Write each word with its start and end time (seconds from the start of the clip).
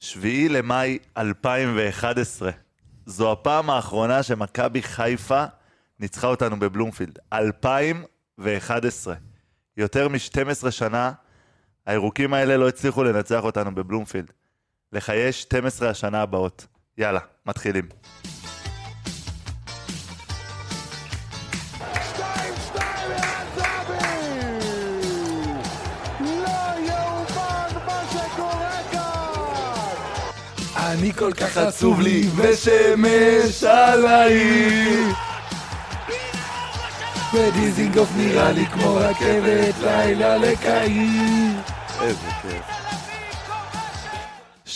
שביעי 0.00 0.48
למאי 0.48 0.98
2011. 1.16 2.50
זו 3.06 3.32
הפעם 3.32 3.70
האחרונה 3.70 4.22
שמכבי 4.22 4.82
חיפה 4.82 5.44
ניצחה 6.00 6.26
אותנו 6.26 6.58
בבלומפילד. 6.58 7.18
2011. 7.32 9.14
יותר 9.76 10.08
מ-12 10.08 10.70
שנה, 10.70 11.12
הירוקים 11.86 12.34
האלה 12.34 12.56
לא 12.56 12.68
הצליחו 12.68 13.04
לנצח 13.04 13.44
אותנו 13.44 13.74
בבלומפילד. 13.74 14.32
לחיי 14.92 15.32
12 15.32 15.90
השנה 15.90 16.22
הבאות. 16.22 16.66
יאללה, 16.98 17.20
מתחילים. 17.46 17.88
אני 30.98 31.12
כל 31.12 31.32
כך 31.32 31.56
עצוב 31.56 32.00
לי 32.00 32.28
ושמש 32.36 33.64
עליי 33.64 34.38
ודיזינגוף 37.34 38.08
נראה 38.16 38.52
לי 38.52 38.66
כמו 38.66 38.94
רכבת 38.94 39.74
לילה 39.82 40.36
לקהיר 40.36 41.50
איזה 42.02 42.28
כיף. 42.42 42.78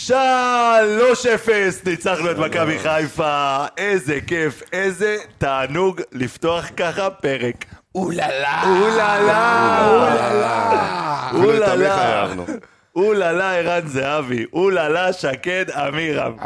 3-0, 0.08 0.12
ניצחנו 1.86 2.30
את 2.30 2.38
מכבי 2.38 2.78
חיפה. 2.78 3.64
איזה 3.77 4.18
כיף, 4.27 4.62
איזה 4.72 5.16
תענוג 5.38 6.00
לפתוח 6.12 6.70
ככה 6.77 7.10
פרק. 7.10 7.64
אוללה 7.94 8.62
אוללה, 8.66 9.88
אוללה 11.34 11.72
אוללה. 11.72 12.27
אוללה 12.96 13.56
ערן 13.56 13.87
זהבי, 13.87 14.45
אוללה 14.52 15.12
שקד 15.12 15.70
אמירם, 15.70 16.37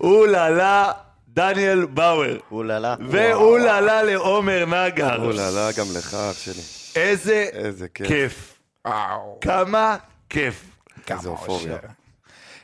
אוללה 0.00 0.92
דניאל 1.28 1.84
באואר, 1.86 2.38
אוללה. 2.50 2.94
ואוללה 3.08 4.02
לעומר 4.02 4.64
נגר. 4.66 5.22
אוללה, 5.24 5.68
גם 5.78 5.86
לך, 5.96 6.14
אח 6.14 6.38
שלי. 6.38 6.62
איזה 7.02 7.46
איזה 7.52 7.88
כיף. 7.88 8.06
כיף, 8.08 8.58
וואו 8.86 9.38
כמה 9.40 9.96
כיף. 10.28 10.64
איזה 11.10 11.28
אופוריה. 11.28 11.76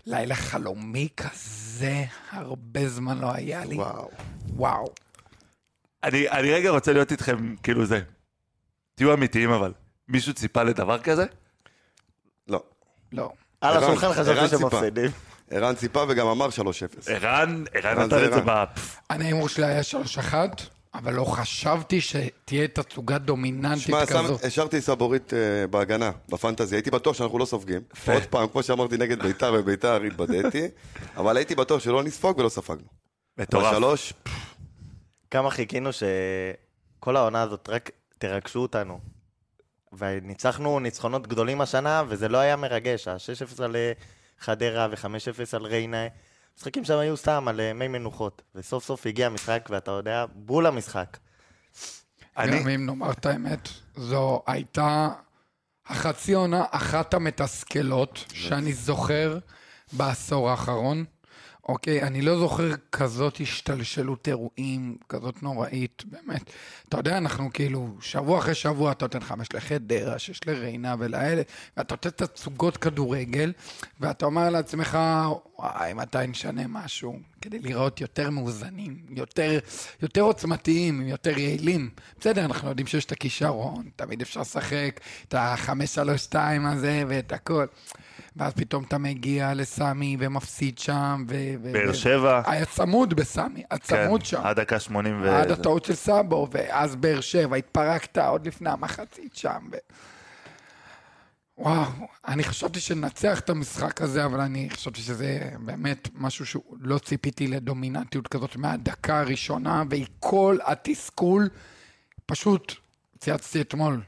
לילה 0.07 0.35
חלומי 0.35 1.09
כזה 1.17 2.05
הרבה 2.31 2.89
זמן 2.89 3.19
לא 3.19 3.35
היה 3.35 3.65
לי 3.65 3.75
וואו. 3.77 4.11
וואו 4.57 4.89
אני, 6.05 6.29
אני 6.31 6.53
רגע 6.53 6.71
רוצה 6.71 6.93
להיות 6.93 7.13
איתכם, 7.13 7.55
כאילו 7.63 7.87
זה. 7.87 8.01
תהיו 8.95 9.15
אמיתיים 9.15 9.51
אבל. 9.51 9.73
מישהו 10.09 10.35
ציפה 10.35 10.63
לדבר 10.63 10.99
כזה? 10.99 11.25
לא. 13.13 13.31
על 13.61 13.77
השולחן 13.77 14.13
חשבתי 14.13 14.49
ציפה. 14.57 14.71
שמפסידים. 14.71 15.11
ערן 15.51 15.75
ציפה 15.75 16.05
וגם 16.09 16.27
אמר 16.27 16.49
3-0. 16.49 16.51
ערן, 17.07 17.65
ערן 17.75 17.99
נתן 17.99 18.25
את 18.25 18.33
זה 18.33 18.37
ערן. 18.37 18.47
ב... 18.47 18.65
אני 19.11 19.25
ההימור 19.25 19.49
שלי 19.49 19.67
היה 19.67 19.81
3-1 20.31 20.35
אבל 20.95 21.15
לא 21.15 21.25
חשבתי 21.25 22.01
שתהיה 22.01 22.69
תצוגה 22.69 23.19
דומיננטית 23.19 23.83
שמע, 23.83 24.07
שם- 24.07 24.25
כזאת 24.25 24.45
השארתי 24.45 24.81
סבורית 24.81 25.35
אה, 25.35 25.39
בהגנה, 25.67 26.11
בפנטזי. 26.29 26.77
הייתי 26.77 26.91
בטוח 26.91 27.17
שאנחנו 27.17 27.39
לא 27.39 27.45
סופגים. 27.45 27.81
עוד 28.07 28.23
פעם, 28.31 28.49
כמו 28.49 28.63
שאמרתי 28.63 28.97
נגד 28.97 29.23
ביתר, 29.23 29.55
וביתר 29.59 30.03
התבדיתי. 30.03 30.69
אבל 31.17 31.37
הייתי 31.37 31.55
בטוח 31.55 31.81
שלא 31.81 32.03
נספוג 32.03 32.39
ולא 32.39 32.49
ספגנו. 32.49 32.87
מטורף. 33.39 33.73
בשלוש, 33.75 34.13
כמה 35.31 35.51
חיכינו 35.51 35.91
שכל 35.93 37.17
העונה 37.17 37.43
הזאת, 37.43 37.69
רק 37.73 37.91
תרגשו 38.19 38.59
אותנו. 38.61 39.01
וניצחנו 39.93 40.81
ניצחונות 40.81 41.27
גדולים 41.27 41.61
השנה, 41.61 42.03
וזה 42.09 42.29
לא 42.29 42.39
היה 42.39 42.57
מרגש. 42.57 43.09
ה-6-0 43.09 43.63
על 43.63 43.77
אה, 43.77 43.93
חדרה 44.39 44.89
ו-5-0 44.91 45.57
על 45.57 45.67
ריינה. 45.67 46.07
משחקים 46.57 46.85
שם 46.85 46.99
היו 46.99 47.17
סתם 47.17 47.49
על 47.49 47.61
אה, 47.61 47.73
מי 47.73 47.89
מנוחות. 47.89 48.43
וסוף 48.55 48.85
סוף 48.85 49.07
הגיע 49.07 49.27
המשחק, 49.27 49.69
ואתה 49.71 49.91
יודע, 49.91 50.25
בול 50.35 50.67
המשחק. 50.67 51.17
אני, 52.37 52.61
גם 52.61 52.69
אם 52.69 52.87
נאמר 52.87 53.11
את 53.11 53.27
האמת, 53.27 53.69
זו 53.97 54.43
הייתה 54.47 55.09
החצי 55.87 56.35
עונה 56.35 56.65
אחת 56.71 57.15
המתסכלות 57.15 58.25
שאני 58.33 58.73
זוכר 58.73 59.39
בעשור 59.93 60.51
האחרון. 60.51 61.05
אוקיי, 61.69 62.03
אני 62.03 62.23
לא 62.23 62.39
זוכר 62.39 62.71
כזאת 62.93 63.41
השתלשלות 63.41 64.29
אירועים, 64.29 64.97
כזאת 65.09 65.43
נוראית, 65.43 66.03
באמת. 66.07 66.51
אתה 66.89 66.97
יודע, 66.97 67.19
אנחנו 67.19 67.51
כאילו, 67.53 67.97
שבוע 68.01 68.39
אחרי 68.39 68.55
שבוע 68.55 68.93
אתה 68.93 69.05
נותן 69.05 69.21
חמש 69.21 69.49
לחדרה, 69.55 70.19
שש 70.19 70.41
לריינה 70.47 70.95
ולאלה, 70.99 71.43
ואתה 71.77 71.95
נותן 71.95 72.11
תצוגות 72.27 72.77
כדורגל, 72.77 73.53
ואתה 74.01 74.27
אומר 74.27 74.51
לעצמך, 74.51 74.99
וואי, 75.59 75.93
מתי 75.95 76.27
נשנה 76.29 76.63
משהו, 76.69 77.19
כדי 77.41 77.59
לראות 77.59 78.01
יותר 78.01 78.31
מאוזנים, 78.31 78.97
יותר, 79.11 79.59
יותר 80.03 80.21
עוצמתיים, 80.21 81.03
יותר 81.03 81.39
יעילים. 81.39 81.91
בסדר, 82.21 82.45
אנחנו 82.45 82.69
יודעים 82.69 82.87
שיש 82.87 83.05
את 83.05 83.13
הכישרון, 83.13 83.89
תמיד 83.97 84.21
אפשר 84.21 84.41
לשחק 84.41 85.01
את 85.29 85.35
החמש-שלוש-שתיים 85.39 86.67
הזה 86.67 87.03
ואת 87.09 87.33
הכל. 87.33 87.67
ואז 88.37 88.53
פתאום 88.53 88.85
אתה 88.85 88.99
מגיע 88.99 89.55
לסמי 89.55 90.17
ומפסיד 90.21 90.79
שם, 90.79 91.25
ו... 91.29 91.55
באר 91.73 91.93
שבע, 91.93 92.43
היה 92.47 92.65
צמוד 92.65 93.15
בסמי, 93.15 93.63
הצמוד 93.71 94.25
שם. 94.25 94.43
כן, 94.43 94.47
עד 94.47 94.61
דקה 94.61 94.81
80 94.81 95.23
ו... 95.23 95.31
עד 95.31 95.51
הטעות 95.51 95.85
של 95.85 95.95
סאבו, 95.95 96.49
ואז 96.51 96.97
באר 96.97 97.21
שבע, 97.21 97.57
התפרקת 97.57 98.19
עוד 98.19 98.47
לפני 98.47 98.71
המחצית 98.71 99.37
שם. 99.37 99.69
ו... 99.73 99.77
וואו, 101.59 101.85
אני 102.29 102.45
חשבתי 102.45 102.81
שננצח 102.81 103.41
את 103.41 103.51
המשחק 103.51 104.03
הזה, 104.03 104.25
אבל 104.25 104.41
אני 104.41 104.71
חשבתי 104.71 105.01
שזה 105.01 105.51
באמת 105.61 106.09
משהו 106.15 106.47
שלא 106.47 106.99
ציפיתי 106.99 107.47
לדומיננטיות 107.47 108.29
כזאת 108.29 108.57
מהדקה 108.57 109.21
הראשונה, 109.21 109.83
ועם 109.91 110.05
כל 110.21 110.59
התסכול, 110.65 111.49
פשוט 112.27 112.75
צייצתי 113.19 113.61
אתמול, 113.61 114.03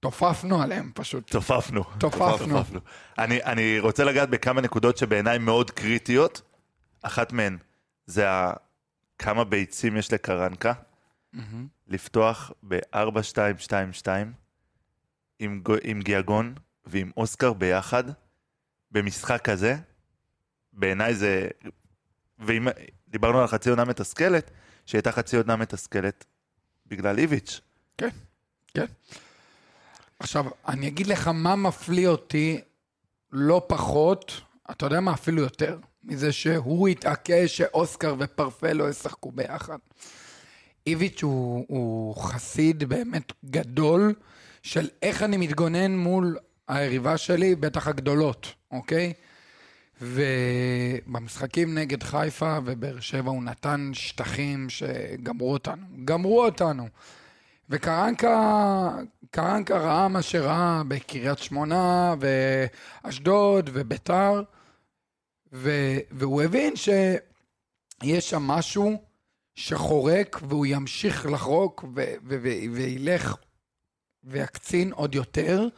תופפנו 0.00 0.62
עליהם 0.62 0.90
פשוט. 0.94 1.30
צופפנו. 1.30 1.84
תופפנו. 1.98 2.58
צופפנו. 2.58 2.80
אני, 3.18 3.42
אני 3.42 3.78
רוצה 3.80 4.04
לגעת 4.04 4.30
בכמה 4.30 4.60
נקודות 4.60 4.98
שבעיניי 4.98 5.38
מאוד 5.38 5.70
קריטיות. 5.70 6.42
אחת 7.02 7.32
מהן 7.32 7.58
זה 8.06 8.30
ה... 8.30 8.52
כמה 9.18 9.44
ביצים 9.44 9.96
יש 9.96 10.12
לקרנקה 10.12 10.72
לפתוח 11.88 12.50
ב-4-2-2-2 12.68 14.08
עם, 15.38 15.62
עם 15.82 16.00
גיאגון 16.00 16.54
ועם 16.86 17.10
אוסקר 17.16 17.52
ביחד 17.52 18.04
במשחק 18.90 19.40
כזה. 19.44 19.76
בעיניי 20.72 21.14
זה... 21.14 21.48
ואם 22.38 22.68
דיברנו 23.08 23.40
על 23.40 23.46
חצי 23.46 23.70
עונה 23.70 23.84
מתסכלת, 23.84 24.50
שהייתה 24.86 25.12
חצי 25.12 25.36
עונה 25.36 25.56
מתסכלת 25.56 26.24
בגלל 26.86 27.18
איביץ'. 27.18 27.60
כן, 27.98 28.08
כן. 28.74 28.86
עכשיו, 30.18 30.44
אני 30.68 30.88
אגיד 30.88 31.06
לך 31.06 31.28
מה 31.28 31.56
מפליא 31.56 32.08
אותי 32.08 32.60
לא 33.32 33.66
פחות, 33.68 34.40
אתה 34.70 34.86
יודע 34.86 35.00
מה, 35.00 35.12
אפילו 35.12 35.42
יותר, 35.42 35.78
מזה 36.04 36.32
שהוא 36.32 36.88
התעקש 36.88 37.56
שאוסקר 37.56 38.14
ופרפה 38.18 38.72
לא 38.72 38.90
ישחקו 38.90 39.32
ביחד. 39.32 39.78
איביץ' 40.86 41.22
הוא, 41.22 41.64
הוא 41.68 42.16
חסיד 42.16 42.84
באמת 42.84 43.32
גדול 43.44 44.14
של 44.62 44.88
איך 45.02 45.22
אני 45.22 45.36
מתגונן 45.36 45.96
מול 45.96 46.36
היריבה 46.68 47.16
שלי, 47.16 47.54
בטח 47.54 47.88
הגדולות, 47.88 48.54
אוקיי? 48.70 49.12
ובמשחקים 50.00 51.78
נגד 51.78 52.02
חיפה 52.02 52.58
ובאר 52.64 53.00
שבע 53.00 53.30
הוא 53.30 53.42
נתן 53.42 53.90
שטחים 53.94 54.70
שגמרו 54.70 55.52
אותנו. 55.52 55.86
גמרו 56.04 56.44
אותנו. 56.44 56.88
וקרנקה 57.70 58.90
קרנקה 59.30 59.78
ראה 59.78 60.08
מה 60.08 60.22
שראה 60.22 60.82
בקריית 60.88 61.38
שמונה 61.38 62.14
ואשדוד 62.20 63.70
וביתר, 63.72 64.42
ו, 65.52 65.70
והוא 66.10 66.42
הבין 66.42 66.76
שיש 66.76 68.30
שם 68.30 68.42
משהו 68.42 69.02
שחורק 69.54 70.40
והוא 70.48 70.66
ימשיך 70.66 71.26
לחרוק 71.26 71.84
ו, 71.84 72.04
ו, 72.24 72.38
ו, 72.42 72.48
וילך 72.72 73.36
ויקצין 74.24 74.92
עוד 74.92 75.14
יותר, 75.14 75.68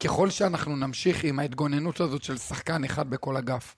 ככל 0.00 0.30
שאנחנו 0.30 0.76
נמשיך 0.76 1.24
עם 1.24 1.38
ההתגוננות 1.38 2.00
הזאת 2.00 2.22
של 2.22 2.38
שחקן 2.38 2.84
אחד 2.84 3.10
בכל 3.10 3.36
אגף. 3.36 3.76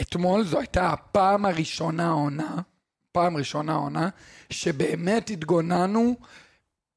אתמול 0.00 0.44
זו 0.44 0.58
הייתה 0.58 0.92
הפעם 0.92 1.44
הראשונה 1.44 2.06
העונה, 2.06 2.56
פעם 3.12 3.36
ראשונה 3.36 3.72
העונה, 3.72 4.08
שבאמת 4.50 5.30
התגוננו 5.30 6.16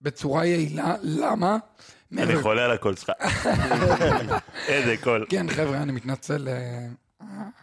בצורה 0.02 0.46
יעילה. 0.46 0.96
למה? 1.02 1.58
אני 2.18 2.42
חולה 2.42 2.66
על 2.66 2.72
הקול 2.72 2.96
שלך. 2.96 3.12
איזה 4.68 4.96
קול. 5.04 5.26
כן, 5.30 5.50
חבר'ה, 5.50 5.78
אני 5.78 5.92
מתנצל. 5.92 6.48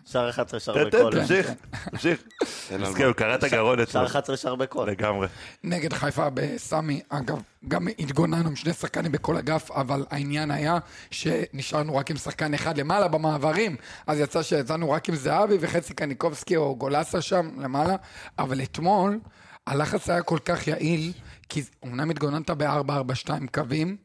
שער 0.06 0.30
11, 0.30 0.60
שער 0.60 0.74
תן, 0.74 0.90
תן, 0.90 0.98
בכל. 0.98 1.10
תמשיך, 1.20 1.50
תמשיך. 1.90 2.22
מסכים, 2.42 2.80
מה. 2.80 3.04
הוא 3.04 3.12
קרא 3.12 3.34
את 3.34 3.44
הגרון 3.44 3.76
שער 3.76 3.84
אתמול. 3.84 4.06
11, 4.06 4.36
שער 4.36 4.54
בכל. 4.54 4.86
לגמרי. 4.90 5.26
נגד 5.64 5.92
חיפה 5.92 6.30
בסמי, 6.34 7.00
אגב, 7.08 7.42
גם 7.68 7.88
התגוננו 7.98 8.48
עם 8.48 8.56
שני 8.56 8.72
שחקנים 8.72 9.12
בכל 9.12 9.36
אגף, 9.36 9.70
אבל 9.70 10.04
העניין 10.10 10.50
היה 10.50 10.78
שנשארנו 11.10 11.96
רק 11.96 12.10
עם 12.10 12.16
שחקן 12.16 12.54
אחד 12.54 12.78
למעלה 12.78 13.08
במעברים, 13.08 13.76
אז 14.06 14.20
יצא 14.20 14.42
שיצאנו 14.42 14.90
רק 14.90 15.08
עם 15.08 15.14
זהבי 15.14 15.56
וחצי 15.60 15.94
קניקובסקי 15.94 16.56
או 16.56 16.76
גולסה 16.76 17.20
שם 17.20 17.50
למעלה, 17.58 17.96
אבל 18.38 18.62
אתמול 18.62 19.18
הלחץ 19.66 20.10
היה 20.10 20.22
כל 20.22 20.38
כך 20.44 20.66
יעיל, 20.66 21.12
כי 21.48 21.62
אמנם 21.84 22.10
התגוננת 22.10 22.50
ב-4-4-2 22.50 23.30
קווים, 23.54 23.96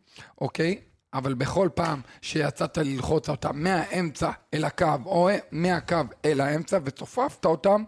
אוקיי? 0.42 0.80
אבל 1.14 1.34
בכל 1.34 1.70
פעם 1.76 2.02
שיצאת 2.22 2.78
ללחוץ 2.78 3.30
אותם 3.30 3.64
מהאמצע 3.64 4.32
אל 4.54 4.66
הקו, 4.66 4.86
או 5.06 5.30
מהקו 5.52 5.96
אל 6.26 6.42
האמצע, 6.42 6.80
וצופפת 6.84 7.46
אותם, 7.46 7.84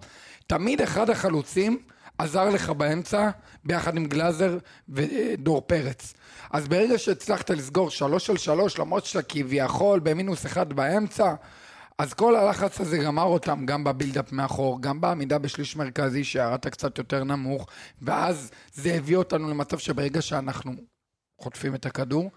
תמיד 0.48 0.82
אחד 0.82 1.10
החלוצים 1.10 1.78
עזר 2.18 2.50
לך 2.50 2.70
באמצע, 2.70 3.30
ביחד 3.64 3.98
עם 3.98 4.06
גלאזר 4.06 4.58
ודור 4.90 5.62
פרץ. 5.62 6.14
אז 6.52 6.68
ברגע 6.68 6.98
שהצלחת 6.98 7.50
לסגור 7.50 7.90
שלוש 7.90 8.30
על 8.30 8.38
שלוש, 8.38 8.80
למרות 8.80 9.06
שאתה 9.06 9.28
כביכול 9.30 10.00
במינוס 10.00 10.46
אחד 10.46 10.74
באמצע, 10.74 11.34
אז 11.98 12.14
כל 12.14 12.36
הלחץ 12.36 12.82
הזה 12.82 12.98
גמר 12.98 13.24
אותם 13.24 13.66
גם 13.66 13.84
בבילדאפ 13.84 14.32
מאחור, 14.32 14.82
גם 14.82 15.02
בעמידה 15.02 15.38
בשליש 15.38 15.76
מרכזי 15.76 16.24
שירדת 16.24 16.68
קצת 16.68 16.98
יותר 16.98 17.24
נמוך, 17.24 17.68
ואז 18.02 18.52
זה 18.74 18.94
הביא 18.94 19.18
אותנו 19.18 19.50
למצב 19.50 19.78
שברגע 19.78 20.22
שאנחנו 20.22 20.74
חוטפים 21.42 21.76
את 21.76 21.86
הכדור, 21.86 22.32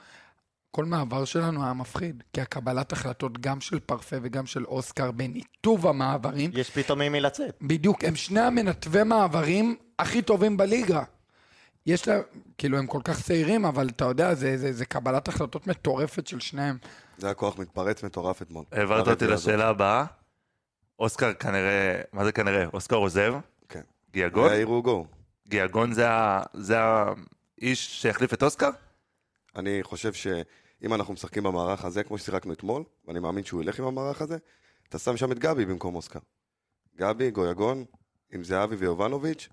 כל 0.76 0.84
מעבר 0.84 1.24
שלנו 1.24 1.64
היה 1.64 1.72
מפחיד, 1.72 2.22
כי 2.32 2.40
הקבלת 2.40 2.92
החלטות 2.92 3.40
גם 3.40 3.60
של 3.60 3.80
פרפה 3.80 4.16
וגם 4.22 4.46
של 4.46 4.64
אוסקר 4.64 5.10
בניתוב 5.10 5.86
המעברים, 5.86 6.50
יש 6.54 6.70
פתאום 6.70 6.98
מי 6.98 7.20
לצאת. 7.20 7.58
בדיוק, 7.62 8.04
הם 8.04 8.16
שני 8.16 8.40
המנתבי 8.40 9.02
מעברים 9.02 9.76
הכי 9.98 10.22
טובים 10.22 10.56
בליגה. 10.56 11.02
יש 11.86 12.08
להם, 12.08 12.22
כאילו 12.58 12.78
הם 12.78 12.86
כל 12.86 13.00
כך 13.04 13.22
צעירים, 13.22 13.64
אבל 13.64 13.88
אתה 13.88 14.04
יודע, 14.04 14.34
זה, 14.34 14.56
זה, 14.56 14.72
זה 14.72 14.84
קבלת 14.84 15.28
החלטות 15.28 15.66
מטורפת 15.66 16.26
של 16.26 16.40
שניהם. 16.40 16.78
זה 17.18 17.26
היה 17.26 17.34
כוח 17.34 17.58
מתפרץ 17.58 18.04
מטורף 18.04 18.42
אתמול. 18.42 18.64
העברת 18.72 19.08
אותי. 19.08 19.26
לשאלה 19.26 19.68
הבאה. 19.68 20.04
אוסקר 20.98 21.32
כנראה, 21.32 22.00
מה 22.12 22.24
זה 22.24 22.32
כנראה? 22.32 22.64
אוסקר 22.72 22.96
עוזב? 22.96 23.34
כן. 23.68 23.82
גיאגון? 24.12 24.50
ערעור 24.52 24.82
גו. 24.82 25.06
גיאגון 25.48 25.92
זה 25.92 26.06
זה 26.52 26.76
האיש 26.78 28.02
שהחליף 28.02 28.34
את 28.34 28.42
אוסקר? 28.42 28.70
אני 29.56 29.78
חושב 29.82 30.12
שאם 30.80 30.94
אנחנו 30.94 31.14
משחקים 31.14 31.42
במערך 31.42 31.84
הזה, 31.84 32.04
כמו 32.04 32.18
ששיחקנו 32.18 32.52
אתמול, 32.52 32.84
ואני 33.06 33.20
מאמין 33.20 33.44
שהוא 33.44 33.62
ילך 33.62 33.78
עם 33.78 33.84
המערך 33.84 34.22
הזה, 34.22 34.36
אתה 34.88 34.98
שם 34.98 35.16
שם 35.16 35.32
את 35.32 35.38
גבי 35.38 35.66
במקום 35.66 35.94
אוסקר. 35.94 36.18
גבי, 36.96 37.30
גויגון, 37.30 37.84
עם 38.32 38.44
זהבי 38.44 38.76
ויובנוביץ', 38.76 39.48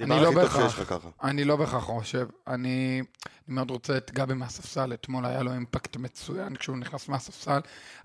אני 0.00 0.22
לא 0.22 0.30
בהכרח. 0.30 0.78
אני 1.22 1.44
לא 1.44 1.56
בהכרח 1.56 1.84
חושב. 1.84 2.28
אני, 2.46 3.02
אני 3.26 3.54
מאוד 3.54 3.70
רוצה 3.70 3.96
את 3.96 4.12
גבי 4.12 4.34
מהספסל, 4.34 4.92
אתמול 4.94 5.26
היה 5.26 5.42
לו 5.42 5.52
אימפקט 5.52 5.96
מצוין 5.96 6.56
כשהוא 6.56 6.76
נכנס 6.76 7.08
מהספסל. 7.08 7.60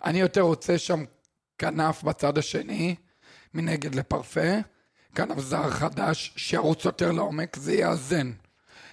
אני 0.06 0.20
יותר 0.20 0.42
רוצה 0.42 0.78
שם 0.78 1.04
כנף 1.58 2.04
בצד 2.04 2.38
השני, 2.38 2.96
מנגד 3.54 3.96
לפרפה, 3.96 4.50
כנף 5.16 5.40
זר 5.40 5.70
חדש, 5.70 6.34
שירוץ 6.38 6.86
יותר 6.86 7.12
לעומק, 7.12 7.56
זה 7.56 7.74
יאזן. 7.74 8.32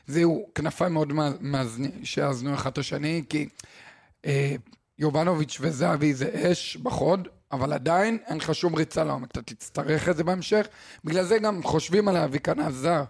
זה 0.09 0.21
יהיו 0.21 0.41
כנפיים 0.55 0.93
מאוד 0.93 1.13
מאזני- 1.41 1.91
שיאזנו 2.05 2.55
אחד 2.55 2.71
את 2.71 2.79
השני, 2.79 3.23
כי 3.29 3.49
אה, 4.25 4.55
יובנוביץ' 4.99 5.59
וזהבי 5.61 6.15
זה 6.15 6.51
אש 6.53 6.77
בחוד, 6.77 7.29
אבל 7.53 7.73
עדיין 7.73 8.19
אין 8.27 8.37
לך 8.37 8.55
שום 8.55 8.75
ריצה 8.75 9.05
לעומק, 9.05 9.31
אתה 9.31 9.43
תצטרך 9.43 10.09
את 10.09 10.17
זה 10.17 10.25
בהמשך. 10.25 10.67
בגלל 11.05 11.25
זה 11.25 11.39
גם 11.39 11.63
חושבים 11.63 12.09
על 12.09 12.15
להביא 12.15 12.41
כנף 12.41 12.73
זר. 12.73 13.05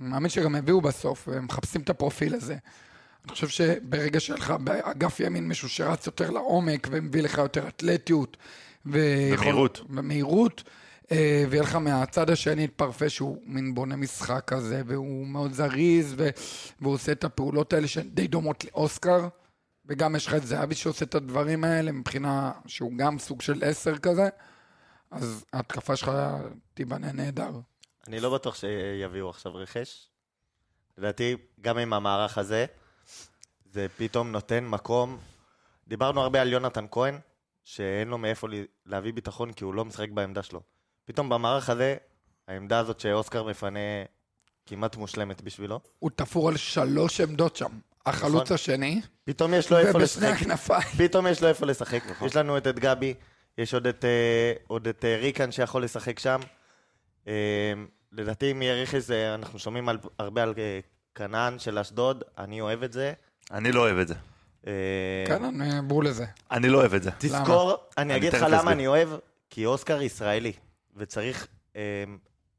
אני 0.00 0.08
מאמין 0.08 0.28
שגם 0.30 0.54
הביאו 0.54 0.80
בסוף, 0.80 1.28
והם 1.28 1.44
מחפשים 1.44 1.80
את 1.80 1.90
הפרופיל 1.90 2.34
הזה. 2.34 2.56
אני 3.24 3.32
חושב 3.32 3.48
שברגע 3.48 4.20
שיהיה 4.20 4.38
לך 4.38 4.50
באגף 4.50 5.20
ימין 5.20 5.48
מישהו 5.48 5.68
שרץ 5.68 6.06
יותר 6.06 6.30
לעומק 6.30 6.88
ומביא 6.90 7.22
לך 7.22 7.38
יותר 7.38 7.68
אתלטיות 7.68 8.36
ויכול- 8.86 9.38
ומהירות. 9.46 9.80
ומהירות, 9.90 10.62
ויהיה 11.10 11.62
לך 11.62 11.74
מהצד 11.74 12.30
השני 12.30 12.64
את 12.64 12.72
פרפה 12.76 13.08
שהוא 13.08 13.42
מין 13.44 13.74
בונה 13.74 13.96
משחק 13.96 14.44
כזה, 14.46 14.82
והוא 14.86 15.26
מאוד 15.26 15.52
זריז, 15.52 16.14
והוא 16.80 16.94
עושה 16.94 17.12
את 17.12 17.24
הפעולות 17.24 17.72
האלה 17.72 17.88
שהן 17.88 18.08
די 18.08 18.26
דומות 18.26 18.64
לאוסקר, 18.64 19.28
וגם 19.86 20.16
יש 20.16 20.26
לך 20.26 20.34
את 20.34 20.46
זהבי 20.46 20.74
שעושה 20.74 21.04
את 21.04 21.14
הדברים 21.14 21.64
האלה 21.64 21.92
מבחינה 21.92 22.52
שהוא 22.66 22.92
גם 22.96 23.18
סוג 23.18 23.42
של 23.42 23.64
עשר 23.64 23.98
כזה, 23.98 24.28
אז 25.10 25.44
ההתקפה 25.52 25.96
שלך 25.96 26.12
תיבנה 26.74 27.12
נהדר. 27.12 27.50
אני 28.08 28.20
לא 28.20 28.34
בטוח 28.34 28.54
שיביאו 28.54 29.30
עכשיו 29.30 29.54
רכש. 29.54 30.08
לדעתי, 30.98 31.36
גם 31.60 31.78
עם 31.78 31.92
המערך 31.92 32.38
הזה, 32.38 32.66
זה 33.72 33.86
פתאום 33.96 34.32
נותן 34.32 34.64
מקום. 34.64 35.18
דיברנו 35.88 36.20
הרבה 36.20 36.40
על 36.40 36.52
יונתן 36.52 36.84
כהן, 36.90 37.18
שאין 37.64 38.08
לו 38.08 38.18
מאיפה 38.18 38.48
להביא 38.86 39.12
ביטחון 39.12 39.52
כי 39.52 39.64
הוא 39.64 39.74
לא 39.74 39.84
משחק 39.84 40.08
בעמדה 40.10 40.42
שלו. 40.42 40.60
פתאום 41.08 41.28
במערך 41.28 41.70
הזה, 41.70 41.96
העמדה 42.48 42.78
הזאת 42.78 43.00
שאוסקר 43.00 43.42
מפנה 43.42 43.78
כמעט 44.66 44.96
מושלמת 44.96 45.42
בשבילו. 45.42 45.80
הוא 45.98 46.10
תפור 46.16 46.48
על 46.48 46.56
שלוש 46.56 47.20
עמדות 47.20 47.56
שם. 47.56 47.68
החלוץ 48.06 48.42
נכון. 48.42 48.54
השני, 48.54 49.00
פתאום 49.24 49.54
יש 49.54 49.70
לו 49.70 49.78
איפה 49.78 49.98
ובשני 49.98 50.02
לשחק. 50.26 50.42
הכנפיים. 50.42 50.82
פתאום 50.98 51.26
יש 51.26 51.42
לו 51.42 51.48
איפה 51.48 51.66
לשחק. 51.66 52.02
יש 52.26 52.36
לנו 52.36 52.56
את, 52.58 52.66
את 52.66 52.78
גבי, 52.78 53.14
יש 53.58 53.74
עוד 53.74 53.86
את, 53.86 54.04
אה, 54.04 54.52
עוד 54.66 54.88
את 54.88 55.04
אה, 55.04 55.16
ריקן 55.16 55.52
שיכול 55.52 55.84
לשחק 55.84 56.18
שם. 56.18 56.40
אה, 57.28 57.32
לדעתי 58.12 58.50
אם 58.50 58.62
יהיה 58.62 58.86
זה- 58.98 59.34
אנחנו 59.34 59.58
שומעים 59.58 59.88
על, 59.88 59.98
הרבה 60.18 60.42
על 60.42 60.54
כנען 61.14 61.58
של 61.58 61.78
אשדוד, 61.78 62.24
אני 62.38 62.60
אוהב 62.60 62.82
את 62.82 62.92
זה. 62.92 63.12
אני 63.52 63.72
לא 63.72 63.80
אוהב 63.80 63.98
את 63.98 64.08
זה. 64.08 64.14
אני 64.66 65.80
בול 65.84 66.06
לזה. 66.06 66.24
אני 66.50 66.68
לא 66.68 66.78
אוהב 66.78 66.94
את 66.94 67.02
זה. 67.02 67.10
תזכור, 67.18 67.76
אני 67.98 68.04
אני 68.14 68.16
אגיד 68.16 68.32
לך 68.32 68.46
למה. 68.50 68.72
אני 68.72 68.86
אוהב, 68.86 69.08
כי 69.50 69.66
אוסקר 69.66 70.02
ישראלי, 70.02 70.52
וצריך 70.98 71.46
אה, 71.76 72.04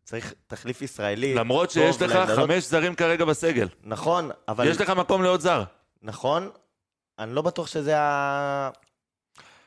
צריך 0.03 0.33
תחליף 0.47 0.81
ישראלי. 0.81 1.33
למרות 1.33 1.71
שיש 1.71 2.01
לך 2.01 2.15
לעמדות. 2.15 2.49
חמש 2.49 2.63
זרים 2.63 2.95
כרגע 2.95 3.25
בסגל. 3.25 3.67
נכון, 3.83 4.29
אבל... 4.47 4.67
יש 4.67 4.81
לך 4.81 4.89
מקום 4.89 5.23
לעוד 5.23 5.41
זר. 5.41 5.63
נכון, 6.01 6.49
אני 7.19 7.35
לא 7.35 7.41
בטוח 7.41 7.67
שזה 7.67 7.99
ה... 7.99 8.69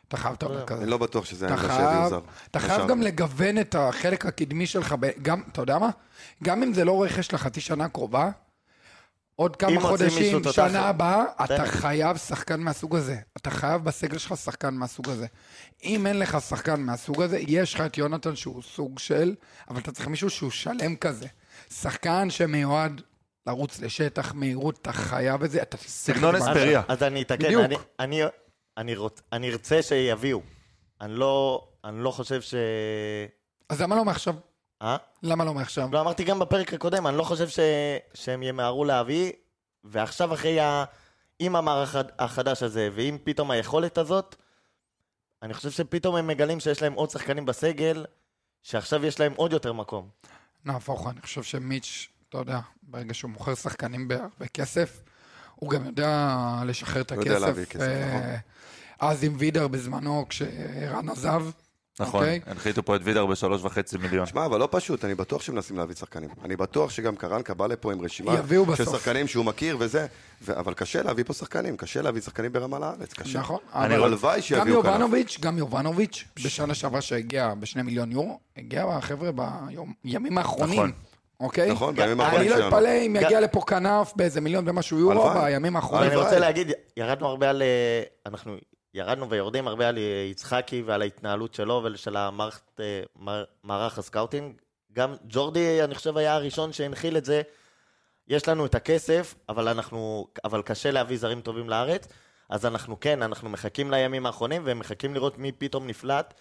אתה 0.08 0.16
חייב 0.16 0.34
את 0.34 0.42
המרכז. 0.42 0.80
אני 0.80 0.90
לא 0.90 0.96
בטוח 0.96 1.24
שזה 1.24 1.48
העמדה 1.48 1.62
שיביאו 1.62 1.78
חייב, 1.78 2.08
זר. 2.08 2.20
אתה 2.50 2.60
חייב 2.60 2.78
ישר. 2.78 2.88
גם 2.88 3.02
לגוון 3.02 3.58
את 3.58 3.74
החלק 3.74 4.26
הקדמי 4.26 4.66
שלך, 4.66 4.94
גם, 5.22 5.42
אתה 5.52 5.62
יודע 5.62 5.78
מה? 5.78 5.90
גם 6.42 6.62
אם 6.62 6.72
זה 6.74 6.84
לא 6.84 7.02
רכש 7.02 7.32
לחצי 7.32 7.60
שנה 7.60 7.84
הקרובה, 7.84 8.30
עוד 9.42 9.56
כמה 9.56 9.80
חודשים, 9.80 10.42
שנה 10.52 10.80
הבאה, 10.80 11.24
אתה. 11.44 11.66
חייב 11.66 12.16
שחקן 12.16 12.60
מהסוג 12.60 12.96
הזה. 12.96 13.16
אתה 13.36 13.50
חייב 13.50 13.84
בסגל 13.84 14.18
שלך 14.18 14.36
שחקן 14.36 14.74
מהסוג 14.74 15.08
הזה. 15.08 15.26
אם 15.84 16.06
אין 16.06 16.18
לך 16.18 16.38
שחקן 16.48 16.80
מהסוג 16.80 17.22
הזה, 17.22 17.38
יש 17.38 17.74
לך 17.74 17.80
את 17.80 17.98
יונתן 17.98 18.36
שהוא 18.36 18.62
סוג 18.62 18.98
של, 18.98 19.34
אבל 19.70 19.80
אתה 19.80 19.92
צריך 19.92 20.08
מישהו 20.08 20.30
שהוא 20.30 20.50
שלם 20.50 20.96
כזה. 20.96 21.26
שחקן 21.70 22.30
שמיועד 22.30 23.02
לרוץ 23.46 23.80
לשטח, 23.80 24.34
מהירות, 24.34 24.78
אתה 24.82 24.92
חייב 24.92 25.42
את 25.42 25.50
זה, 25.50 25.62
אתה 25.62 25.76
תצטרך... 25.76 26.16
סגנון. 26.16 26.34
אספריה. 26.34 26.82
אז 26.88 27.02
אני 27.02 27.22
אתקן, 27.22 27.46
אני 29.32 29.50
ארצה 29.50 29.82
שיביאו. 29.82 30.40
אני 31.00 31.12
לא, 31.12 31.64
אני 31.84 32.02
לא 32.02 32.10
חושב 32.10 32.40
ש... 32.40 32.54
אז 33.68 33.80
למה 33.80 33.96
לא 33.96 34.04
מעכשיו? 34.04 34.34
אה? 34.82 34.96
למה 35.22 35.44
לא 35.44 35.54
מעכשיו? 35.54 35.88
לא, 35.92 36.00
אמרתי 36.00 36.24
גם 36.24 36.38
בפרק 36.38 36.74
הקודם, 36.74 37.06
אני 37.06 37.16
לא 37.16 37.22
חושב 37.22 37.48
ש... 37.48 37.58
שהם 38.14 38.42
ימהרו 38.42 38.84
להביא, 38.84 39.32
ועכשיו 39.84 40.34
אחרי 40.34 40.60
ה... 40.60 40.84
עם 41.38 41.56
המערך 41.56 41.96
החדש 42.18 42.62
הזה, 42.62 42.88
ועם 42.94 43.18
פתאום 43.24 43.50
היכולת 43.50 43.98
הזאת, 43.98 44.36
אני 45.42 45.54
חושב 45.54 45.70
שפתאום 45.70 46.16
הם 46.16 46.26
מגלים 46.26 46.60
שיש 46.60 46.82
להם 46.82 46.92
עוד 46.92 47.10
שחקנים 47.10 47.46
בסגל, 47.46 48.04
שעכשיו 48.62 49.04
יש 49.06 49.20
להם 49.20 49.32
עוד 49.36 49.52
יותר 49.52 49.72
מקום. 49.72 50.08
נהפוך, 50.64 51.06
אני 51.06 51.20
חושב 51.20 51.42
שמיץ', 51.42 52.08
אתה 52.28 52.38
יודע, 52.38 52.60
ברגע 52.82 53.14
שהוא 53.14 53.30
מוכר 53.30 53.54
שחקנים 53.54 54.08
בהרבה 54.08 54.46
כסף, 54.54 55.02
הוא 55.54 55.70
גם 55.70 55.86
יודע 55.86 56.36
לשחרר 56.66 57.02
את 57.02 57.12
הוא 57.12 57.20
הכסף. 57.20 57.34
יודע 57.34 57.46
להביא 57.46 57.64
כסף, 57.64 57.80
אה, 57.80 58.16
נכון. 58.16 59.08
אז 59.08 59.24
עם 59.24 59.34
וידר 59.38 59.68
בזמנו, 59.68 60.26
כשערן 60.28 61.08
עזב, 61.08 61.42
נכון, 62.00 62.20
אוקיי. 62.20 62.40
הנחיתו 62.46 62.82
פה 62.84 62.96
את 62.96 63.00
וידר 63.04 63.26
בשלוש 63.26 63.62
וחצי 63.64 63.98
מיליון. 63.98 64.26
שמע, 64.26 64.46
אבל 64.46 64.60
לא 64.60 64.68
פשוט, 64.70 65.04
אני 65.04 65.14
בטוח 65.14 65.42
שמנסים 65.42 65.76
להביא 65.76 65.94
שחקנים. 65.94 66.28
אני 66.44 66.56
בטוח 66.56 66.90
שגם 66.90 67.16
קרנקה 67.16 67.54
בא 67.54 67.66
לפה 67.66 67.92
עם 67.92 68.00
רשימה 68.00 68.32
של 68.36 68.64
בסוף. 68.64 68.96
שחקנים 68.98 69.26
שהוא 69.28 69.44
מכיר 69.44 69.76
וזה, 69.80 70.06
ו... 70.42 70.58
אבל 70.58 70.74
קשה 70.74 71.02
להביא 71.02 71.24
פה 71.24 71.32
שחקנים, 71.32 71.76
קשה 71.76 72.02
להביא 72.02 72.20
שחקנים 72.20 72.52
ברמה 72.52 72.78
לארץ, 72.78 73.12
קשה. 73.12 73.38
נכון. 73.38 73.58
אני 73.74 73.94
אבל 73.96 74.04
הלוואי 74.04 74.36
גם 74.36 74.42
שיביאו 74.42 74.82
כנף. 74.82 74.92
יובנוביץ', 74.92 75.38
גם 75.40 75.58
יובנוביץ', 75.58 76.24
בשנה 76.44 76.74
שעברה 76.74 77.00
שהגיע 77.00 77.54
בשני 77.60 77.82
מיליון 77.82 78.12
יורו, 78.12 78.38
הגיע 78.56 78.84
החבר'ה 78.84 79.30
בימים 80.04 80.38
האחרונים. 80.38 80.74
נכון. 80.78 80.92
אוקיי? 81.40 81.72
נכון, 81.72 81.94
בימים 81.94 82.20
אני 82.20 82.24
האחרונים 82.24 82.50
לא 82.50 82.56
שלנו. 82.56 82.68
אתפלא 82.68 82.88
אם 83.06 83.16
גם- 83.16 83.22
יגיע 83.22 83.40
לפה 83.40 83.60
כנף 83.66 84.12
באיזה 84.16 84.40
מיליון 84.40 84.68
ומשהו 84.68 84.98
יורו. 84.98 85.30
בימים 85.34 85.76
האחרונים. 85.76 86.08
אני. 86.10 86.16
רוצה 86.16 86.38
להגיד, 86.38 86.70
ירדנו 86.96 87.26
הרבה 87.26 87.50
על... 87.50 87.62
אה, 87.62 88.02
אנחנו 88.26 88.56
ירדנו 88.94 89.30
ויורדים 89.30 89.68
הרבה 89.68 89.88
על 89.88 89.98
יצחקי 90.30 90.82
ועל 90.82 91.02
ההתנהלות 91.02 91.54
שלו 91.54 91.82
ושל 91.84 92.16
המערכת, 92.16 92.80
אה, 93.70 93.86
ה 93.86 93.93
scouting. 93.93 94.54
גם 94.92 95.14
ג'ורדי, 95.28 95.84
אני 95.84 95.94
חושב, 95.94 96.16
היה 96.16 96.34
הראשון 96.34 96.72
שהנחיל 96.72 97.16
את 97.16 97.24
זה. 97.24 97.42
יש 98.28 98.48
לנו 98.48 98.66
את 98.66 98.74
הכסף, 98.74 99.34
אבל 99.48 99.68
אנחנו, 99.68 100.26
אבל 100.44 100.62
קשה 100.62 100.90
להביא 100.90 101.16
זרים 101.18 101.40
טובים 101.40 101.70
לארץ. 101.70 102.08
אז 102.48 102.66
אנחנו 102.66 103.00
כן, 103.00 103.22
אנחנו 103.22 103.50
מחכים 103.50 103.90
לימים 103.90 104.26
האחרונים 104.26 104.62
ומחכים 104.64 105.14
לראות 105.14 105.38
מי 105.38 105.52
פתאום 105.52 105.86
נפלט, 105.86 106.34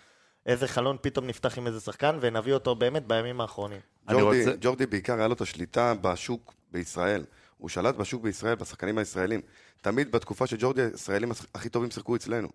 איזה 0.46 0.68
חלון 0.68 0.98
פתאום 1.02 1.28
נפתח 1.28 1.58
עם 1.58 1.68
איזה 1.68 1.80
שחקן, 1.80 2.18
ונביא 2.22 2.54
אותו 2.54 2.76
באמת 2.76 3.08
בימים 3.08 3.42
האחרונים. 3.42 3.80
ג'ורדי, 4.12 4.40
רוצה- 4.46 4.58
ג'ורדי 4.62 4.86
בעיקר 4.86 5.18
היה 5.18 5.28
לו 5.28 5.34
את 5.34 5.42
השליטה 5.42 5.94
בשוק 6.02 6.54
בישראל. 6.72 7.24
הוא 7.62 7.70
שלט 7.70 7.96
בשוק 7.96 8.24
בישראל, 8.24 8.56
בשחקנים 8.56 8.98
הישראלים. 8.98 9.42
תמיד 9.82 10.12
בתקופה 10.12 10.48
שג'ורדי, 10.48 10.82
הישראלים 10.82 11.32
הכי 11.56 11.70
טובים 11.70 11.92
שיחקו 11.92 12.16
אצלנו. 12.16 12.50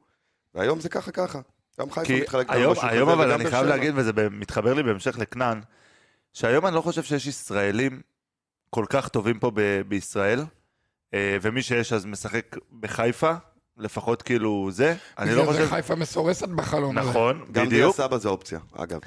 והיום 0.54 0.80
זה 0.80 0.88
ככה 0.88 1.10
ככה. 1.10 1.40
גם 1.80 1.90
חיפה 1.90 2.06
כי 2.06 2.20
מתחלקת 2.20 2.50
היום, 2.50 2.72
בשוק 2.72 2.84
היום 2.84 3.08
הזה, 3.08 3.22
אבל 3.22 3.32
אני 3.32 3.50
חייב. 3.50 3.66
להגיד, 3.66 3.94
וזה 3.96 4.12
מתחבר 4.30 4.74
לי 4.74 4.82
בהמשך 4.82 5.18
לכנען, 5.18 5.60
שהיום 6.32 6.66
אני 6.66 6.74
לא 6.74 6.80
חושב 6.80 7.02
שיש 7.02 7.26
ישראלים 7.26 8.00
כל 8.70 8.84
כך 8.88 9.08
טובים 9.08 9.38
פה 9.38 9.50
ב- 9.54 9.80
בישראל, 9.88 10.44
אה, 11.14 11.36
ומי 11.42 11.62
שיש 11.62 11.92
אז 11.92 12.06
משחק 12.06 12.56
בחיפה, 12.80 13.32
לפחות 13.78 14.22
כאילו 14.22 14.68
זה. 14.70 14.94
אני 15.18 15.34
לא 15.34 15.42
בגלל 15.42 15.54
זה 15.54 15.60
חושב... 15.60 15.74
חיפה 15.74 15.94
מסורסת 15.94 16.48
בחלון 16.48 16.98
הזה. 16.98 17.10
נכון, 17.10 17.40
גם 17.40 17.52
דיה 17.52 17.64
בדיוק. 17.64 17.96
סבא 17.96 18.18
זה 18.18 18.28
אופציה, 18.28 18.58
אגב. 18.74 19.00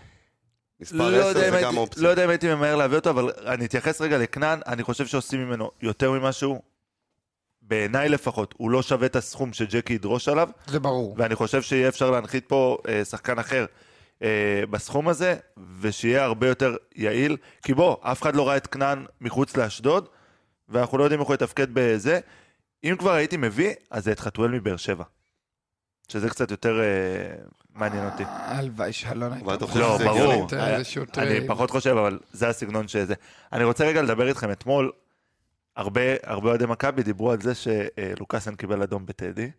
מספר 0.81 0.97
לא 0.97 1.07
10 1.07 1.15
יודע, 1.15 1.29
אם 1.29 1.33
זה 1.33 1.57
הייתי, 1.57 1.65
גם 1.65 1.77
אופציה. 1.77 2.03
לא 2.03 2.09
יודע 2.09 2.25
אם 2.25 2.29
הייתי 2.29 2.55
ממהר 2.55 2.75
להביא 2.75 2.97
אותו, 2.97 3.09
אבל 3.09 3.31
אני 3.45 3.65
אתייחס 3.65 4.01
רגע 4.01 4.17
לכנען, 4.17 4.59
אני 4.67 4.83
חושב 4.83 5.07
שעושים 5.07 5.45
ממנו 5.45 5.71
יותר 5.81 6.11
ממה 6.11 6.31
שהוא. 6.31 6.61
בעיניי 7.61 8.09
לפחות, 8.09 8.53
הוא 8.57 8.71
לא 8.71 8.81
שווה 8.81 9.05
את 9.05 9.15
הסכום 9.15 9.53
שג'קי 9.53 9.93
ידרוש 9.93 10.27
עליו, 10.27 10.49
זה 10.67 10.79
ברור. 10.79 11.15
ואני 11.17 11.35
חושב 11.35 11.61
שיהיה 11.61 11.87
אפשר 11.87 12.11
להנחית 12.11 12.45
פה 12.47 12.77
אה, 12.87 13.05
שחקן 13.05 13.39
אחר 13.39 13.65
אה, 14.23 14.63
בסכום 14.69 15.07
הזה, 15.07 15.35
ושיהיה 15.79 16.23
הרבה 16.23 16.47
יותר 16.47 16.75
יעיל. 16.95 17.37
כי 17.63 17.73
בוא, 17.73 17.95
אף 18.01 18.21
אחד 18.21 18.35
לא 18.35 18.47
ראה 18.47 18.57
את 18.57 18.67
כנען 18.67 19.05
מחוץ 19.21 19.57
לאשדוד, 19.57 20.07
ואנחנו 20.69 20.97
לא 20.97 21.03
יודעים 21.03 21.19
איך 21.19 21.27
הוא 21.27 21.35
יתפקד 21.35 21.67
בזה. 21.73 22.19
אם 22.83 22.95
כבר 22.99 23.11
הייתי 23.11 23.37
מביא, 23.37 23.73
אז 23.91 24.03
זה 24.03 24.11
את 24.11 24.19
חתואל 24.19 24.51
מבאר 24.51 24.77
שבע. 24.77 25.03
שזה 26.09 26.29
קצת 26.29 26.51
יותר 26.51 26.79
אה, 26.79 26.85
מעניין 27.75 28.05
אותי. 28.05 28.23
הלוואי 28.27 28.93
שאלון 28.93 29.33
הייתה... 29.33 29.65
לא, 29.75 29.97
ברור. 29.97 30.47
איזשהו 30.53 31.05
אני. 31.17 31.47
פחות 31.47 31.69
חושב, 31.71 31.97
אבל 31.97 32.19
זה 32.31 32.49
הסגנון 32.49 32.87
שזה. 32.87 33.13
אני 33.53 33.63
רוצה 33.63 33.85
רגע 33.85 34.01
לדבר 34.01 34.27
איתכם. 34.27 34.51
אתמול, 34.51 34.91
הרבה 35.75 36.01
הרבה 36.23 36.49
אוהדי 36.49 36.65
מכבי 36.65 37.03
דיברו 37.03 37.31
על 37.31 37.41
זה 37.41 37.51
שלוקאסן 37.55 38.55
קיבל 38.55 38.81
אדום 38.81 39.05
בטדי. 39.05 39.51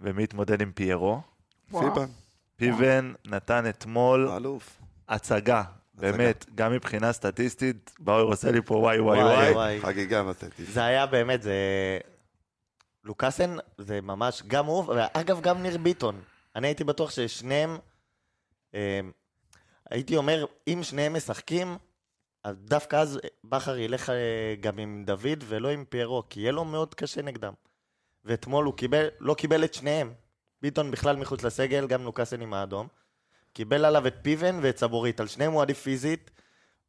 ומי 0.00 0.24
התמודד 0.24 0.60
עם 0.62 0.72
פיירו. 0.72 1.20
פיבן, 1.70 2.06
פיבן 2.56 3.12
נתן 3.26 3.68
אתמול. 3.68 4.30
הצגה, 5.08 5.62
באמת, 5.94 6.46
גם 6.54 6.72
מבחינה 6.72 7.12
סטטיסטית, 7.12 7.94
באואר 7.98 8.22
עושה 8.22 8.50
לי 8.50 8.62
פה 8.62 8.74
וואי 8.74 9.00
וואי 9.00 9.18
וואי. 9.18 9.52
וואי. 9.52 9.80
חגיגה 9.80 10.24
בטדי. 10.24 10.64
זה 10.72 10.84
היה 10.84 11.06
באמת, 11.06 11.42
זה... 11.42 11.52
לוקאסן 13.08 13.56
זה 13.78 14.00
ממש, 14.00 14.42
גם 14.46 14.66
הוא, 14.66 14.84
ואגב 14.84 15.40
גם 15.40 15.62
ניר 15.62 15.78
ביטון. 15.78 16.20
אני 16.56 16.66
הייתי 16.66 16.84
בטוח 16.84 17.10
ששניהם, 17.10 17.78
אה, 18.74 19.00
הייתי 19.90 20.16
אומר, 20.16 20.44
אם 20.68 20.80
שניהם 20.82 21.16
משחקים, 21.16 21.76
אז 22.44 22.56
דווקא 22.56 22.96
אז 22.96 23.20
בכר 23.44 23.78
ילך 23.78 24.10
אה, 24.10 24.54
גם 24.60 24.78
עם 24.78 25.02
דוד 25.06 25.44
ולא 25.48 25.68
עם 25.68 25.84
פיירו, 25.88 26.22
כי 26.30 26.40
יהיה 26.40 26.52
לו 26.52 26.64
מאוד 26.64 26.94
קשה 26.94 27.22
נגדם. 27.22 27.52
ואתמול 28.24 28.64
הוא 28.64 28.74
קיבל, 28.74 29.08
לא 29.20 29.34
קיבל 29.34 29.64
את 29.64 29.74
שניהם. 29.74 30.12
ביטון 30.62 30.90
בכלל 30.90 31.16
מחוץ 31.16 31.42
לסגל, 31.42 31.86
גם 31.86 32.04
לוקאסן 32.04 32.40
עם 32.40 32.54
האדום. 32.54 32.88
קיבל 33.52 33.84
עליו 33.84 34.06
את 34.06 34.14
פיבן 34.22 34.58
ואת 34.62 34.78
סבורית, 34.78 35.20
על 35.20 35.26
שניהם 35.26 35.52
הוא 35.52 35.62
עדיף 35.62 35.82
פיזית, 35.82 36.30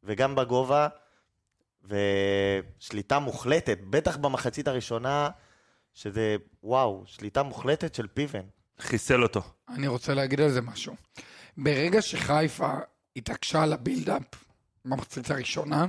וגם 0.04 0.34
בגובה. 0.34 0.88
ושליטה 1.84 3.18
מוחלטת, 3.18 3.78
בטח 3.90 4.16
במחצית 4.16 4.68
הראשונה, 4.68 5.30
שזה, 6.00 6.36
וואו, 6.62 7.02
שליטה 7.06 7.42
מוחלטת 7.42 7.94
של 7.94 8.06
פיבן. 8.06 8.42
חיסל 8.80 9.22
אותו. 9.22 9.42
אני 9.68 9.86
רוצה 9.86 10.14
להגיד 10.14 10.40
על 10.40 10.50
זה 10.50 10.60
משהו. 10.60 10.94
ברגע 11.56 12.02
שחיפה 12.02 12.72
התעקשה 13.16 13.62
על 13.62 13.72
הבילדאפ 13.72 14.22
במחצית 14.84 15.30
הראשונה, 15.30 15.86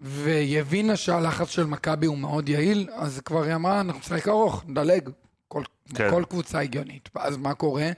והיא 0.00 0.60
הבינה 0.60 0.96
שהלחץ 0.96 1.48
של 1.48 1.64
מכבי 1.64 2.06
הוא 2.06 2.18
מאוד 2.18 2.48
יעיל, 2.48 2.88
אז 2.92 3.20
כבר 3.24 3.42
היא 3.42 3.54
אמרה, 3.54 3.80
אנחנו 3.80 4.00
נשחק 4.00 4.28
ארוך, 4.28 4.64
נדלג. 4.68 5.10
כל, 5.48 5.62
כן. 5.94 6.10
כל 6.10 6.24
קבוצה 6.28 6.60
הגיונית. 6.60 7.08
ואז 7.14 7.36
מה 7.36 7.54
קורה? 7.54 7.90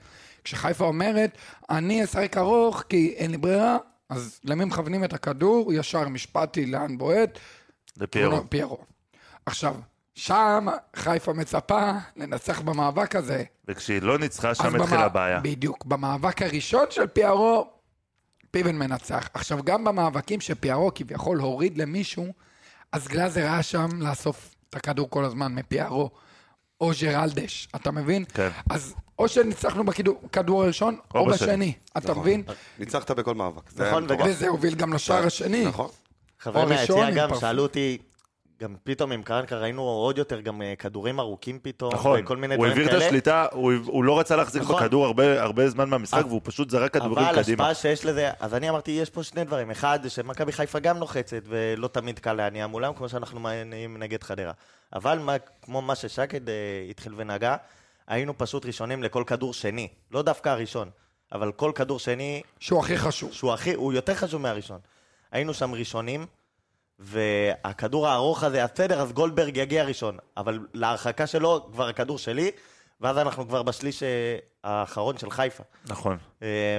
כשחיפה 0.44 0.84
אומרת, 0.84 1.38
אני 1.70 2.04
אשחק 2.04 2.36
ארוך 2.36 2.84
כי 2.88 3.14
אין 3.16 3.30
לי 3.30 3.36
ברירה, 3.36 3.76
אז 4.08 4.40
למי 4.44 4.64
מכוונים 4.64 5.04
את 5.04 5.12
הכדור? 5.12 5.72
ישר 5.72 6.08
משפטי 6.08 6.66
לאן 6.66 6.98
בועט? 6.98 7.38
לפיירו. 7.96 8.50
פיירו. 8.50 8.78
עכשיו, 9.46 9.74
שם 10.24 10.66
חיפה 10.96 11.32
מצפה 11.32 11.90
לנצח 12.16 12.60
במאבק 12.60 13.16
הזה. 13.16 13.44
וכשהיא 13.68 14.02
לא 14.02 14.18
ניצחה, 14.18 14.54
שם 14.54 14.72
במה- 14.72 14.84
התחילה 14.84 15.04
הבעיה. 15.04 15.40
בדיוק. 15.40 15.84
במאבק 15.84 16.42
הראשון 16.42 16.84
של 16.90 17.06
פיירו, 17.06 17.70
פיבן 18.50 18.76
מנצח. 18.76 19.28
עכשיו, 19.34 19.58
גם 19.64 19.84
במאבקים 19.84 20.40
שפיירו 20.40 20.90
כביכול 20.94 21.38
הוריד 21.38 21.78
למישהו, 21.78 22.26
אז 22.92 23.08
גלאזר 23.08 23.40
היה 23.40 23.62
שם 23.62 23.88
לאסוף 23.98 24.54
את 24.70 24.76
הכדור 24.76 25.10
כל 25.10 25.24
הזמן 25.24 25.54
מפיירו, 25.54 26.10
או 26.80 26.90
ג'רלדש, 27.00 27.68
אתה 27.76 27.90
מבין? 27.90 28.24
כן. 28.34 28.48
אז 28.70 28.94
או 29.18 29.28
שניצחנו 29.28 29.84
בכדור 29.84 30.62
הראשון, 30.62 30.96
או, 31.14 31.20
או 31.20 31.26
בשני. 31.26 31.46
בשני, 31.46 31.72
אתה 31.98 32.10
נכון. 32.10 32.22
מבין? 32.22 32.42
ניצחת 32.78 33.10
בכל 33.10 33.34
מאבק. 33.34 33.62
נכון. 33.76 34.04
וגם- 34.08 34.26
וזה 34.28 34.48
הוביל 34.48 34.74
גם 34.74 34.92
לשער 34.92 35.26
השני. 35.26 35.64
נכון. 35.66 35.88
חברים 36.38 36.68
מהיציע 36.68 37.10
גם. 37.10 37.28
שאלו 37.40 37.62
אותי, 37.62 37.98
גם 38.62 38.74
פתאום 38.84 39.12
עם 39.12 39.22
קרנקה 39.22 39.56
ראינו 39.58 39.82
עוד 39.82 40.18
יותר 40.18 40.40
גם 40.40 40.62
אה, 40.62 40.74
כדורים 40.78 41.20
ארוכים 41.20 41.58
פתאום, 41.62 41.94
נכון, 41.94 42.20
וכל 42.22 42.36
מיני 42.36 42.54
הוא 42.54 42.66
דברים 42.66 42.70
העביר 42.72 42.86
את 42.86 42.90
כאלה. 42.90 43.06
השליטה, 43.06 43.46
הוא 43.52 43.72
הוא 43.86 44.04
לא 44.04 44.18
רצה 44.20 44.36
להחזיק 44.36 44.62
נכון. 44.62 44.76
בכדור 44.76 45.06
הרבה- 45.06 45.42
הרבה 45.42 45.68
זמן 45.70 45.88
מהמשחק, 45.88 46.18
אבל- 46.20 46.28
והוא 46.28 46.40
פשוט 46.44 46.70
זרק 46.70 46.92
כדורים 46.94 47.12
אבל 47.26 47.42
קדימה. 47.42 47.68
השפעה 47.68 47.74
שיש 47.74 48.04
לזה, 48.04 48.30
אז 48.40 48.54
אני 48.54 48.70
אמרתי, 48.70 48.90
יש 48.90 49.10
פה 49.10 49.22
שני 49.22 49.44
דברים. 49.44 49.70
אחד, 49.70 49.98
שמכבי 50.08 50.52
חיפה 50.52 50.78
גם 50.78 50.98
לוחצת, 51.00 51.42
ולא 51.46 51.88
תמיד 51.88 52.18
קל 52.18 52.32
להניע 52.32 52.66
מולם, 52.66 52.94
כמו 52.94 53.08
שאנחנו 53.08 53.40
מעניינים 53.40 53.96
נגד 53.96 54.22
חדרה. 54.22 54.52
אבל 54.92 55.18
מה, 55.18 55.32
כמו 55.62 55.82
מה 55.82 55.94
ששקד 55.94 56.48
אה, 56.48 56.54
התחיל 56.90 57.12
ונגע, 57.16 57.56
היינו 58.08 58.38
פשוט 58.38 58.66
ראשונים 58.66 59.02
לכל 59.02 59.24
כדור 59.26 59.54
שני. 59.54 59.88
לא 60.10 60.22
דווקא 60.22 60.48
הראשון, 60.48 60.90
אבל 61.32 61.52
כל 61.52 61.72
כדור 61.74 61.98
שני, 61.98 62.42
שהוא 62.60 62.80
הכי 62.80 62.98
חשוב. 62.98 63.32
שהוא 63.32 63.52
הכי, 63.52 63.74
הוא 63.74 63.92
יותר 63.92 64.14
חשוב 64.14 64.42
מהראשון. 64.42 64.78
היינו 65.32 65.54
שם 65.54 65.74
ראשונים, 65.74 66.26
והכדור 67.00 68.08
הארוך 68.08 68.44
הזה, 68.44 68.64
בסדר, 68.74 69.00
אז 69.00 69.12
גולדברג 69.12 69.56
יגיע 69.56 69.84
ראשון, 69.84 70.18
אבל 70.36 70.58
להרחקה 70.74 71.26
שלו, 71.26 71.68
כבר 71.72 71.88
הכדור 71.88 72.18
שלי, 72.18 72.50
ואז 73.00 73.18
אנחנו 73.18 73.48
כבר 73.48 73.62
בשליש 73.62 74.02
אה, 74.02 74.08
האחרון 74.64 75.18
של 75.18 75.30
חיפה. 75.30 75.62
נכון. 75.88 76.16
אה, 76.42 76.78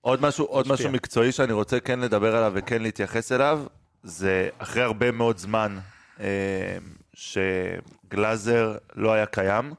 עוד 0.00 0.22
משהו, 0.22 0.44
עוד. 0.44 0.68
משהו 0.68 0.90
מקצועי 0.90 1.32
שאני 1.32 1.52
רוצה 1.52 1.80
כן 1.80 2.00
לדבר 2.00 2.36
עליו 2.36 2.52
וכן 2.54 2.82
להתייחס 2.82 3.32
אליו, 3.32 3.60
זה 4.02 4.48
אחרי 4.58 4.82
הרבה 4.82 5.10
מאוד 5.10 5.38
זמן 5.38 5.78
אה, 6.20 6.76
שגלאזר 7.14 8.76
לא 8.94 9.12
היה 9.12 9.26
קיים, 9.26 9.74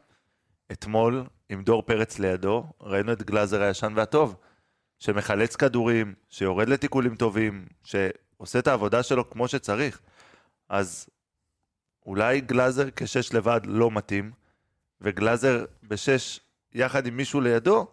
אתמול 0.72 1.24
עם 1.50 1.63
דור 1.63 1.82
פרץ 1.82 2.20
לידו, 2.20 2.63
ראינו 2.82 3.12
את 3.12 3.24
גלאזר 3.24 3.62
הישן 3.62 3.94
והטוב, 3.96 4.36
שמחלץ 5.00 5.55
כדורים, 5.55 6.13
שיורד 6.29 6.70
לתיקולים 6.70 7.15
טובים, 7.15 7.65
שעושה 8.46 8.60
את 8.60 8.68
העבודה 8.68 9.04
שלו 9.04 9.30
כמו 9.30 9.48
שצריך. 9.48 10.00
אז 10.70 11.06
אולי 12.06 12.42
גלאזר 12.42 12.88
כשש 12.96 13.34
לבד 13.34 13.62
לא 13.64 13.92
מתאים, 13.92 14.32
וגלאזר 15.02 15.66
בשש 15.84 16.40
יחד 16.74 17.08
עם 17.08 17.18
מישהו 17.18 17.42
לידו, 17.42 17.88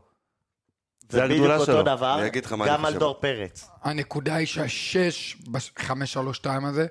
זה 1.08 1.24
הגדולה 1.24 1.54
בדיוק 1.54 1.66
שלו. 1.66 1.78
אותו 1.78 1.96
דבר, 1.96 2.18
אני 2.18 2.26
אגיד 2.26 2.44
לך 2.44 2.52
מה 2.52 2.64
אני 2.64 2.72
גם 2.72 2.84
על 2.84 2.86
חושב. 2.86 2.98
דור 2.98 3.14
פרץ. 3.20 3.68
הנקודה 3.82 4.34
היא 4.34 4.46
שהשש 4.46 5.36
בחמש 5.36 6.12
שלוש 6.12 6.36
שתיים 6.36 6.64
הזה, 6.64 6.86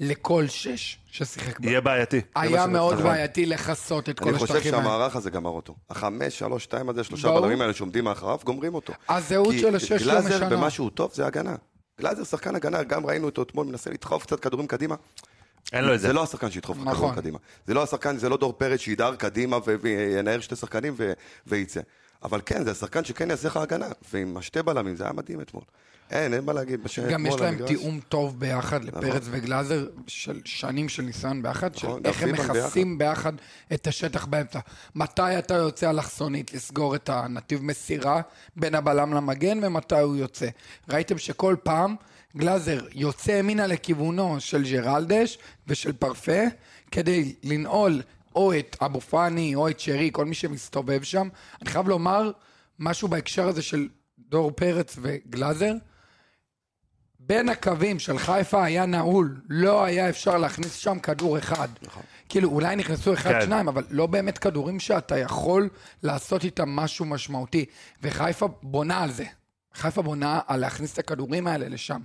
לכל 0.00 0.46
שש 0.48 0.98
ששיחק 1.10 1.60
בה. 1.60 1.68
יהיה 1.68 1.80
בעייתי. 1.80 2.20
היה 2.34 2.66
מאוד. 2.66 3.02
בעייתי 3.02 3.46
לכסות 3.46 4.08
את 4.08 4.18
כל 4.20 4.28
אני 4.28 4.38
חושב 4.38 4.54
השטחים 4.54 4.74
האלה. 4.74 4.84
שהמערך 4.84 5.16
הזה 5.16 5.30
גמר 5.30 5.50
אותו. 5.50 5.74
החמש, 5.90 6.38
שלוש, 6.38 6.64
שתיים 6.64 6.88
הזה, 6.88 7.04
שלושה. 7.04 7.28
בלמים 7.28 7.60
האלה 7.60 7.72
שעומדים 7.72 8.04
מאחריו, 8.04 8.38
גומרים 8.44 8.74
אותו. 8.74 8.92
הזהות 9.08 9.50
כי 9.50 9.60
של 9.60 9.76
השש 9.76 9.92
לא 9.92 9.98
גלאזר 9.98 10.36
משנה. 10.36 10.48
במה 10.48 10.70
שהוא 10.70 10.90
טוב 10.90 11.12
זה 11.14 11.26
הגנה. 11.26 11.54
גלאזר 12.00 12.24
שחקן 12.24 12.54
הגנה, 12.54 12.82
גם 12.82 13.06
ראינו 13.06 13.26
אותו 13.26 13.42
אתמול 13.42 13.66
מנסה 13.66 13.90
לדחוף 13.90 14.22
קצת 14.22 14.40
כדורים 14.40 14.66
קדימה. 14.66 14.94
אין 15.72 15.84
לו 15.84 15.94
את 15.94 16.00
זה. 16.00 16.06
זה 16.06 16.12
לא 16.12 16.22
השחקן 16.22 16.50
שידחוף 16.50 16.76
נכון. 16.76 16.94
כדורים 16.94 17.14
קדימה. 17.14 17.38
זה 17.66 17.74
לא 17.74 17.82
השחקן, 17.82 18.16
זה 18.16 18.28
לא 18.28 18.36
דור 18.36 18.52
פרץ 18.52 18.80
שידהר 18.80 19.16
קדימה 19.16 19.58
וינער 19.82 20.40
שתי 20.40 20.56
שחקנים 20.56 20.94
ו- 20.96 21.12
וייצא. 21.46 21.80
אבל 22.22 22.40
כן, 22.46 22.64
זה 22.64 22.70
השחקן 22.70 23.04
שכן 23.04 23.30
יעשה 23.30 23.48
לך 23.48 23.56
הגנה. 23.56 23.88
ועם 24.12 24.36
השתי 24.36 24.62
בלמים, 24.62 24.96
זה 24.96 25.04
היה 25.04 25.12
מדהים 25.12 25.40
אתמול. 25.40 25.62
אין, 26.12 26.34
אין 26.34 26.44
מה 26.44 26.52
להגיד. 26.52 26.80
גם 27.10 27.26
יש 27.26 27.34
להם 27.34 27.54
המגרש. 27.54 27.68
תיאום 27.68 28.00
טוב 28.08 28.40
ביחד 28.40 28.84
לפרץ 28.84 29.22
וגלאזר, 29.30 29.86
של 30.06 30.40
שנים 30.44 30.88
של 30.88 31.02
ניסיון 31.02 31.42
ביחד, 31.42 31.74
של 31.74 31.86
נכון, 31.86 32.00
איך 32.04 32.22
הם 32.22 32.32
מכסים 32.32 32.98
ביחד 32.98 33.32
את 33.74 33.86
השטח 33.86 34.24
באמצע. 34.24 34.60
מתי 34.94 35.38
אתה 35.38 35.54
יוצא 35.54 35.90
אלכסונית 35.90 36.54
לסגור 36.54 36.94
את 36.94 37.08
הנתיב 37.08 37.62
מסירה 37.62 38.20
בין 38.56 38.74
הבלם 38.74 39.14
למגן, 39.14 39.64
ומתי 39.64 40.00
הוא 40.00 40.16
יוצא. 40.16 40.48
ראיתם 40.88 41.18
שכל 41.18 41.56
פעם 41.62 41.96
גלאזר 42.36 42.80
יוצא 42.94 43.30
ימינה 43.30 43.66
לכיוונו 43.66 44.36
של 44.38 44.62
ג'רלדש 44.62 45.38
ושל 45.66 45.92
פרפה, 45.92 46.40
כדי 46.90 47.34
לנעול 47.42 48.02
או 48.34 48.58
את 48.58 48.76
אבו 48.80 49.00
פאני 49.00 49.54
או 49.54 49.68
את 49.68 49.80
שרי, 49.80 50.10
כל 50.12 50.24
מי 50.24 50.34
שמסתובב 50.34 51.02
שם. 51.02 51.28
אני 51.62 51.70
חייב 51.70 51.88
לומר 51.88 52.30
משהו 52.78 53.08
בהקשר 53.08 53.48
הזה 53.48 53.62
של 53.62 53.88
דור 54.18 54.50
פרץ 54.50 54.96
וגלאזר. 55.02 55.72
בין 57.32 57.48
הקווים 57.48 57.98
של 57.98 58.18
חיפה 58.18 58.64
היה 58.64 58.86
נעול, 58.86 59.40
לא 59.48 59.84
היה 59.84 60.08
אפשר 60.08 60.38
להכניס 60.38 60.74
שם 60.74 60.98
כדור 60.98 61.38
אחד. 61.38 61.68
נכון. 61.82 62.02
כאילו, 62.28 62.48
אולי 62.48 62.76
נכנסו 62.76 63.14
אחד, 63.14 63.30
כן. 63.30 63.40
שניים, 63.44 63.68
אבל 63.68 63.84
לא 63.90 64.06
באמת 64.06 64.38
כדורים 64.38 64.80
שאתה 64.80 65.18
יכול 65.18 65.68
לעשות 66.02 66.44
איתם 66.44 66.68
משהו 66.68 67.04
משמעותי. 67.04 67.64
וחיפה 68.02 68.48
בונה 68.62 69.02
על 69.02 69.10
זה. 69.10 69.24
חיפה 69.74 70.02
בונה 70.02 70.40
על 70.46 70.60
להכניס 70.60 70.92
את 70.92 70.98
הכדורים 70.98 71.46
האלה 71.46 71.68
לשם. 71.68 72.00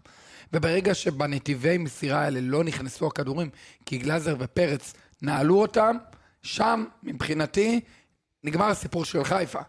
וברגע 0.53 0.93
שבנתיבי 0.93 1.77
מסירה 1.77 2.21
האלה 2.21 2.39
לא 2.41 2.63
נכנסו 2.63 3.07
הכדורים, 3.07 3.49
כי 3.85 3.97
גלאזר 3.97 4.35
ופרץ 4.39 4.93
נעלו 5.21 5.61
אותם, 5.61 5.97
שם, 6.41 6.85
מבחינתי, 7.03 7.79
נגמר 8.43 8.65
הסיפור 8.65 9.05
של 9.05 9.23
חיפה. 9.23 9.59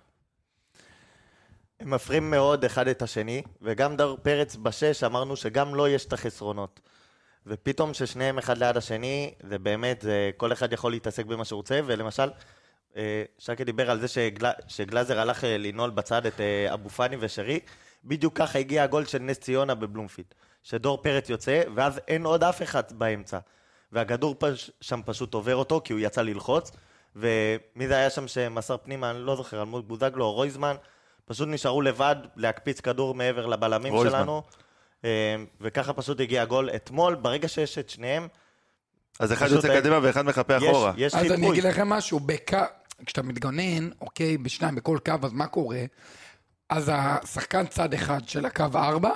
הם 1.81 1.91
מפרים 1.91 2.31
מאוד 2.31 2.65
אחד 2.65 2.89
את 2.89 3.03
השני, 3.03 3.43
וגם 3.63 3.97
דר 3.97 4.15
פרץ 4.23 4.57
בשש 4.57 5.05
אמרנו 5.05 5.37
שגם 5.37 5.75
לו 5.75 5.89
יש 5.89 6.05
את 6.05 6.13
החסרונות. 6.13 6.81
ופתאום 7.47 7.95
ששניהם 7.95 8.39
אחד 8.39 8.59
ליד 8.59 8.77
השני, 8.77 9.35
זה 9.43 9.59
באמת, 9.59 10.01
זה, 10.03 10.31
כל 10.37 10.53
אחד 10.53 10.73
יכול 10.73 10.93
להתעסק 10.93 11.27
במה 11.27 11.45
שהוא 11.45 11.57
רוצה, 11.57 11.81
ולמשל, 11.87 12.31
אה, 12.97 13.23
שקי 13.39 13.65
דיבר 13.65 13.91
על 13.91 14.01
זה 14.01 14.09
שגל, 14.09 14.51
שגלאזר 14.69 15.21
הלך 15.21 15.45
אה, 15.45 15.59
לנעול 15.59 15.91
בצד 15.91 16.27
את 16.27 16.41
אה, 16.41 16.75
אבו 16.75 16.89
פאני 16.89 17.17
ושרי, 17.21 17.61
בדיוק 18.05 18.37
ככה 18.37 18.59
הגיע 18.59 18.83
הגול 18.83 19.05
של 19.05 19.19
נס 19.19 19.39
ציונה 19.39 19.75
בבלומפילד. 19.75 20.35
שדור 20.63 21.03
פרץ 21.03 21.31
יוצא, 21.31 21.63
ואז 21.75 22.01
אין 22.09 22.25
עוד 22.25 22.45
אף 22.45 22.63
אחד 22.63 22.83
באמצע. 22.93 23.39
והכדור 23.93 24.35
פש, 24.39 24.71
שם 24.81 25.01
פשוט 25.05 25.35
עובר 25.35 25.57
אותו, 25.57 25.81
כי 25.85 25.93
הוא 25.93 26.01
יצא 26.01 26.23
ללחוץ, 26.23 26.73
ומי 27.17 27.89
זה 27.89 27.97
היה 27.97 28.11
שם 28.11 28.29
שמסר 28.29 28.77
פנימה, 28.77 29.11
אני 29.11 29.19
לא 29.19 29.37
זוכר, 29.37 29.61
אלמוג 29.61 29.89
בוזגלו 29.89 30.25
או 30.25 30.33
רויזמן, 30.33 30.77
פשוט 31.29 31.49
נשארו 31.49 31.83
לבד 31.83 32.17
להקפיץ 32.37 32.81
כדור 32.81 33.15
מעבר 33.15 33.47
לבלמים 33.47 33.93
רויזמן. 33.93 34.19
שלנו, 34.19 34.43
אה, 35.05 35.11
וככה 35.61 35.93
פשוט 35.93 36.21
הגיע 36.21 36.43
הגול. 36.43 36.71
אתמול, 36.77 37.15
ברגע 37.15 37.49
שיש 37.49 37.79
את 37.79 37.91
שניהם, 37.91 38.29
אז 39.21 39.33
אחד 39.33 39.47
יוצא 39.51 39.69
היה- 39.71 39.81
קדימה 39.81 39.99
ואחד 40.03 40.23
מחפה 40.25 40.57
יש, 40.57 40.63
אחורה. 40.63 40.93
יש 40.97 41.15
אז 41.15 41.21
אני 41.21 41.29
חיפוי. 41.37 41.51
אגיד 41.53 41.65
לכם 41.65 41.89
משהו, 41.89 42.21
בק... 42.21 42.51
כשאתה 43.07 43.23
מתגונן, 43.23 43.91
אוקיי, 44.01 44.39
בשניים, 44.39 44.75
בכל 44.75 44.99
קו, 45.07 45.13
אז 45.23 45.33
מה 45.33 45.47
קורה? 45.47 45.81
אז 46.69 46.91
השחקן 46.95 47.67
צד 47.67 47.95
אחד 47.95 48.29
של 48.29 48.47
הקו 48.47 48.65
ארבע, 48.75 49.11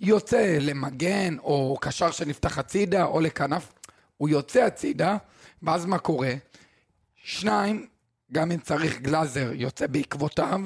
יוצא 0.00 0.58
למגן, 0.60 1.38
או 1.38 1.78
קשר 1.80 2.10
שנפתח 2.10 2.58
הצידה, 2.58 3.04
או 3.04 3.20
לכנף, 3.20 3.72
הוא 4.16 4.28
יוצא 4.28 4.60
הצידה, 4.62 5.16
ואז 5.62 5.86
מה 5.86 5.98
קורה? 5.98 6.32
שניים, 7.24 7.86
גם 8.32 8.52
אם 8.52 8.58
צריך 8.60 8.98
גלאזר, 9.00 9.50
יוצא 9.54 9.86
בעקבותיו, 9.86 10.60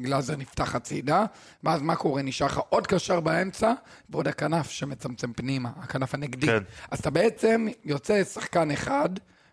גלאזר 0.00 0.36
נפתח 0.36 0.74
הצידה, 0.74 1.24
ואז 1.62 1.82
מה 1.82 1.96
קורה? 1.96 2.22
נשאר 2.22 2.46
לך 2.46 2.60
עוד 2.68 2.86
קשר 2.86 3.20
באמצע, 3.20 3.72
ועוד 4.10 4.28
הכנף 4.28 4.70
שמצמצם 4.70 5.32
פנימה, 5.32 5.70
הכנף 5.76 6.14
הנגדי. 6.14 6.46
כן. 6.46 6.62
אז 6.90 6.98
אתה 6.98 7.10
בעצם 7.10 7.66
יוצא 7.84 8.24
שחקן 8.24 8.70
אחד 8.70 9.08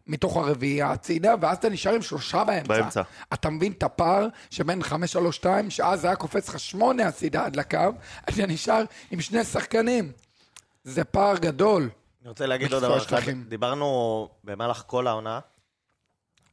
מתוך 0.07 0.37
הרביעייה 0.37 0.91
הצידה, 0.91 1.33
ואז 1.41 1.57
אתה 1.57 1.69
נשאר 1.69 1.93
עם 1.93 2.01
שלושה 2.01 2.43
באמצע. 2.43 2.73
באמצע. 2.81 3.01
אתה 3.33 3.49
מבין 3.49 3.71
את 3.71 3.83
הפער 3.83 4.27
שבין 4.49 4.81
5-3-2, 4.81 5.45
שאז 5.69 6.05
היה 6.05 6.15
קופץ 6.15 6.49
לך 6.49 6.59
שמונה 6.59 7.07
הצידה 7.07 7.45
עד 7.45 7.55
לקו, 7.55 7.77
אתה 8.29 8.45
נשאר 8.47 8.83
עם 9.11 9.21
שני 9.21 9.43
שחקנים. 9.43 10.11
זה 10.83 11.03
פער 11.03 11.37
גדול. 11.37 11.89
אני 12.21 12.29
רוצה 12.29 12.45
להגיד 12.45 12.73
עוד 12.73 12.83
דבר 12.83 12.97
אחד. 12.97 13.21
דיברנו 13.49 14.29
במהלך 14.43 14.83
כל 14.87 15.07
העונה, 15.07 15.39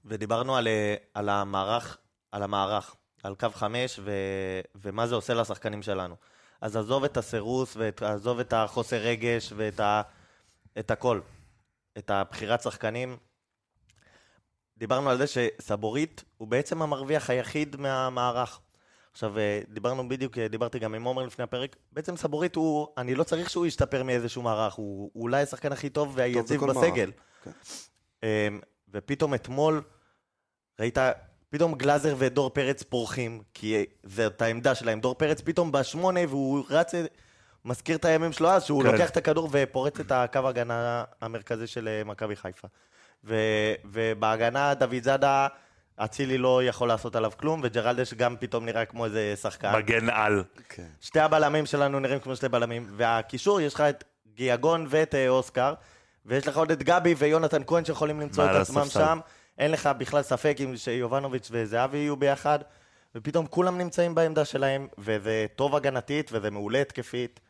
ודיברנו 0.04 0.56
על, 0.56 0.68
אה, 0.68 0.94
על 1.14 1.28
המערך, 1.28 1.96
על 2.32 2.42
המערך, 2.42 2.94
על 3.22 3.34
קו 3.34 3.48
חמש, 3.54 4.00
ו, 4.02 4.10
ומה 4.74 5.06
זה 5.06 5.14
עושה 5.14 5.34
לשחקנים 5.34 5.82
שלנו. 5.82 6.16
אז 6.60 6.76
עזוב 6.76 7.04
את 7.04 7.16
הסירוס, 7.16 7.76
ועזוב 7.76 8.40
את 8.40 8.52
החוסר 8.52 8.96
רגש, 8.96 9.52
ואת 9.56 9.80
ה, 9.80 10.02
את 10.78 10.90
הכל. 10.90 11.20
את 11.98 12.10
הבחירת 12.10 12.62
שחקנים. 12.62 13.16
דיברנו 14.76 15.10
על 15.10 15.18
זה 15.18 15.24
שסבורית 15.26 16.24
הוא 16.36 16.48
בעצם 16.48 16.82
המרוויח 16.82 17.30
היחיד 17.30 17.76
מהמערך. 17.76 18.60
עכשיו, 19.12 19.38
אה, 19.38 19.60
דיברנו 19.68 20.08
בדיוק, 20.08 20.38
אה, 20.38 20.48
דיברתי 20.48 20.78
גם 20.78 20.94
עם 20.94 21.04
עומר 21.04 21.26
לפני 21.26 21.42
הפרק, 21.42 21.76
בעצם 21.92 22.16
סבורית 22.16 22.56
הוא, 22.56 22.88
אני 22.96 23.14
לא 23.14 23.24
צריך 23.24 23.50
שהוא 23.50 23.66
ישתפר 23.66 24.02
מאיזשהו 24.02 24.42
מערך, 24.42 24.74
הוא, 24.74 25.10
הוא 25.12 25.22
אולי 25.22 25.42
השחקן 25.42 25.72
הכי 25.72 25.90
טוב 25.90 26.12
והיציב 26.16 26.64
בסגל. 26.64 27.12
כן. 27.44 27.50
אמ, 28.22 28.60
ופתאום 28.88 29.34
אתמול, 29.34 29.82
ראית, 30.80 30.98
פתאום 31.50 31.74
גלאזר 31.74 32.14
ודור 32.18 32.50
פרץ 32.50 32.82
פורחים, 32.82 33.42
כי 33.54 33.84
זאת 34.04 34.42
העמדה 34.42 34.74
שלהם. 34.74 35.00
דור 35.00 35.14
פרץ 35.14 35.40
פתאום 35.40 35.72
בשמונה, 35.72 36.20
והוא 36.28 36.64
רץ, 36.70 36.94
מזכיר 37.64 37.96
את 37.96 38.04
הימים 38.04 38.32
שלו 38.32 38.50
אז, 38.50 38.64
שהוא 38.64 38.82
כן. 38.82 38.90
לוקח 38.90 39.10
את 39.10 39.16
הכדור 39.16 39.48
ופורץ 39.52 40.00
את 40.00 40.12
הקו 40.12 40.40
ההגנה 40.44 41.04
המרכזי 41.20 41.66
של 41.66 41.88
אה, 41.88 42.04
מכבי 42.04 42.36
חיפה. 42.36 42.68
ו, 43.24 43.34
ובהגנה 43.84 44.74
דוד 44.74 45.02
זאדה, 45.02 45.46
אצילי 45.96 46.38
לא 46.38 46.64
יכול 46.64 46.88
לעשות 46.88 47.16
עליו 47.16 47.32
כלום, 47.36 47.60
וג'רלדש 47.62 48.14
גם 48.14 48.36
פתאום 48.40 48.64
נראה 48.64 48.84
כמו 48.84 49.04
איזה 49.04 49.34
שחקן. 49.42 49.72
מגן 49.76 50.10
על. 50.10 50.44
כן. 50.68 50.86
שתי 51.00 51.20
הבלמים 51.20 51.66
שלנו 51.66 52.00
נראים 52.00 52.20
כמו 52.20 52.36
שתי 52.36 52.48
בלמים, 52.48 52.86
והקישור, 52.96 53.60
יש 53.60 53.74
לך 53.74 53.80
את 53.80 54.04
גיאגון 54.34 54.86
ואת 54.88 55.14
אה, 55.14 55.28
אוסקר, 55.28 55.74
ויש 56.26 56.48
לך 56.48 56.56
עוד 56.56 56.70
את 56.70 56.82
גבי 56.82 57.14
ויונתן 57.18 57.62
כהן 57.66 57.84
שיכולים 57.84 58.20
למצוא 58.20 58.44
את 58.44 58.50
עצמם. 58.50 58.84
שם. 58.88 59.18
אין 59.58 59.70
לך 59.70 59.86
בכלל 59.98 60.22
ספק 60.22 60.56
אם 60.64 60.76
שיובנוביץ' 60.76 61.48
וזהבי 61.52 61.98
יהיו 61.98 62.16
ביחד, 62.16 62.58
ופתאום 63.14 63.46
כולם 63.46 63.78
נמצאים 63.78 64.14
בעמדה 64.14 64.44
שלהם, 64.44 64.88
וזה 64.98 65.46
טוב 65.56 65.74
הגנתית 65.76 66.30
וזה 66.32 66.50
מעולה 66.50 66.80
התקפית. 66.80 67.40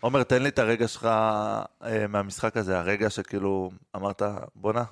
עומר, 0.00 0.22
תן 0.22 0.42
לי 0.42 0.48
את 0.48 0.58
הרגע 0.58 0.88
שלך 0.88 1.04
אה, 1.04 2.06
מהמשחק 2.08 2.56
הזה, 2.56 2.78
הרגע 2.78 3.10
שכאילו 3.10 3.70
אמרת, 3.96 4.22
בואנה, 4.54 4.84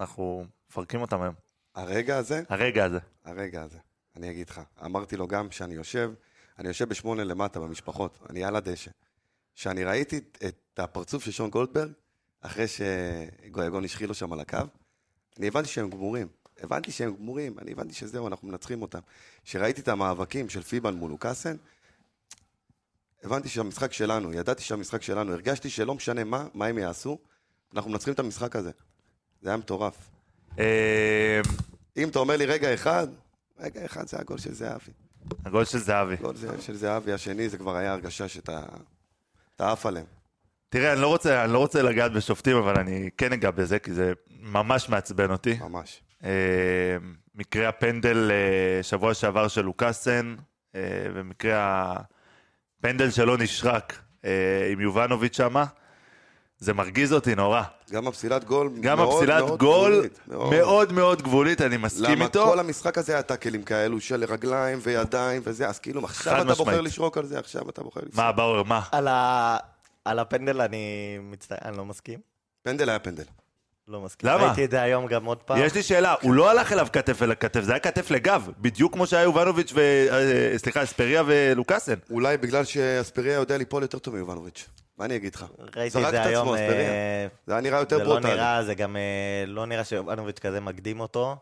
אנחנו 0.00 0.44
מפרקים 0.70 1.00
אותם 1.00 1.22
היום. 1.22 1.34
הרגע 1.74 2.16
הזה, 2.16 2.42
הרגע 2.48 2.84
הזה. 2.84 2.98
הרגע 3.24 3.62
הזה, 3.62 3.78
אני 4.16 4.30
אגיד 4.30 4.50
לך, 4.50 4.60
אמרתי 4.84 5.16
לו 5.16 5.26
גם 5.26 5.50
שאני 5.50 5.74
יושב, 5.74 6.10
אני 6.58 6.68
יושב 6.68 6.88
בשמונה 6.88 7.24
למטה 7.24 7.60
במשפחות, 7.60 8.18
אני 8.30 8.44
על 8.44 8.56
הדשא. 8.56 8.90
כשאני 9.54 9.84
ראיתי 9.84 10.20
את 10.46 10.78
הפרצוף 10.78 11.24
של 11.24 11.30
שון 11.30 11.50
גולדברג, 11.50 11.90
אחרי 12.40 12.64
שגויגון 12.68 13.84
השחיל 13.84 14.08
לו 14.08 14.14
שם 14.14 14.32
על 14.32 14.40
הקו, 14.40 14.58
אני 15.38 15.48
הבנתי 15.48 15.68
שהם 15.68 15.90
גמורים. 15.90 16.28
הבנתי 16.62 16.92
שהם 16.92 17.16
גמורים, 17.16 17.58
אני 17.58 17.72
הבנתי 17.72 17.94
שזהו, 17.94 18.26
אנחנו 18.28 18.48
מנצחים 18.48 18.82
אותם. 18.82 18.98
כשראיתי 19.44 19.80
את 19.80 19.88
המאבקים 19.88 20.48
של 20.48 20.62
פיבן 20.62 20.94
מול 20.94 21.10
לוקאסן, 21.10 21.56
הבנתי 23.22 23.48
שהמשחק 23.48 23.92
שלנו, 23.92 24.32
ידעתי 24.32 24.62
שהמשחק 24.62 25.02
שלנו, 25.02 25.32
הרגשתי 25.32 25.70
שלא 25.70 25.94
משנה 25.94 26.24
מה, 26.24 26.46
מה 26.54 26.66
הם 26.66 26.78
יעשו, 26.78 27.18
אנחנו 27.74 27.90
מנצחים 27.90 28.14
את 28.14 28.18
המשחק 28.18 28.56
הזה. 28.56 28.70
זה 29.42 29.48
היה 29.48 29.56
מטורף. 29.56 30.10
אה, 30.58 31.40
אם 31.96 32.08
אתה 32.08 32.18
אומר 32.18 32.36
לי 32.36 32.46
רגע 32.46 32.74
אחד, 32.74 33.08
רגע 33.58 33.84
אחד 33.84 34.08
זה 34.08 34.18
הגול 34.18 34.38
של 34.38 34.54
זהבי. 34.54 34.92
הגול 35.44 35.64
של 35.64 35.78
זהבי. 35.78 36.16
גול 36.16 36.36
זה- 36.36 36.60
של 36.62 36.76
זהבי 36.76 37.12
השני, 37.12 37.48
זה 37.48 37.58
כבר 37.58 37.76
היה 37.76 37.92
הרגשה 37.92 38.28
שאתה 38.28 38.62
אתה 39.56 39.72
עף 39.72 39.86
עליהם. 39.86 40.06
תראה, 40.68 40.92
אני 40.92 41.00
לא 41.00 41.06
רוצה, 41.08 41.44
אני 41.44 41.52
לא 41.52 41.58
רוצה 41.58 41.82
לגעת 41.82 42.12
בשופטים, 42.12 42.56
אבל 42.56 42.78
אני 42.78 43.10
כן 43.16 43.32
אגע 43.32 43.50
בזה, 43.50 43.78
כי 43.78 43.92
זה 43.94 44.12
ממש 44.38 44.88
מעצבן 44.88 45.30
אותי. 45.30 45.58
ממש. 45.60 46.00
אה, 46.24 46.96
מקרה 47.34 47.68
הפנדל 47.68 48.30
אה, 48.30 48.82
שבוע 48.82 49.14
שעבר 49.14 49.48
של 49.48 49.62
לוקאסן, 49.62 50.36
אה, 50.74 50.80
ומקרה 51.14 51.94
הפנדל 52.78 53.10
שלא 53.10 53.38
נשרק 53.38 53.98
אה, 54.24 54.68
עם 54.72 54.80
יובנוביץ' 54.80 55.36
שמה, 55.36 55.64
זה 56.58 56.74
מרגיז 56.74 57.12
אותי 57.12 57.34
נורא. 57.34 57.62
גם 57.90 58.08
הפסילת 58.08 58.44
גול 58.44 58.70
גם 58.80 58.98
מאוד 58.98 59.14
הפסילת 59.14 59.42
מאוד 59.44 59.58
גול 59.58 59.92
גבולית, 59.92 60.20
מאוד 60.28 60.92
מאוד 60.92 61.22
גבולית, 61.22 61.60
אני 61.60 61.76
מסכים 61.76 62.04
למה 62.04 62.24
איתו. 62.24 62.46
כל 62.46 62.58
המשחק 62.58 62.98
הזה 62.98 63.12
היה 63.12 63.22
טאקלים 63.22 63.62
כאלו 63.62 64.00
של 64.00 64.24
רגליים 64.24 64.78
וידיים 64.82 65.42
וזה, 65.44 65.68
אז 65.68 65.78
כאילו 65.78 66.04
עכשיו 66.04 66.36
אתה 66.36 66.44
בוחר 66.44 66.62
משמעית. 66.62 66.80
לשרוק 66.80 67.18
על 67.18 67.26
זה, 67.26 67.38
עכשיו 67.38 67.70
אתה 67.70 67.82
בוחר 67.82 68.00
לשרוק. 68.00 68.16
מה, 68.16 68.32
באואר, 68.32 68.62
מה? 68.62 68.80
על, 68.92 69.08
ה... 69.08 69.56
על 70.04 70.18
הפנדל 70.18 70.60
אני 70.60 71.18
מצטער, 71.22 71.58
אני 71.62 71.76
לא 71.76 71.84
מסכים. 71.84 72.18
פנדל 72.62 72.88
היה 72.88 72.98
פנדל. 72.98 73.24
לא 73.88 74.00
מסכים. 74.00 74.30
למה? 74.30 74.46
ראיתי 74.46 74.64
את 74.64 74.70
זה 74.70 74.82
היום 74.82 75.06
גם 75.06 75.24
עוד 75.24 75.38
פעם. 75.38 75.58
יש 75.60 75.74
לי 75.74 75.82
שאלה, 75.82 76.14
הוא 76.22 76.34
לא 76.34 76.50
הלך 76.50 76.72
אליו 76.72 76.86
כתף 76.92 77.22
אל 77.22 77.30
הכתף, 77.30 77.60
זה 77.60 77.72
היה 77.72 77.80
כתף 77.80 78.10
לגב, 78.10 78.48
בדיוק 78.58 78.92
כמו 78.92 79.06
שהיה 79.06 79.22
יובנוביץ' 79.22 79.72
ו... 79.74 79.80
אה, 80.10 80.58
סליחה, 80.58 80.82
אספריה 80.82 81.22
ולוקאסן. 81.26 81.94
אולי 82.10 82.36
בגלל 82.36 82.64
שאספריה 82.64 83.34
יודע 83.34 83.56
ליפול 83.58 83.82
יותר 83.82 83.98
טוב 83.98 84.14
מיובנוביץ'. 84.14 84.68
מה 84.98 85.04
אני 85.04 85.16
אגיד 85.16 85.34
לך? 85.34 85.44
ראיתי 85.76 86.04
את 86.06 86.10
זה 86.10 86.22
היום. 86.22 86.54
אה, 86.54 87.26
זה 87.46 87.52
היה 87.52 87.60
נראה 87.60 87.78
יותר 87.78 87.98
זה 87.98 88.04
לא 88.04 88.10
ברוטלי. 88.10 88.30
נראה, 88.34 88.64
זה 88.64 88.74
גם 88.74 88.96
אה, 88.96 89.44
לא 89.46 89.66
נראה 89.66 89.84
שיובנוביץ' 89.84 90.38
כזה 90.38 90.60
מקדים 90.60 91.00
אותו. 91.00 91.36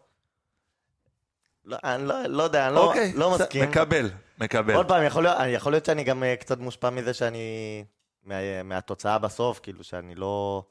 לא, 1.64 1.76
אני 1.84 2.08
לא, 2.08 2.22
לא 2.26 2.42
יודע, 2.42 2.66
אני 2.66 2.74
לא, 2.74 2.84
אוקיי, 2.84 3.12
לא 3.14 3.30
בסדר, 3.30 3.44
מסכים. 3.44 3.68
מקבל, 3.70 4.10
מקבל. 4.38 4.74
עוד 4.74 4.88
פעם, 4.88 5.04
יכול 5.04 5.22
להיות, 5.22 5.36
יכול 5.48 5.72
להיות 5.72 5.84
שאני 5.84 6.04
גם 6.04 6.24
אה, 6.24 6.36
קצת 6.36 6.58
מושפע 6.58 6.90
מזה 6.90 7.14
שאני... 7.14 7.84
מה, 8.24 8.62
מהתוצאה 8.62 9.18
בסוף, 9.18 9.60
כאילו 9.62 9.84
שאני 9.84 10.14
לא... 10.14 10.62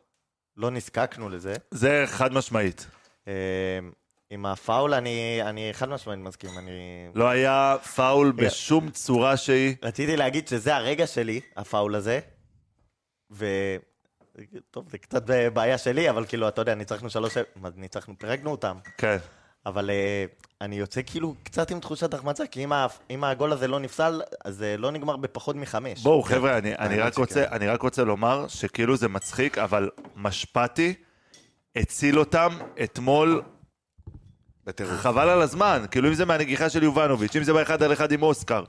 לא 0.57 0.71
נזקקנו 0.71 1.29
לזה. 1.29 1.53
זה 1.71 2.03
חד 2.07 2.33
משמעית. 2.33 2.87
אה, 3.27 3.33
עם 4.29 4.45
הפאול 4.45 4.93
אני, 4.93 5.39
אני 5.41 5.69
חד 5.73 5.89
משמעית 5.89 6.19
מסכים, 6.19 6.49
אני... 6.57 6.71
לא 7.15 7.29
היה 7.29 7.75
פאול 7.95 8.31
בשום 8.31 8.89
צורה 8.89 9.37
שהיא. 9.37 9.75
רציתי 9.83 10.17
להגיד 10.17 10.47
שזה 10.47 10.75
הרגע 10.75 11.07
שלי, 11.07 11.41
הפאול 11.55 11.95
הזה, 11.95 12.19
ו... 13.31 13.45
טוב, 14.71 14.89
זה 14.89 14.97
קצת 14.97 15.23
בעיה 15.53 15.77
שלי, 15.77 16.09
אבל 16.09 16.25
כאילו, 16.25 16.47
אתה 16.47 16.61
יודע, 16.61 16.75
ניצחנו 16.75 17.09
שלוש... 17.09 17.37
ניצחנו, 17.75 18.13
פירקנו 18.19 18.51
אותם. 18.51 18.77
כן. 18.97 19.17
אבל 19.65 19.89
uh, 19.89 20.45
אני 20.62 20.75
יוצא 20.75 21.01
כאילו 21.06 21.36
קצת 21.43 21.71
עם 21.71 21.80
תחושת 21.80 22.13
החמצה, 22.13 22.47
כי 22.47 22.63
אם, 22.63 22.73
ה... 22.73 22.88
אם 23.10 23.23
הגול 23.23 23.51
הזה 23.51 23.67
לא 23.67 23.80
נפסל, 23.80 24.21
אז 24.45 24.56
זה 24.56 24.75
לא 24.78 24.91
נגמר 24.91 25.15
בפחות 25.15 25.56
מחמש. 25.56 26.04
בואו, 26.04 26.23
חבר'ה, 26.23 26.58
אני, 26.58 26.75
אני, 26.75 26.93
האמת 26.93 27.06
רק 27.06 27.13
שכן. 27.13 27.21
רוצה, 27.21 27.43
אני 27.51 27.67
רק 27.67 27.82
רוצה 27.82 28.04
לומר 28.04 28.45
שכאילו 28.47 28.95
זה 28.95 29.08
מצחיק, 29.08 29.58
אבל 29.58 29.89
משפטי 30.15 30.93
הציל 31.75 32.19
אותם 32.19 32.49
אתמול 32.84 33.41
בטירוף. 34.65 34.93
חבל 34.93 35.30
על 35.30 35.41
הזמן, 35.41 35.86
כאילו 35.91 36.10
אם 36.10 36.13
זה 36.13 36.25
מהנגיחה 36.25 36.69
של 36.69 36.84
יובנוביץ', 36.84 37.36
אם 37.36 37.43
זה 37.43 37.54
באחד 37.54 37.84
על 37.84 37.93
אחד 37.93 38.12
עם 38.12 38.23
אוסקר, 38.23 38.63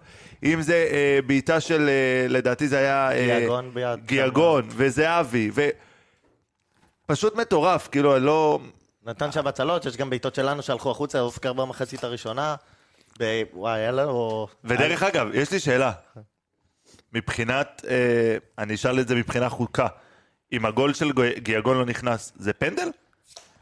אם 0.45 0.63
זה 0.63 0.89
אה, 0.93 1.19
בעיטה 1.27 1.61
של, 1.61 1.89
אה, 1.89 2.29
לדעתי 2.29 2.69
זה 2.69 2.79
היה... 2.79 3.13
אה, 3.13 3.39
גיאגון 3.39 3.71
ביד. 3.75 4.07
גיאגון, 4.07 4.69
וזהבי, 4.69 5.51
ו... 5.55 5.69
פשוט 7.07 7.37
מטורף, 7.37 7.89
כאילו, 7.93 8.17
אני 8.17 8.25
לא... 8.25 8.61
נתן 9.07 9.33
שם 9.33 9.47
הצלות, 9.47 9.85
יש 9.87 9.97
גם 9.97 10.11
בעיטות 10.11 10.35
שלנו 10.35 10.62
שהלכו 10.62 10.90
החוצה, 10.90 11.21
אוסקר 11.21 11.53
במחצית 11.53 12.05
הראשונה. 12.05 12.57
ב... 13.21 13.42
וואי, 13.53 13.81
היה 13.81 13.92
לו... 13.92 14.47
ודרך 14.64 15.03
אגב, 15.03 15.29
יש 15.35 15.51
לי 15.51 15.61
שאלה. 15.61 15.92
מבחינת, 17.12 17.85
אה, 17.88 18.37
אני 18.59 18.75
אשאל 18.75 19.01
את 19.01 19.09
זה 19.09 19.14
מבחינה 19.14 19.49
חוקה. 19.49 19.87
אם 20.53 20.66
הגול 20.66 20.95
של 20.95 21.12
גו- 21.12 21.23
גיאגון 21.38 21.77
לא 21.79 21.85
נכנס, 21.87 22.33
זה 22.37 22.53
פנדל? 22.53 22.88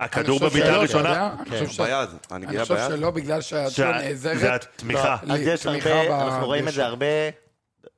הכדור 0.01 0.39
אני 0.41 0.49
חושב 0.51 0.65
שלא, 0.65 0.73
הראשונה? 0.77 1.35
אני 1.41 1.51
חושב 1.51 1.69
ש- 1.69 1.81
ביד, 1.81 2.09
אני 2.33 2.59
חושב. 2.61 2.77
שלא, 2.89 3.11
בגלל 3.11 3.41
שהיד 3.41 3.69
שה- 3.69 3.75
שלו 3.75 3.87
זה 4.15 4.33
נעזרת. 4.35 4.67
התמיכה. 4.75 5.17
אז 5.31 5.41
יש 5.41 5.67
הרבה, 5.67 6.25
אנחנו 6.25 6.47
רואים 6.47 6.69
את. 6.69 6.73
זה 6.73 6.87
הרבה. 6.87 7.07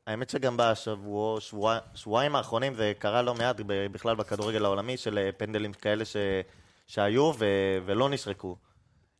האמת 0.06 0.30
שגם 0.30 0.56
בשבוע, 0.56 1.40
שבוע, 1.40 1.78
שבועיים 1.94 2.36
האחרונים 2.36 2.74
זה 2.74 2.92
קרה 2.98 3.22
לא 3.22 3.34
מעט 3.34 3.56
בכלל 3.66 4.16
בכדורגל 4.16 4.64
העולמי 4.64 4.96
של 4.96 5.18
אה, 5.18 5.30
פנדלים 5.36 5.72
כאלה 5.72 6.04
שהיו 6.86 7.32
ו, 7.38 7.44
ולא 7.86 8.08
נשרקו. 8.08 8.56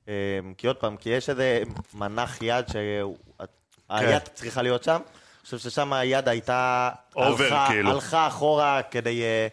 אה, 0.09 0.39
כי 0.59 0.67
עוד 0.67 0.77
פעם, 0.77 0.97
כי 0.97 1.11
יש 1.11 1.31
איזה 1.31 1.63
מנח 1.95 2.43
יד 2.43 2.65
שהיד 2.69 4.23
כן. 4.23 4.35
צריכה 4.35 4.63
להיות 4.63 4.85
שם. 4.85 5.01
אני 5.01 5.45
חושב 5.45 5.59
ששם 5.59 5.93
היד 5.93 6.29
הייתה... 6.29 6.91
אובר, 7.17 7.45
הלכה, 7.45 7.67
כאילו. 7.69 7.91
הלכה 7.91 8.27
אחורה 8.29 8.83
כדי, 8.91 9.23
אה, 9.23 9.49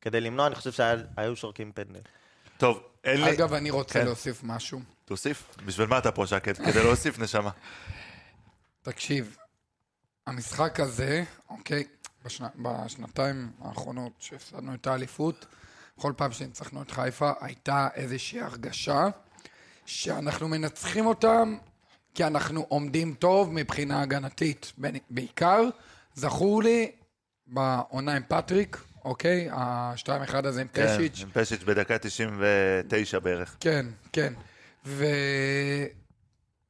כדי 0.00 0.20
למנוע, 0.20 0.46
אני 0.46 0.54
חושב 0.54 0.72
שהיו 0.72 1.36
שורקים 1.36 1.72
פנדל. 1.72 2.00
טוב, 2.58 2.82
אין 3.04 3.20
לי... 3.24 3.32
אגב, 3.32 3.52
אני 3.52 3.70
רוצה 3.70 3.98
כן. 3.98 4.04
להוסיף 4.04 4.40
משהו. 4.42 4.80
תוסיף. 5.04 5.56
בשביל 5.66 5.86
מה 5.86 5.98
אתה 5.98 6.12
פה, 6.12 6.26
שקט? 6.26 6.56
כדי 6.58 6.82
להוסיף, 6.82 7.18
נשמה. 7.18 7.50
תקשיב, 8.82 9.36
המשחק 10.26 10.80
הזה, 10.80 11.24
אוקיי, 11.50 11.84
בשנה, 12.24 12.48
בשנתיים 12.56 13.50
האחרונות 13.60 14.12
שהפסדנו 14.18 14.74
את 14.74 14.86
האליפות, 14.86 15.46
כל 16.02 16.12
פעם 16.16 16.32
שניצחנו 16.32 16.82
את 16.82 16.90
חיפה, 16.90 17.32
הייתה 17.40 17.88
איזושהי 17.94 18.40
הרגשה 18.40 19.08
שאנחנו 19.86 20.48
מנצחים 20.48 21.06
אותם 21.06 21.56
כי 22.14 22.24
אנחנו 22.24 22.66
עומדים 22.68 23.14
טוב 23.14 23.52
מבחינה 23.52 24.02
הגנתית. 24.02 24.72
בעיקר, 25.10 25.60
זכור 26.14 26.62
לי 26.62 26.92
בעונה 27.46 28.16
עם 28.16 28.22
פטריק, 28.28 28.84
אוקיי? 29.04 29.48
ה-2-1 29.50 30.46
הזה 30.46 30.60
עם 30.60 30.68
פשיץ'. 30.72 31.18
כן, 31.18 31.22
עם 31.22 31.30
פשיץ' 31.32 31.62
בדקה 31.62 31.98
99 31.98 33.18
בערך. 33.18 33.56
כן, 33.60 33.86
כן. 34.12 34.32
ו... 34.86 35.04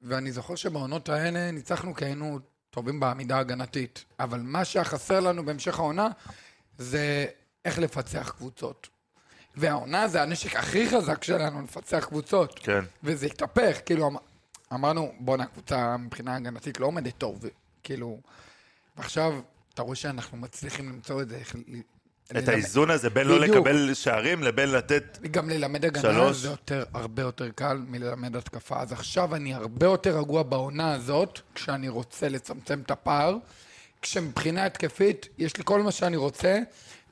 ואני 0.03 0.33
זוכר 0.33 0.55
שבעונות 0.55 1.09
האלה 1.09 1.51
ניצחנו 1.51 1.95
כי 1.95 2.05
היינו 2.05 2.39
טובים 2.71 3.01
בעמידה 3.01 3.37
ההגנתית. 3.37 4.05
אבל 4.21 4.41
מה 4.41 4.65
שהיה 4.65 4.85
חסר 4.85 5.21
לנו 5.21 5.45
בהמשך 5.45 5.79
העונה 5.79 6.09
זה 6.79 7.27
איך 7.65 7.79
לפצח 7.79 8.35
קבוצות. 8.37 8.89
והעונה 9.57 10.09
זה 10.09 10.23
הנשק 10.23 10.57
הכי 10.57 10.91
חזק 10.91 11.25
שלנו, 11.25 11.63
לפצח 11.63 12.05
קבוצות. 12.05 12.59
כן. 12.63 12.85
וזה 13.05 13.27
התהפך, 13.27 13.79
כאילו 13.87 14.09
אמ- 14.09 14.17
אמרנו, 14.75 15.13
בואנה, 15.19 15.43
הקבוצה 15.43 15.97
מבחינה 15.97 16.37
הגנתית 16.37 16.81
לא 16.81 16.87
עומדת 16.87 17.19
טוב, 17.19 17.45
כאילו... 17.83 18.21
ועכשיו, 18.97 19.41
אתה 19.75 19.83
רואה 19.83 19.97
שאנחנו 19.97 20.39
מצליחים 20.39 20.89
למצוא 20.89 21.23
את 21.23 21.29
זה, 21.29 21.37
איך... 21.37 21.57
את 22.39 22.49
האיזון 22.49 22.91
הזה 22.91 23.11
בין 23.11 23.29
לא. 23.29 23.41
לקבל 23.41 23.95
שערים 23.95 24.43
לבין 24.43 24.71
לתת... 24.71 25.19
גם 25.31 25.51
ללמד 25.51 25.85
הגנה 25.85 26.03
שלוש. 26.03 26.37
זה 26.37 26.49
יותר, 26.49 26.85
הרבה 26.95 27.23
יותר 27.23 27.51
קל 27.51 27.83
מללמד 27.89 28.37
התקפה. 28.37 28.81
אז 28.81 28.93
עכשיו 28.93 29.35
אני 29.35 29.55
הרבה 29.55 29.87
יותר 29.87 30.19
רגוע 30.19 30.43
בעונה 30.43 30.93
הזאת, 30.95 31.41
כשאני 31.55 31.89
רוצה 31.89 32.29
לצמצם 32.29 32.81
את 32.81 32.91
הפער, 32.91 33.37
כשמבחינה 34.03 34.67
התקפית 34.67 35.29
יש 35.39 35.57
לי 35.57 35.63
כל 35.67 35.83
מה 35.83 35.93
שאני 35.93 36.17
רוצה, 36.17 36.59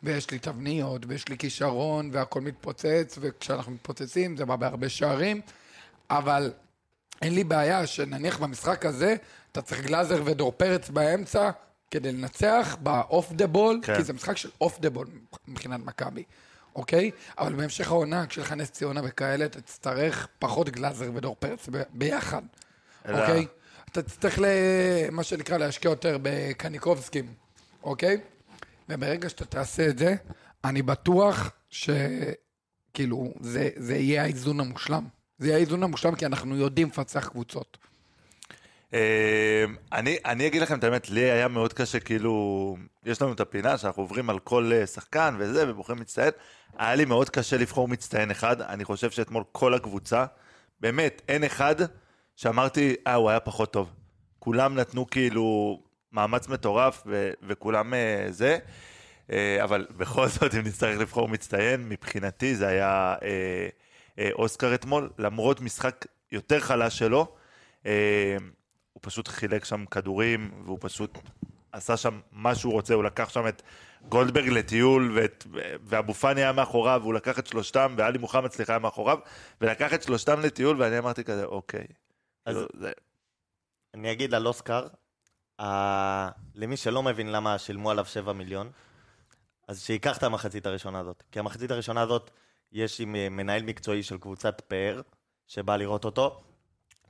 ויש 0.03 0.31
לי 0.31 0.39
תבניות, 0.39 1.03
ויש 1.09 1.29
לי 1.29 1.39
כישרון, 1.39 2.11
והכל 2.13 2.41
מתפוצץ, 2.41 3.19
וכשאנחנו 3.21 3.73
מתפוצצים 3.73 4.37
זה 4.37 4.45
בא 4.45 4.57
בהרבה 4.57 4.89
שערים, 4.89 5.41
אבל 6.11 6.53
אין 7.23 7.35
לי 7.35 7.45
בעיה 7.45 7.87
שנניח 7.87 8.39
במשחק 8.39 8.87
הזה, 8.87 9.15
אתה 9.53 9.63
צריך 9.63 9.81
גלאזר 9.81 10.23
ודור 10.25 10.53
פרץ 10.57 10.89
באמצע 10.91 11.51
כדי 11.91 12.13
לנצח 12.13 12.77
ב 12.83 12.95
off 12.95 13.33
the 13.33 13.47
ball, 13.47 13.81
כן. 13.83 13.97
כי 13.97 14.03
זה 14.03 14.13
משחק 14.13 14.37
של 14.37 14.51
off 14.61 14.81
the 14.81 14.91
ball 14.91 15.07
מבחינת 15.49 15.81
מכבי, 15.85 16.23
אוקיי? 16.77 17.11
אבל 17.39 17.53
בהמשך 17.55 17.89
העונה, 17.89 18.27
כשיש 18.27 18.45
לך 18.45 18.53
נס 18.53 18.71
ציונה 18.71 19.01
וכאלה, 19.05 19.45
אתה 19.45 19.61
תצטרך 19.61 20.29
פחות 20.39 20.69
גלאזר 20.69 21.11
ודור 21.15 21.37
פרץ 21.39 21.69
ב- 21.73 21.83
ביחד, 21.95 22.43
אלא- 23.07 23.21
אוקיי? 23.21 23.47
אתה 23.93 24.03
תצטרך. 24.03 24.39
מה 25.13 25.23
שנקרא, 25.23 25.59
להשקיע 25.59 25.91
יותר 25.91 26.19
בקניקובסקים, 26.23 27.27
אוקיי? 27.83 28.21
וברגע 28.91 29.29
שאתה 29.29 29.45
תעשה 29.45 29.89
את 29.89 29.99
זה, 29.99 30.15
אני 30.65 30.83
בטוח 30.83 31.51
שכאילו, 31.71 33.35
זה, 33.41 33.69
זה 33.77 33.97
יהיה 33.97 34.23
האיזון 34.23 34.61
המושלם. 34.61 35.05
זה 35.39 35.47
יהיה 35.47 35.57
האיזון 35.57 35.83
המושלם 35.83 36.15
כי 36.15 36.27
אנחנו 36.27 36.57
יודעים 36.57 36.89
לפצח 36.89 37.29
קבוצות. 37.29 37.79
אה, 38.95 39.65
אני, 39.93 40.17
אני 40.25 40.47
אגיד 40.47 40.63
לכם 40.63 40.79
את 40.79 40.85
האמת, 40.85 41.11
לי 41.11 41.31
היה 41.31 41.49
מאוד 41.49 41.73
קשה, 41.73 42.01
כאילו, 42.01 42.77
יש 43.05 43.23
לנו 43.23 43.33
את 43.33 43.41
הפינה 43.41 43.79
שאנחנו 43.79 44.03
עוברים 44.03 44.31
על 44.31 44.39
כל 44.39 44.71
אה, 44.75 44.87
שחקן 44.87 45.35
וזה, 45.39 45.71
ובוחרים 45.71 46.01
מצטיין. 46.01 46.31
היה 46.79 46.95
לי 46.95 47.05
מאוד 47.05 47.31
קשה 47.31 47.57
לבחור 47.57 47.89
מצטיין 47.89 48.31
אחד. 48.31 48.63
אני 48.63 48.85
חושב 48.85 49.11
שאתמול 49.11 49.45
כל 49.53 49.75
הקבוצה, 49.75 50.25
באמת, 50.81 51.23
אין 51.29 51.45
אחד 51.45 51.75
שאמרתי, 52.37 52.95
אה, 53.07 53.15
הוא 53.15 53.31
היה 53.31 53.41
פחות 53.41 53.73
טוב. 53.73 53.91
כולם 54.39 54.75
נתנו 54.75 55.11
כאילו 55.11 55.79
מאמץ 56.13 56.49
מטורף, 56.49 57.03
ו- 57.07 57.31
וכולם 57.43 57.95
אה, 57.95 58.27
זה. 58.31 58.59
אה, 59.33 59.65
אבל 59.65 59.87
בכל 59.99 60.29
זאת, 60.29 60.55
אם 60.55 60.61
נצטרך 60.61 60.99
לבחור 61.01 61.29
מצטיין, 61.29 61.89
מבחינתי 61.89 62.55
זה 62.57 62.67
היה 62.69 63.15
אה, 63.23 63.69
אה, 64.19 64.31
אוסקר 64.33 64.75
אתמול, 64.75 65.11
למרות 65.19 65.61
משחק 65.61 66.07
יותר 66.33 66.61
חלש 66.61 66.99
שלו. 66.99 67.35
אה, 67.87 68.37
הוא 68.93 69.01
פשוט 69.03 69.29
חילק 69.29 69.65
שם 69.65 69.85
כדורים, 69.91 70.51
והוא 70.65 70.79
פשוט 70.81 71.19
עשה 71.73 71.97
שם 71.97 72.21
מה 72.33 72.55
שהוא 72.55 72.73
רוצה, 72.73 72.95
הוא 72.95 73.05
לקח 73.05 73.29
שם 73.29 73.49
את 73.49 73.63
גולדברג 74.09 74.49
לטיול, 74.49 75.13
ואת, 75.15 75.45
ואבו 75.85 76.15
פאני 76.15 76.41
היה 76.41 76.53
מאחוריו, 76.53 77.01
והוא 77.03 77.15
לקח 77.15 77.39
את 77.39 77.47
שלושתם, 77.47 77.95
ואלי 77.97 78.19
מוחמד, 78.19 78.51
סליחה, 78.53 78.73
היה 78.73 78.79
מאחוריו, 78.79 79.19
ולקח 79.61 79.95
את 79.95 80.03
שלושתם 80.03 80.41
לטיול, 80.41 80.83
ואני 80.83 80.99
אמרתי 80.99 81.25
כזה, 81.25 81.45
אוקיי. 81.45 81.85
אז- 82.47 82.55
כאילו, 82.57 82.69
זה, 82.81 82.93
אני 83.95 84.13
אגיד 84.13 84.35
על 84.35 84.47
אוסקר, 84.47 84.87
ה- 85.61 86.29
למי 86.55 86.77
שלא 86.77 87.03
מבין 87.03 87.33
למה 87.33 87.59
שילמו 87.59 87.91
עליו 87.91 88.05
7 88.05 88.33
מיליון, 88.33 88.71
אז 89.69 89.83
שייקח 89.83 90.19
את 90.19 90.23
המחצית 90.23 90.67
הראשונה 90.67 90.99
הזאת. 91.01 91.23
כי 91.33 91.39
המחצית 91.39 91.71
הראשונה 91.71 92.01
הזאת, 92.01 92.31
יש 92.73 93.01
עם 93.01 93.17
אה, 93.17 93.29
מנהל 93.29 93.63
מקצועי 93.63 94.03
של 94.03 94.19
קבוצת 94.19 94.63
פאר, 94.69 95.01
שבא 95.47 95.77
לראות 95.77 96.05
אותו, 96.05 96.41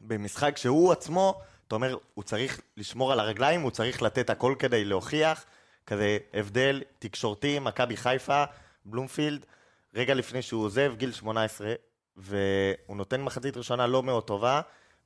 במשחק 0.01 0.57
שהוא 0.57 0.93
עצמו, 0.93 1.41
אתה 1.67 1.75
אומר, 1.75 1.97
הוא 2.15 2.25
צריך 2.25 2.61
לשמור 2.77 3.13
על 3.13 3.21
הרגליים, 3.21 3.61
הוא 3.61 3.71
צריך 3.71 4.03
לתת 4.03 4.31
הכל 4.31 4.55
כדי 4.59 4.85
להוכיח, 4.85 5.45
כזה 5.87 6.19
הבדל 6.35 6.83
תקשורתי, 6.99 7.59
מכבי 7.59 7.97
חיפה, 7.97 8.45
בלומפילד, 8.85 9.47
רגע 9.95 10.15
לפני 10.15 10.43
שהוא 10.43 10.65
עוזב, 10.65 10.95
גיל 10.97 11.13
18, 11.13 11.75
והוא 12.17 12.97
נותן 12.97 13.21
מחצית 13.23 13.57
ראשונה 13.57 13.87
לא 13.87 14.03
מאוד 14.03 14.25
טובה, 14.25 14.61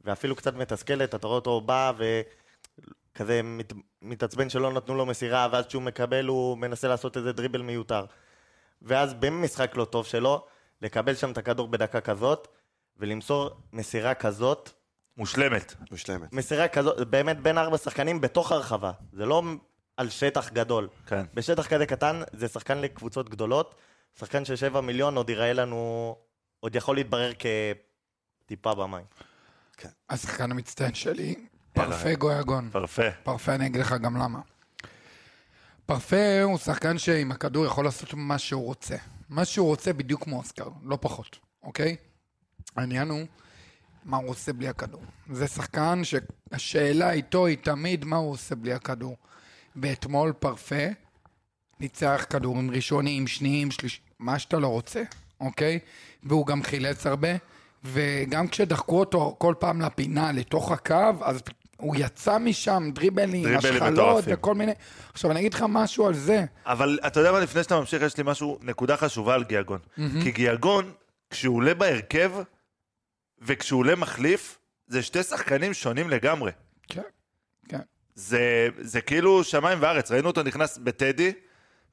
ואפילו 0.04 0.36
קצת 0.36 0.54
מתסכלת, 0.54 1.14
אתה 1.14 1.26
רואה 1.26 1.36
אותו 1.36 1.60
בא 1.60 1.92
וכזה 3.14 3.40
מת, 3.42 3.72
מתעצבן 4.02 4.48
שלא 4.48 4.72
נתנו 4.72 4.94
לו 4.94 5.06
מסירה, 5.06 5.48
ואז 5.52 5.66
כשהוא 5.66 5.82
מקבל 5.82 6.26
הוא 6.26 6.58
מנסה 6.58 6.88
לעשות 6.88 7.16
איזה 7.16 7.32
דריבל 7.32 7.62
מיותר. 7.62 8.04
ואז 8.82 9.14
במשחק 9.14 9.76
לא 9.76 9.84
טוב 9.84 10.06
שלו, 10.06 10.46
לקבל 10.82 11.14
שם 11.14 11.32
את 11.32 11.38
הכדור 11.38 11.68
בדקה 11.68 12.00
כזאת, 12.00 12.48
ולמסור 12.96 13.50
מסירה 13.72 14.14
כזאת, 14.14 14.70
מושלמת. 15.16 15.74
מושלמת. 15.90 16.32
מסירה 16.32 16.68
כזאת, 16.68 17.08
באמת 17.08 17.40
בין 17.40 17.58
ארבע 17.58 17.78
שחקנים 17.78 18.20
בתוך 18.20 18.52
הרחבה. 18.52 18.92
זה 19.12 19.26
לא 19.26 19.42
על 19.96 20.10
שטח 20.10 20.50
גדול. 20.50 20.88
כן. 21.06 21.26
בשטח 21.34 21.66
כזה 21.66 21.86
קטן, 21.86 22.22
זה 22.32 22.48
שחקן 22.48 22.78
לקבוצות 22.78 23.28
גדולות. 23.28 23.74
שחקן 24.18 24.44
של 24.44 24.56
7 24.56 24.80
מיליון 24.80 25.16
עוד 25.16 25.30
ייראה 25.30 25.52
לנו, 25.52 26.16
עוד 26.60 26.76
יכול 26.76 26.96
להתברר 26.96 27.32
כטיפה 28.44 28.74
במים. 28.74 29.04
השחקן 30.10 30.50
המצטיין 30.50 30.94
שלי. 30.94 31.34
פרפה 31.74 32.14
גויגון. 32.14 32.68
פרפה. 32.72 33.10
פרפה, 33.22 33.54
אני 33.54 33.66
אגיד 33.66 33.80
לך 33.80 33.92
גם 33.92 34.16
למה. 34.16 34.38
פרפה 35.86 36.42
הוא 36.42 36.58
שחקן 36.58 36.98
שעם 36.98 37.32
הכדור 37.32 37.66
יכול 37.66 37.84
לעשות 37.84 38.14
מה 38.14 38.38
שהוא 38.38 38.64
רוצה. 38.64 38.96
מה 39.28 39.44
שהוא 39.44 39.66
רוצה 39.66 39.92
בדיוק 39.92 40.24
כמו 40.24 40.38
אוסקר, 40.38 40.68
לא 40.82 40.98
פחות, 41.00 41.38
אוקיי? 41.62 41.96
העניין 42.76 43.08
הוא 43.08 43.26
מה 44.04 44.16
הוא 44.16 44.28
עושה 44.30 44.52
בלי 44.52 44.68
הכדור. 44.68 45.02
זה 45.30 45.46
שחקן 45.46 46.02
שהשאלה 46.04 47.12
איתו 47.12 47.46
היא 47.46 47.56
תמיד 47.62 48.04
מה 48.04 48.16
הוא 48.16 48.30
עושה 48.30 48.54
בלי 48.54 48.72
הכדור. 48.72 49.16
ואתמול 49.76 50.32
פרפה 50.32 50.84
ניצח 51.80 52.26
כדורים 52.30 52.70
ראשונים, 52.70 53.26
שניים, 53.26 53.70
שליש... 53.70 54.00
מה 54.18 54.38
שאתה 54.38 54.58
לא 54.58 54.68
רוצה, 54.68 55.02
אוקיי? 55.40 55.78
והוא 56.22 56.46
גם 56.46 56.62
חילץ 56.62 57.06
הרבה, 57.06 57.28
וגם 57.84 58.48
כשדחקו 58.48 59.00
אותו 59.00 59.36
כל 59.38 59.54
פעם 59.58 59.80
לפינה 59.80 60.32
לתוך 60.32 60.72
הקו, 60.72 61.10
אז 61.22 61.42
הוא 61.76 61.96
יצא 61.98 62.38
משם, 62.38 62.90
דריבלים, 62.92 63.42
דריבלים 63.44 63.82
השחלות. 63.82 64.24
וכל 64.26 64.54
מיני... 64.54 64.72
עכשיו, 65.12 65.30
אני 65.30 65.40
אגיד 65.40 65.54
לך 65.54 65.64
משהו 65.68 66.06
על 66.06 66.14
זה. 66.14 66.44
אבל 66.66 66.98
אתה 67.06 67.20
יודע 67.20 67.32
מה, 67.32 67.40
לפני 67.40 67.62
שאתה 67.62 67.80
ממשיך, 67.80 68.02
יש 68.02 68.16
לי 68.16 68.22
משהו, 68.26 68.58
נקודה 68.62 68.96
חשובה 68.96 69.34
על 69.34 69.44
גיאגון. 69.44 69.78
כי 70.22 70.30
גיאגון, 70.30 70.92
כשהוא 71.30 71.56
עולה 71.56 71.74
בהרכב, 71.74 72.32
וכשהוא 73.42 73.80
עולה 73.80 73.94
מחליף, 73.94 74.58
זה 74.86 75.02
שתי 75.02 75.22
שחקנים 75.22 75.74
שונים 75.74 76.10
לגמרי. 76.10 76.50
כן, 76.88 77.02
כן. 77.68 77.80
זה, 78.14 78.68
זה 78.80 79.00
כאילו 79.00 79.44
שמיים 79.44 79.78
וארץ, 79.82 80.10
ראינו 80.10 80.28
אותו 80.28 80.42
נכנס 80.42 80.78
בטדי, 80.78 81.32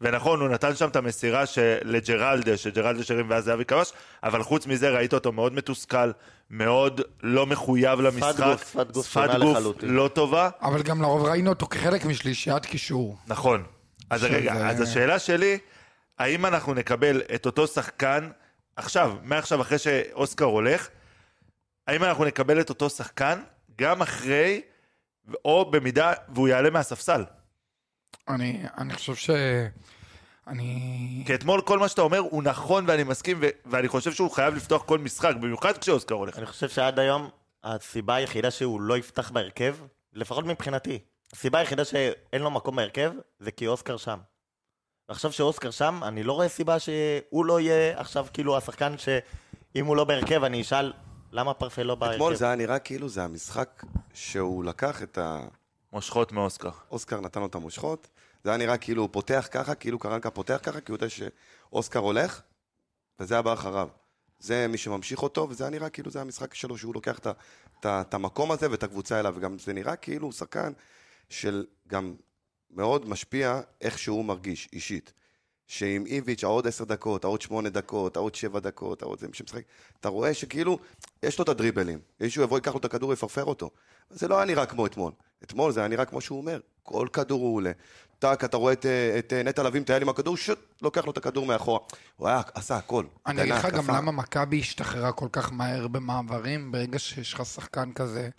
ונכון, 0.01 0.39
הוא 0.41 0.49
נתן 0.49 0.75
שם 0.75 0.87
את 0.89 0.95
המסירה 0.95 1.45
של- 1.45 1.77
לג'רלדה, 1.83 2.57
שג'רלדה 2.57 3.03
שרים 3.03 3.29
ואז 3.29 3.43
זהבי 3.43 3.65
כבש, 3.65 3.93
אבל 4.23 4.43
חוץ 4.43 4.67
מזה 4.67 4.89
ראית 4.89 5.13
אותו 5.13 5.31
מאוד 5.31 5.53
מתוסכל, 5.53 6.11
מאוד 6.49 7.01
לא 7.23 7.45
מחויב 7.45 8.01
למשחק. 8.01 8.35
גוף, 8.45 8.69
שפת 8.71 8.91
גוף 8.91 9.05
שפת 9.07 9.13
שונה 9.31 9.39
גוף 9.45 9.57
לחלוטין. 9.57 9.89
לא 9.89 10.09
טובה. 10.13 10.49
אבל 10.61 10.81
גם 10.81 11.01
לרוב 11.01 11.25
ראינו 11.25 11.49
אותו 11.49 11.67
כחלק 11.67 12.05
משלישיית 12.05 12.65
קישור. 12.65 13.17
נכון. 13.27 13.63
אז 14.09 14.19
שזה- 14.19 14.29
רגע, 14.29 14.53
אז 14.53 14.81
השאלה 14.81 15.19
שלי, 15.19 15.57
האם 16.19 16.45
אנחנו 16.45 16.73
נקבל 16.73 17.21
את 17.35 17.45
אותו 17.45 17.67
שחקן, 17.67 18.29
עכשיו, 18.75 19.13
מעכשיו 19.23 19.61
אחרי 19.61 19.77
שאוסקר 19.77 20.45
הולך, 20.45 20.87
האם 21.87 22.03
אנחנו 22.03 22.25
נקבל 22.25 22.61
את 22.61 22.69
אותו 22.69 22.89
שחקן 22.89 23.39
גם 23.79 24.01
אחרי, 24.01 24.61
או 25.45 25.71
במידה, 25.71 26.13
והוא 26.33 26.47
יעלה 26.47 26.69
מהספסל? 26.69 27.23
אני, 28.29 28.63
אני 28.77 28.93
חושב 28.93 29.15
ש... 29.15 29.29
אני... 30.47 31.23
כי 31.25 31.35
אתמול 31.35 31.61
כל 31.61 31.79
מה 31.79 31.87
שאתה 31.87 32.01
אומר 32.01 32.17
הוא 32.17 32.43
נכון 32.43 32.83
ואני 32.87 33.03
מסכים, 33.03 33.37
ו- 33.41 33.49
ואני 33.65 33.87
חושב 33.87 34.13
שהוא 34.13 34.31
חייב 34.31 34.55
לפתוח 34.55 34.83
כל 34.83 34.99
משחק, 34.99 35.35
במיוחד 35.41 35.77
כשאוסקר 35.77 36.15
הולך. 36.15 36.37
אני 36.37 36.45
חושב 36.45 36.69
שעד 36.69 36.99
היום, 36.99 37.29
הסיבה 37.63 38.15
היחידה 38.15 38.51
שהוא 38.51 38.81
לא 38.81 38.97
יפתח 38.97 39.31
בהרכב, 39.31 39.75
לפחות 40.13 40.45
מבחינתי, 40.45 40.99
הסיבה 41.33 41.59
היחידה 41.59 41.85
שאין 41.85 42.41
לו 42.41 42.51
מקום 42.51 42.75
בהרכב, 42.75 43.11
זה 43.39 43.51
כי 43.51 43.67
אוסקר 43.67 43.97
שם. 43.97 44.19
עכשיו 45.07 45.31
שאוסקר 45.31 45.71
שם, 45.71 45.99
אני 46.03 46.23
לא 46.23 46.33
רואה 46.33 46.49
סיבה 46.49 46.77
שהוא 46.79 47.45
לא 47.45 47.59
יהיה 47.59 47.99
עכשיו 47.99 48.25
כאילו 48.33 48.57
השחקן 48.57 48.97
שאם 48.97 49.85
הוא 49.85 49.95
לא 49.95 50.03
בהרכב, 50.03 50.43
אני 50.43 50.61
אשאל, 50.61 50.93
למה 51.31 51.53
פרפה 51.53 51.83
לא 51.83 51.95
בהרכב? 51.95 52.13
אתמול 52.15 52.35
זה 52.35 52.45
היה 52.45 52.55
נראה 52.55 52.79
כאילו 52.79 53.09
זה 53.09 53.23
המשחק 53.23 53.83
שהוא 54.13 54.63
לקח 54.63 55.03
את 55.03 55.17
ה... 55.17 55.39
מושכות 55.93 56.31
מאוסקר. 56.31 56.69
אוסקר 56.91 57.21
נתן 57.21 57.39
לו 57.39 57.45
את 57.45 57.55
המושכות, 57.55 58.07
זה 58.43 58.49
היה 58.49 58.57
נראה 58.57 58.77
כאילו 58.77 59.01
הוא 59.01 59.09
פותח 59.11 59.47
ככה, 59.51 59.75
כאילו 59.75 59.99
קרנקה 59.99 60.29
פותח 60.29 60.59
ככה, 60.63 60.81
כי 60.81 60.91
הוא 60.91 60.95
יודע 60.95 61.07
שאוסקר 61.09 61.99
הולך, 61.99 62.41
וזה 63.19 63.37
הבא 63.37 63.53
אחריו. 63.53 63.89
זה 64.39 64.67
מי 64.67 64.77
שממשיך 64.77 65.23
אותו, 65.23 65.47
וזה 65.49 65.63
היה 65.63 65.71
נראה 65.71 65.89
כאילו 65.89 66.11
זה 66.11 66.21
המשחק 66.21 66.53
שלו, 66.53 66.77
שהוא 66.77 66.93
לוקח 66.93 67.19
את, 67.79 68.13
המקום 68.13 68.51
הזה 68.51 68.71
ואת 68.71 68.83
הקבוצה 68.83 69.19
אליו, 69.19 69.33
וגם 69.37 69.59
זה 69.59 69.73
נראה 69.73 69.95
כאילו 69.95 70.27
הוא 70.27 70.33
שחקן 70.33 70.73
של 71.29 71.65
גם 71.87 72.15
מאוד 72.71 73.09
משפיע 73.09 73.61
איך 73.81 73.99
שהוא 73.99 74.25
מרגיש 74.25 74.69
אישית. 74.73 75.13
שעם 75.67 76.05
איביץ' 76.05 76.43
העוד 76.43 76.67
עשר 76.67 76.83
דקות, 76.83 77.23
העוד 77.23 77.41
שמונה 77.41 77.69
דקות, 77.69 78.15
העוד 78.15 78.35
שבע 78.35 78.59
דקות, 78.59 79.01
העוד 79.01 79.19
זה 79.19 79.27
מי 79.27 79.33
שמשחק, 79.33 79.63
אתה 79.99 80.09
רואה 80.09 80.33
שכאילו, 80.33 80.79
יש 81.23 81.39
לו 81.39 81.43
את 81.43 81.49
הדריבלים. 81.49 81.99
מישהו 82.19 82.43
יבוא, 82.43 82.57
ייקח 82.57 82.71
לו 82.73 82.79
את 82.79 82.85
הכדור 82.85 83.09
ויפרפר 83.09 83.45
אותו. 83.45 83.69
זה 84.09 84.27
לא 84.27 84.35
היה 84.35 84.45
נראה 84.45 84.65
כמו 84.65 84.85
אתמול. 84.85 85.11
אתמול 85.43 85.71
זה 85.71 85.79
היה 85.79 85.89
נראה 85.89 86.05
כמו 86.05 86.21
שהוא 86.21 86.37
אומר, 86.37 86.59
כל 86.83 87.07
כדור 87.13 87.41
הוא 87.41 87.55
עולה. 87.55 87.71
טאק, 88.19 88.43
אתה 88.43 88.57
רואה 88.57 88.73
את, 88.73 88.85
אה, 88.85 89.19
את 89.19 89.33
אה, 89.33 89.43
נטע 89.43 89.63
לביא 89.63 89.81
מטייל 89.81 90.01
עם 90.01 90.09
הכדור, 90.09 90.37
שוט, 90.37 90.59
לוקח 90.81 91.05
לו 91.05 91.11
את 91.11 91.17
הכדור 91.17 91.45
מאחורה. 91.45 91.79
הוא 92.17 92.27
היה, 92.27 92.41
עשה 92.53 92.75
הכל. 92.75 93.05
אני 93.27 93.41
אגיד 93.41 93.53
לך 93.53 93.65
גם. 93.65 93.95
למה 93.95 94.11
מכבי 94.11 94.59
השתחררה 94.59 95.11
כל 95.11 95.27
כך 95.31 95.53
מהר 95.53 95.87
במעברים, 95.87 96.71
ברגע 96.71 96.99
שיש 96.99 97.33
לך 97.33 97.45
שחקן 97.45 97.91
כזה, 97.93 98.29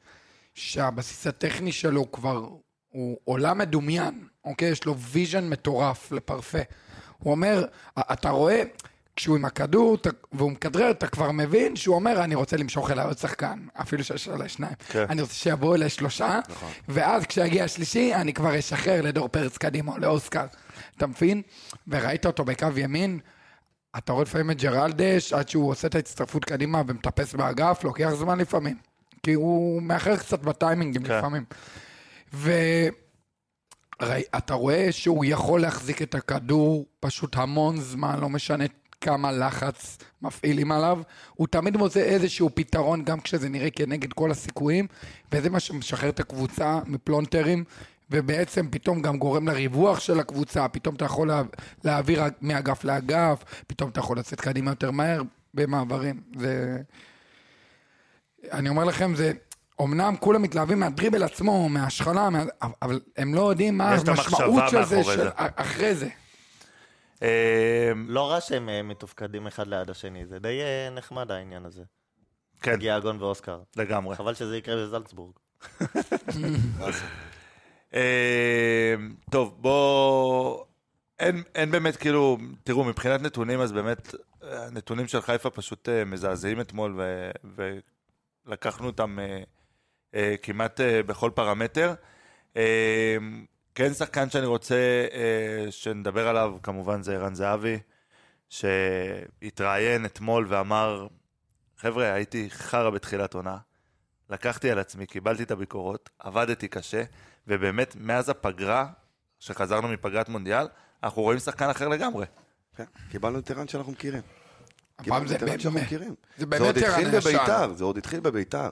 שהבסיס 0.55 1.27
הטכני 1.27 1.73
שלו 1.73 2.13
כבר, 2.13 2.49
הוא 2.89 3.19
עולם 3.25 3.59
מדומיין, 3.59 4.27
אוקיי? 4.45 4.69
יש 4.69 4.85
לו 4.85 4.99
vision 4.99 5.49
מטורף 5.49 6.13
לפרפה. 6.13 6.59
הוא 7.19 7.31
אומר, 7.31 7.67
אתה 7.99 8.31
רואה, 8.31 8.63
כשהוא 9.17 9.37
עם 9.37 9.45
הכדור 9.45 9.95
אתה- 9.95 10.11
והוא 10.33 10.53
מכדרר, 10.53 10.91
אתה 10.91 11.07
כבר 11.07 11.31
מבין 11.33 11.77
שהוא 11.77 11.95
אומר, 11.95 12.25
אני 12.25 12.35
רוצה 12.35 12.57
למשוך 12.57 12.91
אליי 12.91 13.05
עוד 13.05 13.19
שחקן, 13.19 13.59
אפילו 13.75 14.05
שיש 14.05 14.29
עליי 14.29 14.49
שניים. 14.49 14.75
כן. 14.89 15.05
אני 15.11 15.23
רוצה 15.23 15.35
שיבואו 15.35 15.75
אליי 15.75 15.89
שלושה, 15.89 16.41
ואז 16.89 17.27
כשיגיע 17.27 17.65
השלישי, 17.65 18.15
אני 18.15 18.33
כבר 18.35 18.59
אשחרר 18.59 19.03
לדור 19.03 19.29
פרץ 19.29 19.59
קדימה 19.59 19.93
או 19.93 19.99
לאוסקר. 19.99 20.47
אתה 20.97 21.07
מבין? 21.07 21.43
וראית 21.89 22.27
אותו 22.27 22.45
בקו 22.45 22.67
ימין, 22.77 23.19
אתה 23.99 24.13
רואה 24.13 24.23
לפעמים 24.25 24.51
את 24.51 24.63
ג'רלדש, 24.63 25.33
עד 25.33 25.49
שהוא 25.49 25.71
עושה 25.71 25.89
את 25.89 25.95
ההצטרפות 25.95 26.45
קדימה 26.45 26.83
ומטפס 26.87 27.35
באגף, 27.35 27.85
לוקח 27.85 28.11
זמן 28.11 28.39
לפעמים. 28.39 28.77
כי 29.23 29.33
הוא 29.33 29.83
מאחר 29.83 30.17
קצת 30.17 30.41
בטיימינגים 30.41 31.03
כן. 31.05 31.19
לפעמים. 31.19 31.45
ואתה 34.03 34.55
רואה 34.55 34.93
שהוא 34.93 35.25
יכול 35.29 35.61
להחזיק 35.61 36.03
את 36.03 36.15
הכדור 36.15 36.87
פשוט 37.01 37.37
המון 37.37 37.81
זמן, 37.81 38.21
לא 38.21 38.29
משנה 38.29 38.65
כמה 39.03 39.33
לחץ 39.33 39.99
מפעילים 40.23 40.73
עליו. 40.73 40.99
הוא 41.35 41.47
תמיד 41.47 41.77
מוצא 41.77 42.01
איזשהו 42.01 42.51
פתרון, 42.55 43.05
גם 43.05 43.21
כשזה 43.21 43.49
נראה 43.49 43.71
כנגד 43.71 44.13
כל 44.13 44.31
הסיכויים, 44.31 44.87
וזה 45.33 45.51
מה 45.51 45.61
שמשחרר 45.61 46.09
את 46.09 46.21
הקבוצה 46.21 46.81
מפלונטרים. 46.87 47.65
ובעצם 48.11 48.67
פתאום 48.71 49.03
גם 49.03 49.19
גורם 49.19 49.49
לריווח 49.49 50.01
של 50.01 50.21
הקבוצה, 50.21 50.69
פתאום 50.69 50.95
אתה 50.95 51.05
יכול 51.05 51.29
לה, 51.29 51.43
להעביר 51.85 52.23
מאגף 52.41 52.85
לאגף, 52.85 53.45
פתאום 53.67 53.91
אתה 53.91 54.01
יכול 54.01 54.19
לצאת 54.19 54.41
קדימה 54.41 54.71
יותר 54.71 54.91
מהר 54.91 55.23
במעברים. 55.55 56.21
זה... 56.37 56.79
אני 58.53 58.69
אומר 58.69 58.85
לכם, 58.85 59.15
זה... 59.15 59.33
אמנם 59.83 60.15
כולם 60.21 60.43
מתלהבים 60.43 60.81
מהדריבל 60.81 61.23
עצמו, 61.23 61.69
מההשחלה, 61.69 62.31
מה... 62.31 62.43
אבל 62.83 63.01
הם 63.17 63.35
לא 63.35 63.51
יודעים 63.51 63.79
מה 63.79 63.95
המשמעות 63.95 64.65
של 64.71 64.85
זה, 64.85 65.05
של... 65.05 65.17
זה. 65.17 65.29
אחרי 65.37 65.95
זה. 65.95 66.09
אה, 67.23 67.93
לא 68.07 68.31
רע 68.31 68.41
שהם 68.41 68.69
אה, 68.69 68.83
מתופקדים 68.83 69.47
אחד 69.47 69.67
ליד 69.67 69.91
השני, 69.91 70.27
זה 70.27 70.39
די 70.39 70.61
אה, 70.61 70.91
נחמד 70.91 71.31
העניין 71.31 71.65
הזה. 71.65 71.83
כן, 72.63 72.77
גיאגון 72.77 73.23
ואוסקר. 73.23 73.61
לגמרי. 73.77 74.17
חבל 74.17 74.35
שזה 74.35 74.57
יקרה 74.57 74.77
בזלצבורג. 74.77 75.35
אה, 77.95 78.95
טוב, 79.31 79.57
בוא... 79.61 80.65
אין, 81.19 81.43
אין 81.55 81.71
באמת, 81.71 81.97
כאילו, 81.97 82.39
תראו, 82.65 82.85
מבחינת 82.85 83.23
נתונים, 83.23 83.61
אז 83.61 83.73
באמת, 83.73 84.15
אה, 84.43 84.67
הנתונים 84.67 85.07
של 85.07 85.21
חיפה 85.21 85.51
פשוט 85.51 85.89
מזעזעים 86.07 86.61
אתמול, 86.61 86.95
ו, 86.99 87.31
ולקחנו 88.47 88.87
אותם 88.87 89.19
אה, 89.19 89.43
אה, 90.15 90.35
כמעט 90.43 90.81
אה, 90.81 91.03
בכל 91.03 91.31
פרמטר. 91.35 91.95
אה, 92.57 93.17
כן 93.75 93.95
שחקן 93.95 94.31
שאני 94.31 94.47
רוצה 94.47 94.75
אה, 95.13 95.67
שנדבר 95.71 96.29
עליו, 96.29 96.55
כמובן, 96.63 97.03
זה 97.03 97.15
ערן 97.15 97.35
זהבי, 97.35 97.79
שהתראיין 98.49 100.05
אתמול 100.05 100.47
ואמר, 100.49 101.07
חבר'ה, 101.79 102.13
הייתי 102.13 102.51
חרא 102.51 102.91
בתחילת 102.91 103.35
עונה, 103.35 103.57
לקחתי 104.31 104.71
על 104.71 104.79
עצמי, 104.79 105.07
קיבלתי 105.07 105.43
את 105.43 105.51
הביקורות, 105.51 106.11
עבדתי 106.19 106.69
קשה, 106.69 107.03
ובאמת, 107.49 107.97
מאז 108.01 108.29
הפגרה, 108.29 108.87
שחזרנו 109.41 109.89
מפגרת 109.89 110.29
מונדיאל, 110.29 110.67
אנחנו 111.03 111.23
רואים 111.23 111.39
שחקן 111.39 111.71
אחר 111.71 111.89
לגמרי. 111.89 112.27
כן, 112.77 112.85
קיבלנו 113.11 113.39
את 113.39 113.51
ערן 113.51 113.69
שאנחנו 113.69 113.93
מכירים. 113.93 114.23
הפעם 114.99 115.27
זה 115.27 115.37
וטרן 115.37 115.49
שאנחנו 115.49 115.71
באמת- 115.71 115.87
מכירים. 115.87 116.09
זה 116.09 116.15
זה 116.39 116.47
באמת 116.47 116.63
עוד 116.63 116.79
התחיל 116.79 117.07
ערן 117.07 117.19
ישן. 117.19 117.31
בביתר, 117.31 117.75
זה 117.75 117.85
עוד 117.85 117.99
התחיל 117.99 118.21
בביתר. 118.21 118.69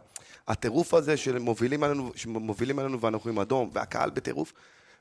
הטירוף 0.49 0.95
הזה 0.95 1.17
שמובילים 1.17 1.83
עלינו, 1.83 2.13
שמובילים 2.17 2.79
עלינו 2.79 3.01
ואנחנו 3.01 3.31
עם 3.31 3.39
אדום, 3.39 3.71
והקהל 3.73 4.11
בטירוף, 4.11 4.53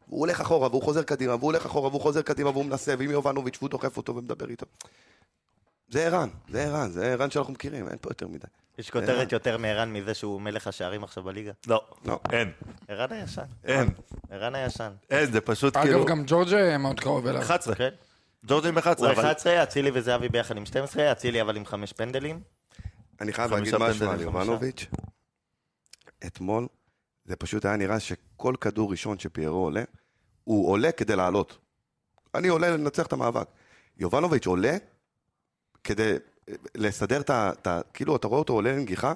הוא 0.09 0.19
הולך 0.19 0.41
אחורה 0.41 0.67
והוא 0.67 0.81
חוזר 0.81 1.03
קדימה, 1.03 1.35
והוא 1.35 1.51
הולך 1.51 1.65
אחורה 1.65 1.89
והוא 1.89 2.01
חוזר 2.01 2.21
קדימה 2.21 2.49
והוא 2.49 2.65
מנסה, 2.65 2.95
ועם 2.99 3.11
יובנוביץ' 3.11 3.57
והוא 3.59 3.69
דוחף 3.69 3.97
אותו 3.97 4.15
ומדבר 4.15 4.49
איתו. 4.49 4.65
זה 5.89 6.05
ערן, 6.05 6.29
זה 6.49 6.63
ערן, 6.63 6.91
זה 6.91 7.11
ערן 7.13 7.31
שאנחנו 7.31 7.53
מכירים, 7.53 7.87
אין 7.87 7.97
פה 8.01 8.09
יותר 8.09 8.27
מדי. 8.27 8.47
יש 8.77 8.89
כותרת 8.89 9.31
יותר 9.31 9.57
מערן 9.57 9.93
מזה 9.93 10.13
שהוא 10.13 10.41
מלך 10.41 10.67
השערים 10.67 11.03
עכשיו 11.03 11.23
בליגה. 11.23 11.51
לא, 11.67 11.83
לא. 12.05 12.19
אין, 12.31 12.51
ערן 12.87 13.11
הישן. 13.11 13.41
אין, 13.63 13.89
ערן 14.29 14.55
הישן. 14.55 14.91
אין, 15.09 15.31
זה 15.31 15.41
פשוט 15.41 15.77
כאילו... 15.77 15.99
אגב, 15.99 16.07
גם 16.07 16.23
ג'ורג' 16.27 16.53
אה, 16.53 16.77
מאוד 16.77 16.99
קרוב 16.99 17.27
אליו. 17.27 17.41
11, 17.41 17.75
כן. 17.75 17.89
ג'ורג'י 18.45 18.67
עם 18.67 18.77
11, 18.77 19.07
הוא 19.07 19.13
אבל 19.13 19.25
11, 19.25 19.63
אצילי 19.63 19.91
וזהבי 19.93 20.29
ביחד 20.29 20.57
עם 20.57 20.65
12, 20.65 21.11
אצילי 21.11 21.41
אבל 21.41 21.57
עם 21.57 21.65
חמש 21.65 21.93
פנדלים. 21.93 22.39
אני 23.21 23.33
חייב 23.33 23.53
להגיד 23.53 23.75
משהו 23.75 24.09
על. 24.09 24.21
יובנוביץ'. 24.21 24.85
אתמול, 26.25 26.67
זה 27.29 27.35
פשוט 27.35 27.65
היה 27.65 27.77
נראה 27.77 27.99
שכל 27.99 28.53
כדור 28.61 28.91
ראשון 28.91 29.19
שפיירו 29.19 29.63
עולה, 29.63 29.83
הוא 30.43 30.71
עולה 30.71 30.91
כדי 30.91 31.15
לעלות. 31.15 31.57
אני 32.35 32.47
עולה 32.47 32.69
לנצח 32.69 33.05
את 33.05 33.13
המאבק. 33.13 33.47
יובנוביץ' 33.97 34.47
עולה 34.47 34.77
כדי 35.83 36.13
אה, 36.49 36.53
לסדר 36.75 37.21
את 37.21 37.29
ה... 37.29 37.51
את 37.61 37.67
ה- 37.67 37.81
כאילו, 37.93 38.15
אתה 38.15 38.27
רואה 38.27 38.39
אותו 38.39 38.53
עולה 38.53 38.71
לנגיחה, 38.71 39.13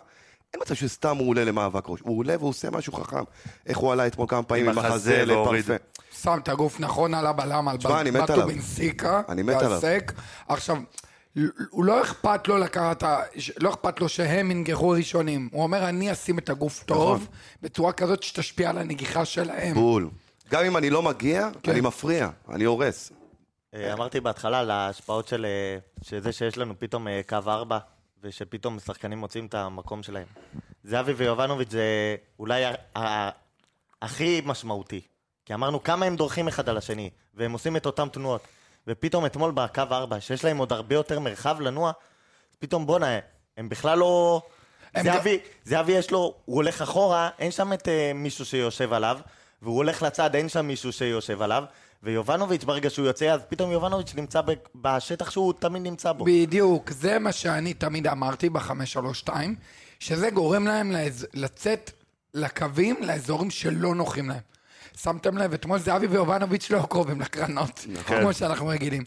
אין 0.53 0.61
מצב 0.61 0.73
שסתם 0.73 1.17
הוא 1.17 1.29
עולה 1.29 1.43
למאבק 1.45 1.83
ראש. 1.89 1.99
הוא 1.99 2.19
עולה 2.19 2.35
והוא 2.37 2.49
עושה 2.49 2.69
משהו 2.69 2.93
חכם. 2.93 3.23
איך 3.65 3.77
הוא 3.77 3.91
עלה 3.91 4.07
אתמול 4.07 4.27
כמה 4.29 4.43
פעמים 4.43 4.69
עם 4.69 4.79
החזה. 4.79 5.25
לפרפה. 5.25 5.73
שם 6.11 6.37
את 6.43 6.49
הגוף 6.49 6.79
נכון 6.79 7.13
על 7.13 7.27
הבלם, 7.27 7.67
על 7.67 7.77
תשמע, 7.77 8.01
אני 8.01 8.11
מת 8.11 8.21
בטו 8.23 8.33
עליו. 8.33 8.47
בנסיקה. 8.47 9.21
אני 9.29 9.43
מת 9.43 9.55
עליו. 9.55 9.71
והסק. 9.71 10.11
עכשיו, 10.47 10.77
הוא 11.69 11.85
לא 11.85 12.01
אכפת 12.01 12.47
לו 12.47 12.57
לקחת, 12.57 13.03
לא 13.59 13.69
אכפת 13.69 13.99
לו 13.99 14.09
שהם 14.09 14.51
ינגחו 14.51 14.89
ראשונים. 14.89 15.49
הוא 15.51 15.63
אומר, 15.63 15.89
אני 15.89 16.11
אשים 16.11 16.39
את 16.39 16.49
הגוף 16.49 16.83
טוב, 16.83 17.21
נכון. 17.21 17.35
בצורה 17.61 17.93
כזאת 17.93 18.23
שתשפיע 18.23 18.69
על 18.69 18.77
הנגיחה 18.77 19.25
שלהם. 19.25 19.73
בול. 19.73 20.09
גם 20.49 20.65
אם 20.65 20.77
אני 20.77 20.89
לא 20.89 21.01
מגיע, 21.01 21.49
כן. 21.63 21.71
אני 21.71 21.81
מפריע, 21.81 22.29
אני 22.49 22.63
הורס. 22.63 23.11
אה, 23.73 23.93
אמרתי 23.93 24.19
בהתחלה 24.19 24.59
על 24.59 24.71
ההשפעות 24.71 25.27
של 25.27 25.45
אה, 25.45 25.77
שזה 26.01 26.31
שיש 26.31 26.57
לנו 26.57 26.73
פתאום 26.79 27.07
אה, 27.07 27.21
קו 27.27 27.37
ארבע, 27.47 27.77
ושפתאום 28.23 28.79
שחקנים 28.79 29.17
מוצאים 29.17 29.45
את 29.45 29.53
המקום 29.53 30.03
שלהם. 30.03 30.27
זהבי 30.83 31.11
ויובנוביץ' 31.11 31.71
זה 31.71 32.15
אולי 32.39 32.63
הכי 34.01 34.41
משמעותי. 34.45 35.01
כי 35.45 35.53
אמרנו 35.53 35.83
כמה 35.83 36.05
הם 36.05 36.15
דורכים 36.15 36.47
אחד 36.47 36.69
על 36.69 36.77
השני, 36.77 37.09
והם 37.33 37.51
עושים 37.51 37.77
את 37.77 37.85
אותם 37.85 38.07
תנועות. 38.11 38.41
ופתאום 38.87 39.25
אתמול 39.25 39.51
בקו 39.51 39.81
ארבע, 39.91 40.19
שיש 40.19 40.43
להם 40.43 40.57
עוד 40.57 40.73
הרבה 40.73 40.95
יותר 40.95 41.19
מרחב 41.19 41.61
לנוע, 41.61 41.91
פתאום 42.59 42.85
בואנה, 42.85 43.19
הם 43.57 43.69
בכלל 43.69 43.97
לא... 43.97 44.41
זהבי, 45.03 45.39
זהבי 45.63 45.91
יש 45.91 46.11
לו, 46.11 46.35
הוא 46.45 46.55
הולך 46.55 46.81
אחורה, 46.81 47.29
אין 47.39 47.51
שם 47.51 47.73
את 47.73 47.87
אה, 47.87 48.11
מישהו 48.15 48.45
שיושב 48.45 48.93
עליו, 48.93 49.19
והוא 49.61 49.75
הולך 49.75 50.01
לצד, 50.01 50.35
אין 50.35 50.49
שם 50.49 50.65
מישהו 50.65 50.91
שיושב 50.91 51.41
עליו, 51.41 51.63
ויובנוביץ' 52.03 52.63
ברגע 52.63 52.89
שהוא 52.89 53.07
יוצא, 53.07 53.25
אז 53.25 53.41
פתאום 53.49 53.71
יובנוביץ' 53.71 54.15
נמצא 54.15 54.41
ב- 54.41 54.53
בשטח 54.75 55.31
שהוא 55.31 55.53
תמיד 55.59 55.81
נמצא 55.81 56.11
בו. 56.11 56.25
בדיוק, 56.25 56.91
זה 56.91 57.19
מה 57.19 57.31
שאני 57.31 57.73
תמיד 57.73 58.07
אמרתי 58.07 58.49
ב-532, 58.49 59.29
שזה 59.99 60.29
גורם 60.29 60.67
להם 60.67 60.91
לאז... 60.91 61.27
לצאת 61.33 61.91
לקווים, 62.33 62.95
לאזורים 63.03 63.51
שלא 63.51 63.95
נוחים 63.95 64.29
להם. 64.29 64.52
שמתם 64.97 65.37
לב, 65.37 65.53
אתמול 65.53 65.79
זהבי 65.79 66.07
ויובנוביץ' 66.07 66.71
לא 66.71 66.85
קרובים 66.89 67.21
לקרנות, 67.21 67.85
נכון. 67.89 68.19
כמו 68.19 68.33
שאנחנו 68.33 68.67
רגילים. 68.67 69.03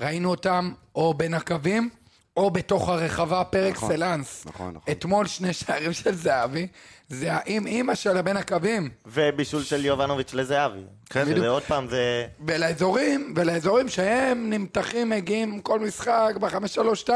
ראינו 0.00 0.30
אותם 0.30 0.72
או 0.94 1.14
בין 1.14 1.34
הקווים, 1.34 1.90
או 2.38 2.50
בתוך 2.50 2.88
הרחבה 2.88 3.44
פר 3.44 3.68
אקסלנס. 3.68 4.46
נכון, 4.46 4.74
נכון. 4.74 4.92
אתמול 4.92 5.26
שני 5.26 5.52
שערים 5.52 5.92
של 5.92 6.14
זהבי, 6.14 6.66
זה 7.08 7.32
האם 7.32 7.66
אימא 7.66 7.94
של 7.94 8.22
בין 8.22 8.36
הקווים. 8.36 8.90
ובישול 9.06 9.62
של 9.62 9.84
יובנוביץ' 9.84 10.34
לזהבי. 10.34 10.80
כן, 11.10 11.22
שזה 11.24 11.30
בדיוק. 11.30 11.46
עוד 11.46 11.62
פעם 11.62 11.88
זה... 11.88 12.26
ולאזורים, 12.46 13.32
ולאזורים 13.36 13.88
שהם 13.88 14.50
נמתחים, 14.50 15.08
מגיעים 15.10 15.60
כל 15.60 15.80
משחק 15.80 16.32
ב-532, 16.40 17.10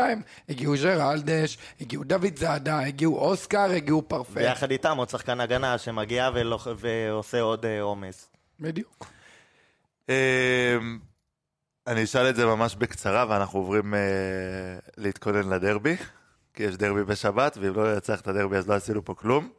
הגיעו 0.49 0.75
ג'רלדש, 0.83 1.59
הגיעו 1.81 2.05
דוד 2.05 2.37
זאדה, 2.37 2.81
הגיעו 2.81 3.19
אוסקר, 3.19 3.71
הגיעו 3.71 4.03
פרפה. 4.09 4.35
ביחד 4.41 4.71
איתם 4.71 4.97
עוד 4.97 5.09
שחקן 5.11 5.41
הגנה 5.41 5.79
שמגיע 5.79 6.31
ולא- 6.35 6.59
ועושה 6.77 7.41
עוד 7.41 7.67
אה, 7.67 7.81
עומס. 7.83 8.29
בדיוק. 8.61 9.07
אני 11.87 12.05
אשאל 12.05 12.31
את 12.31 12.37
זה 12.37 12.47
ממש 12.47 12.75
בקצרה, 12.75 13.27
ואנחנו 13.29 13.59
עוברים 13.59 13.95
אה, 13.95 14.01
להתכונן 14.97 15.49
לדרבי, 15.49 15.97
כי 16.55 16.63
יש 16.63 16.77
דרבי 16.77 17.05
בשבת, 17.05 17.59
ואם 17.61 17.75
לא 17.75 17.95
ננצח 17.95 18.21
את 18.21 18.29
הדרבי 18.29 18.57
אז 18.57 18.69
לא 18.69 18.75
עשינו 18.75 19.05
פה 19.05 19.15
כלום. 19.15 19.53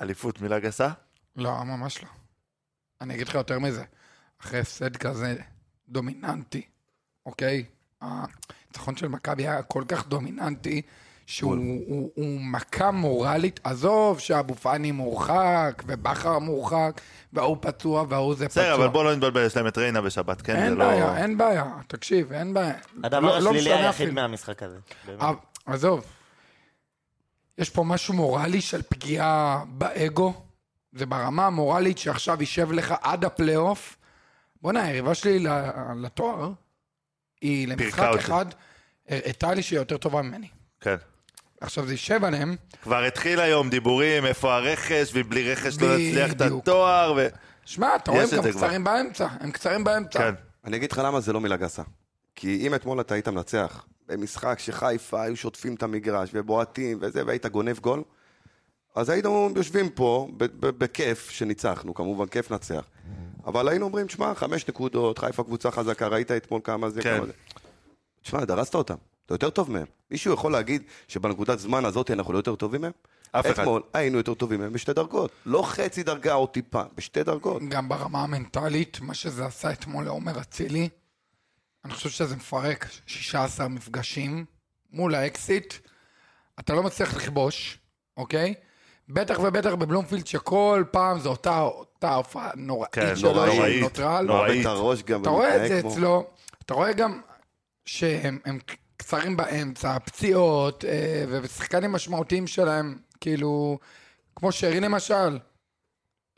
אליפות 0.00 0.40
מילה 0.40 0.58
גסה? 0.58 0.88
לא, 1.36 1.64
ממש 1.64 2.02
לא. 2.02 2.08
אני 3.00 3.14
אגיד 3.14 3.28
לך 3.28 3.34
יותר 3.34 3.58
מזה. 3.58 3.84
אחרי 4.40 4.60
הפסד 4.60 4.96
כזה 4.96 5.36
דומיננטי, 5.88 6.62
אוקיי? 7.26 7.64
הניצחון 8.00 8.96
של 8.96 9.08
מכבי 9.08 9.48
היה 9.48 9.62
כל 9.62 9.84
כך 9.88 10.08
דומיננטי, 10.08 10.82
שהוא 11.26 11.52
הוא, 11.88 12.10
הוא 12.14 12.40
מכה 12.40 12.90
מורלית. 12.90 13.60
עזוב 13.64 14.20
שאבו 14.20 14.54
פאני 14.54 14.92
מורחק, 14.92 15.82
ובכר 15.86 16.38
מורחק, 16.38 17.00
וההוא 17.32 17.56
פצוע, 17.60 18.04
וההוא 18.08 18.34
זה 18.34 18.48
פצוע. 18.48 18.62
בסדר, 18.62 18.74
אבל 18.74 18.88
בוא 18.88 19.04
לא 19.04 19.14
נתבלבל, 19.14 19.46
יש 19.46 19.56
להם 19.56 19.66
את 19.66 19.78
ריינה 19.78 20.00
בשבת, 20.00 20.42
כן? 20.42 20.56
אין 20.56 20.72
לא- 20.74 20.84
בעיה, 20.86 21.16
אין 21.16 21.38
בעיה. 21.38 21.64
תקשיב, 21.86 22.32
אין 22.32 22.54
בעיה. 22.54 22.74
הדבר 23.04 23.20
לא- 23.20 23.38
לא 23.38 23.50
השלילי 23.50 23.70
משנה 23.74 23.86
היחיד. 23.86 24.10
מהמשחק 24.10 24.62
הזה. 24.62 24.78
באמת. 25.06 25.20
אה, 25.22 25.32
עזוב, 25.66 26.04
יש 27.58 27.70
פה 27.70 27.84
משהו 27.84 28.14
מורלי 28.14 28.60
של 28.60 28.82
פגיעה 28.82 29.64
באגו, 29.68 30.34
זה 30.92 31.06
ברמה 31.06 31.46
המורלית 31.46 31.98
שעכשיו 31.98 32.40
יישב 32.40 32.72
לך 32.72 32.94
עד 33.02 33.24
הפלייאוף. 33.24 33.96
בוא'נה, 34.62 34.82
היריבה 34.82 35.14
שלי 35.14 35.38
ל- 35.38 35.48
לתואר, 36.02 36.50
היא 37.40 37.68
למשחק. 37.68 38.10
אחד, 38.18 38.46
הראתה 39.08 39.54
לי 39.54 39.62
שהיא 39.62 39.78
יותר 39.78 39.96
טובה 39.96 40.22
ממני. 40.22 40.48
כן. 40.80 40.96
עכשיו 41.66 41.86
זה 41.86 41.92
יישב 41.92 42.24
עליהם, 42.24 42.56
כבר 42.82 43.04
התחיל 43.04 43.40
היום 43.40 43.70
דיבורים, 43.70 44.26
איפה 44.26 44.54
הרכש, 44.54 45.10
ואם 45.14 45.28
בלי 45.28 45.52
רכש 45.52 45.80
לא 45.80 45.88
נצליח 45.96 46.32
את. 46.32 46.40
התואר, 46.40 47.14
ו... 47.16 47.26
שמע, 47.64 47.96
אתה 47.96 48.10
רואה, 48.10 48.22
הם 48.22 48.28
גם 48.36 48.42
זה 48.42 48.52
כבר. 48.52 48.60
קצרים 48.60 48.84
באמצע, 48.84 49.26
הם 49.40 49.50
קצרים 49.50 49.84
באמצע. 49.84 50.18
כן. 50.18 50.34
אני 50.64 50.76
אגיד 50.76 50.92
לך 50.92 51.00
למה 51.04 51.20
זה 51.20 51.32
לא 51.32 51.40
מילה 51.40 51.56
גסה. 51.56 51.82
כי 52.34 52.66
אם 52.66 52.74
אתמול 52.74 53.00
אתה 53.00 53.14
היית 53.14 53.28
מנצח 53.28 53.84
במשחק 54.08 54.58
שחיפה 54.58 55.22
היו 55.22 55.36
שוטפים 55.36 55.74
את 55.74 55.82
המגרש 55.82 56.30
ובועטים 56.32 56.98
וזה, 57.00 57.26
והיית 57.26 57.46
גונב 57.46 57.78
גול, 57.78 58.02
אז 58.94 59.08
היינו 59.08 59.50
יושבים 59.56 59.88
פה 59.90 60.28
ב- 60.36 60.44
ב- 60.44 60.78
בכיף 60.78 61.30
שניצחנו, 61.30 61.94
כמובן 61.94 62.26
כיף 62.26 62.50
נצח. 62.50 62.84
אבל 63.46 63.68
היינו 63.68 63.86
אומרים, 63.86 64.08
שמע, 64.08 64.34
חמש 64.34 64.68
נקודות, 64.68 65.18
חיפה 65.18 65.44
קבוצה 65.44 65.70
חזקה, 65.70 66.06
ראית 66.08 66.30
אתמול 66.32 66.60
כמה 66.64 66.90
זה, 66.90 67.02
כן. 67.02 67.16
כמה 67.16 67.26
זה. 67.26 67.32
תשמע, 68.22 68.44
דרסת 68.44 68.74
אותם, 68.74 68.94
אתה 69.26 69.34
יותר 69.34 69.50
טוב 69.50 69.70
מהם. 69.70 69.86
מישהו 70.10 70.34
יכול 70.34 70.52
להגיד 70.52 70.82
שבנקודת 71.08 71.58
זמן 71.58 71.84
הזאת 71.84 72.10
אנחנו 72.10 72.32
לא 72.32 72.38
יותר 72.38 72.54
טובים 72.54 72.80
מהם? 72.80 72.92
אף 73.32 73.46
אחד. 73.46 73.62
אתמול 73.62 73.82
היינו 73.94 74.16
יותר 74.16 74.34
טובים 74.34 74.60
מהם 74.60 74.72
בשתי 74.72 74.92
דרגות. 74.92 75.30
לא 75.46 75.62
חצי 75.66 76.02
דרגה 76.02 76.34
או 76.34 76.46
טיפה, 76.46 76.82
בשתי 76.94 77.22
דרגות. 77.22 77.62
גם 77.68 77.88
ברמה 77.88 78.22
המנטלית, 78.22 79.00
מה 79.00 79.14
שזה 79.14 79.46
עשה 79.46 79.72
אתמול 79.72 80.04
לעומר 80.04 80.40
אצילי, 80.40 80.88
אני 81.84 81.92
חושב 81.94 82.08
שזה 82.10 82.36
מפרק 82.36 82.86
16 83.06 83.68
מפגשים 83.68 84.44
מול 84.92 85.14
האקסיט. 85.14 85.74
אתה 86.60 86.74
לא 86.74 86.82
מצליח 86.82 87.16
לכבוש, 87.16 87.78
אוקיי? 88.16 88.54
בטח 89.08 89.38
ובטח 89.38 89.70
בבלומפילד 89.74 90.26
שכל 90.26 90.84
פעם 90.90 91.18
זו 91.20 91.30
אותה, 91.30 91.60
אותה 91.60 92.14
הופעה 92.14 92.50
נוראית 92.56 92.92
כן, 92.94 93.16
שלו, 93.16 93.32
נוראית, 93.32 93.82
נוטרל. 93.82 94.24
נוראית. 94.26 94.66
גם 95.06 95.22
אתה 95.22 95.30
רואה 95.30 95.64
את 95.64 95.68
זה 95.68 95.80
כמו- 95.82 95.92
אצלו, 95.92 96.26
אתה 96.64 96.74
רואה 96.74 96.92
גם 96.92 97.20
שהם 97.86 98.38
הם 98.44 98.58
קצרים 98.96 99.36
באמצע, 99.36 99.98
פציעות, 99.98 100.84
אה, 100.84 101.24
ושחקנים 101.42 101.92
משמעותיים 101.92 102.46
שלהם, 102.46 102.98
כאילו, 103.20 103.78
כמו 104.36 104.52
שרי 104.52 104.80
למשל. 104.80 105.38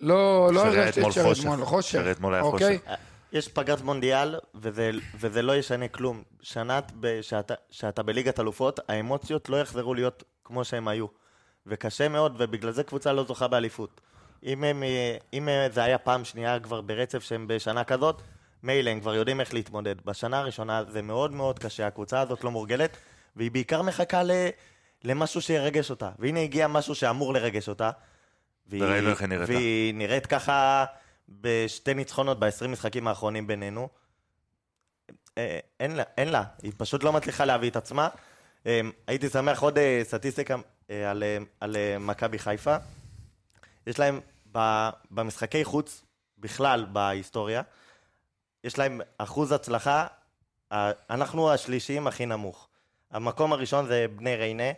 לא, 0.00 0.50
לא 0.52 0.66
הרגשתי 0.66 1.06
את 1.06 1.12
שרי. 1.12 1.32
אתמול, 1.32 1.64
חושך. 1.64 1.92
שרי 1.92 2.10
אתמול 2.10 2.34
היה 2.34 2.42
אוקיי? 2.42 2.78
חושך. 2.78 2.94
יש 3.32 3.48
פגרת 3.48 3.80
מונדיאל, 3.80 4.34
וזה, 4.54 4.90
וזה 5.14 5.42
לא 5.42 5.56
ישנה 5.56 5.88
כלום. 5.88 6.22
שנה 6.42 6.80
ב- 7.00 7.20
שאתה, 7.22 7.54
שאתה 7.70 8.02
בליגת 8.02 8.40
אלופות, 8.40 8.80
האמוציות 8.88 9.48
לא 9.48 9.56
יחזרו 9.56 9.94
להיות 9.94 10.24
כמו 10.44 10.64
שהם 10.64 10.88
היו. 10.88 11.06
וקשה 11.66 12.08
מאוד, 12.08 12.34
ובגלל 12.38 12.72
זה 12.72 12.82
קבוצה 12.82 13.12
לא 13.12 13.24
זוכה 13.24 13.48
באליפות. 13.48 14.00
אם, 14.44 14.64
הם, 14.64 14.82
אה, 14.82 15.16
אם 15.32 15.48
אה, 15.48 15.68
זה 15.72 15.82
היה 15.82 15.98
פעם 15.98 16.24
שנייה 16.24 16.60
כבר 16.60 16.80
ברצף 16.80 17.22
שהם 17.22 17.48
בשנה 17.48 17.84
כזאת, 17.84 18.22
מילא, 18.62 18.90
הם 18.90 19.00
כבר 19.00 19.14
יודעים 19.14 19.40
איך 19.40 19.54
להתמודד. 19.54 19.94
בשנה 20.04 20.38
הראשונה 20.38 20.84
זה 20.88 21.02
מאוד 21.02 21.32
מאוד 21.32 21.58
קשה, 21.58 21.86
הקבוצה 21.86 22.20
הזאת 22.20 22.44
לא 22.44 22.50
מורגלת, 22.50 22.96
והיא 23.36 23.50
בעיקר 23.50 23.82
מחכה 23.82 24.22
ל, 24.22 24.30
למשהו 25.04 25.42
שירגש 25.42 25.90
אותה. 25.90 26.10
והנה 26.18 26.40
הגיע 26.40 26.68
משהו 26.68 26.94
שאמור 26.94 27.34
לרגש 27.34 27.68
אותה. 27.68 27.90
והיא, 28.66 28.82
וראינו 28.82 29.10
איך 29.10 29.20
היא 29.20 29.28
נראתה. 29.28 29.52
והיא 29.52 29.94
נראית 29.94 30.26
ככה 30.26 30.84
בשתי 31.28 31.94
ניצחונות 31.94 32.38
ב-20 32.38 32.66
משחקים 32.68 33.08
האחרונים 33.08 33.46
בינינו. 33.46 33.88
אה, 35.38 35.58
אין 35.80 35.96
לה, 35.96 36.02
אין 36.18 36.28
לה, 36.28 36.42
היא 36.62 36.72
פשוט 36.76 37.04
לא 37.04 37.12
מצליחה 37.12 37.44
להביא 37.44 37.70
את 37.70 37.76
עצמה. 37.76 38.08
אה, 38.66 38.80
הייתי 39.06 39.28
שמח 39.28 39.62
עוד 39.62 39.78
אה, 39.78 40.00
סטטיסטיקה 40.04 40.56
על, 40.88 41.22
על 41.60 41.76
מכבי 42.00 42.38
חיפה. 42.38 42.76
יש 43.86 43.98
להם 43.98 44.20
במשחקי 45.10 45.64
חוץ, 45.64 46.04
בכלל 46.38 46.86
בהיסטוריה, 46.92 47.62
יש 48.64 48.78
להם 48.78 49.00
אחוז 49.18 49.52
הצלחה, 49.52 50.06
אנחנו 51.10 51.52
השלישיים 51.52 52.06
הכי 52.06 52.26
נמוך. 52.26 52.68
המקום 53.10 53.52
הראשון 53.52 53.86
זה 53.86 54.06
בני 54.16 54.36
ריינה, 54.36 54.72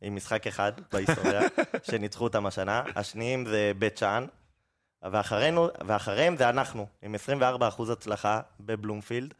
עם 0.00 0.16
משחק 0.16 0.46
אחד 0.46 0.72
בהיסטוריה, 0.92 1.40
שניצחו 1.90 2.24
אותם 2.24 2.46
השנה. 2.46 2.82
השניים 2.96 3.46
זה 3.46 3.72
בית 3.78 3.98
שאן, 3.98 4.26
ואחרינו, 5.02 5.68
ואחריהם 5.86 6.36
זה 6.36 6.48
אנחנו, 6.48 6.86
עם 7.02 7.14
24 7.14 7.68
אחוז 7.68 7.90
הצלחה 7.90 8.40
בבלומפילד. 8.60 9.34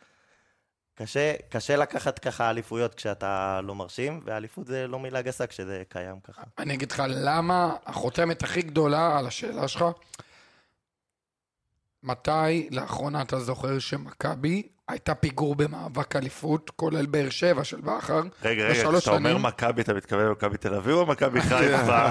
קשה, 0.94 1.34
קשה 1.48 1.76
לקחת 1.76 2.18
ככה 2.18 2.50
אליפויות 2.50 2.94
כשאתה 2.94 3.60
לא 3.62 3.74
מרשים, 3.74 4.20
ואליפות 4.24 4.66
זה 4.66 4.86
לא 4.86 4.98
מילה 4.98 5.22
גסה 5.22 5.46
כשזה 5.46 5.82
קיים 5.88 6.20
ככה. 6.20 6.42
אני 6.58 6.74
אגיד 6.74 6.92
לך 6.92 7.02
למה 7.08 7.76
החותמת 7.86 8.42
הכי 8.42 8.62
גדולה 8.62 9.18
על 9.18 9.26
השאלה 9.26 9.68
שלך, 9.68 9.84
מתי 12.02 12.68
לאחרונה 12.70 13.22
אתה 13.22 13.40
זוכר 13.40 13.78
שמכבי 13.78 14.62
הייתה 14.88 15.14
פיגור 15.14 15.54
במאבק 15.54 16.16
אליפות, 16.16 16.70
כולל 16.70 17.06
באר 17.06 17.30
שבע 17.30 17.64
של 17.64 17.80
בכר, 17.80 18.22
רגע, 18.42 18.64
רגע, 18.64 18.98
כשאתה 18.98 19.10
אומר? 19.16 19.38
מכבי, 19.38 19.82
אתה 19.82 19.94
מתכוון 19.94 20.26
למכבי 20.26 20.56
תל 20.56 20.74
אביב 20.74 20.94
או 20.94 21.06
מכבי 21.06 21.40
חיפה? 21.48 22.06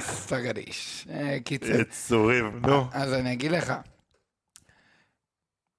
סטגדיש. 0.00 1.08
אה, 1.10 1.38
קיצר. 1.44 1.80
יצורים, 1.80 2.60
נו. 2.66 2.86
אז 2.92 3.12
אני 3.12 3.32
אגיד 3.32 3.50
לך, 3.50 3.72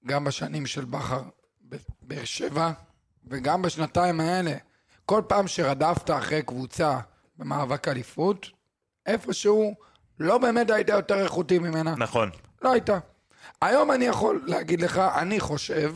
גם 0.06 0.24
בשנים 0.24 0.66
של 0.66 0.86
בכר 0.86 1.22
בבאר 1.62 2.24
שבע, 2.24 2.72
וגם 3.28 3.62
בשנתיים 3.62 4.20
האלה, 4.20 4.54
כל 5.06 5.22
פעם 5.28 5.48
שרדפת 5.48 6.10
אחרי 6.12 6.42
קבוצה 6.42 7.00
במאבק 7.38 7.88
אליפות, 7.88 8.50
איפשהו 9.06 9.76
לא 10.20 10.38
באמת 10.38 10.72
היית 10.72 10.90
יותר 10.90 11.24
איכותי 11.24 11.60
ממנה. 11.60 11.96
נכון. 11.98 12.30
לא 12.62 12.72
הייתה. 12.72 13.00
היום 13.62 13.92
אני 13.92 14.06
יכול 14.06 14.44
להגיד 14.46 14.82
לך, 14.82 14.98
אני 14.98 15.40
חושב, 15.40 15.96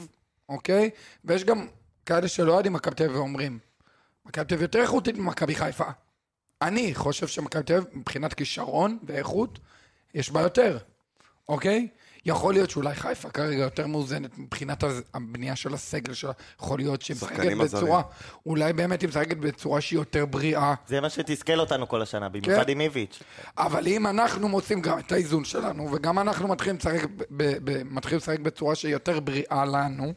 אוקיי? 0.49 0.89
ויש 1.25 1.43
גם 1.43 1.67
כאלה 2.05 2.27
שלא 2.27 2.53
יודעים 2.53 2.73
מכבי 2.73 2.95
תל 2.95 3.03
אביב 3.03 3.15
ואומרים, 3.15 3.59
מכבי 4.25 4.45
תל 4.45 4.53
אביב 4.53 4.61
יותר 4.61 4.81
איכותית 4.81 5.17
ממכבי 5.17 5.55
חיפה. 5.55 5.85
אני 6.61 6.95
חושב 6.95 7.27
שמכבי 7.27 7.63
תל 7.63 7.73
אביב, 7.73 7.87
מבחינת 7.93 8.33
כישרון 8.33 8.97
ואיכות, 9.03 9.59
יש 10.13 10.31
בה 10.31 10.41
יותר, 10.41 10.77
אוקיי? 11.49 11.87
יכול 12.25 12.53
להיות 12.53 12.69
שאולי 12.69 12.95
חיפה 12.95 13.29
כרגע 13.29 13.63
יותר 13.63 13.87
מאוזנת 13.87 14.37
מבחינת 14.37 14.83
הבנייה 15.13 15.55
של 15.55 15.73
הסגל 15.73 16.13
שלה, 16.13 16.31
יכול 16.59 16.79
להיות 16.79 17.01
שהיא 17.01 17.15
משחקת 17.17 17.57
בצורה, 17.57 18.01
אולי 18.45 18.73
באמת 18.73 19.01
היא 19.01 19.09
משחקת 19.09 19.37
בצורה 19.37 19.81
שהיא 19.81 19.99
יותר 19.99 20.25
בריאה, 20.25 20.73
זה 20.87 21.01
מה 21.01 21.09
שתסכל 21.09 21.59
אותנו 21.59 21.87
כל 21.87 22.01
השנה, 22.01 22.29
במיוחד 22.29 22.65
כן. 22.65 22.71
עם 22.71 22.81
איביץ'. 22.81 23.19
אבל 23.57 23.87
אם 23.87 24.07
אנחנו 24.07 24.49
מוצאים 24.49 24.81
גם 24.81 24.99
את 24.99 25.11
האיזון 25.11 25.45
שלנו, 25.45 25.89
וגם 25.93 26.19
אנחנו 26.19 26.47
מתחילים 26.47 26.75
לשחק, 26.77 27.03
ב- 27.05 27.23
ב- 27.31 27.57
ב- 27.63 27.83
מתחילים 27.83 28.17
לשחק 28.17 28.39
בצורה 28.39 28.75
שהיא 28.75 28.91
יותר 28.91 29.19
בריאה 29.19 29.65
לנו, 29.65 30.13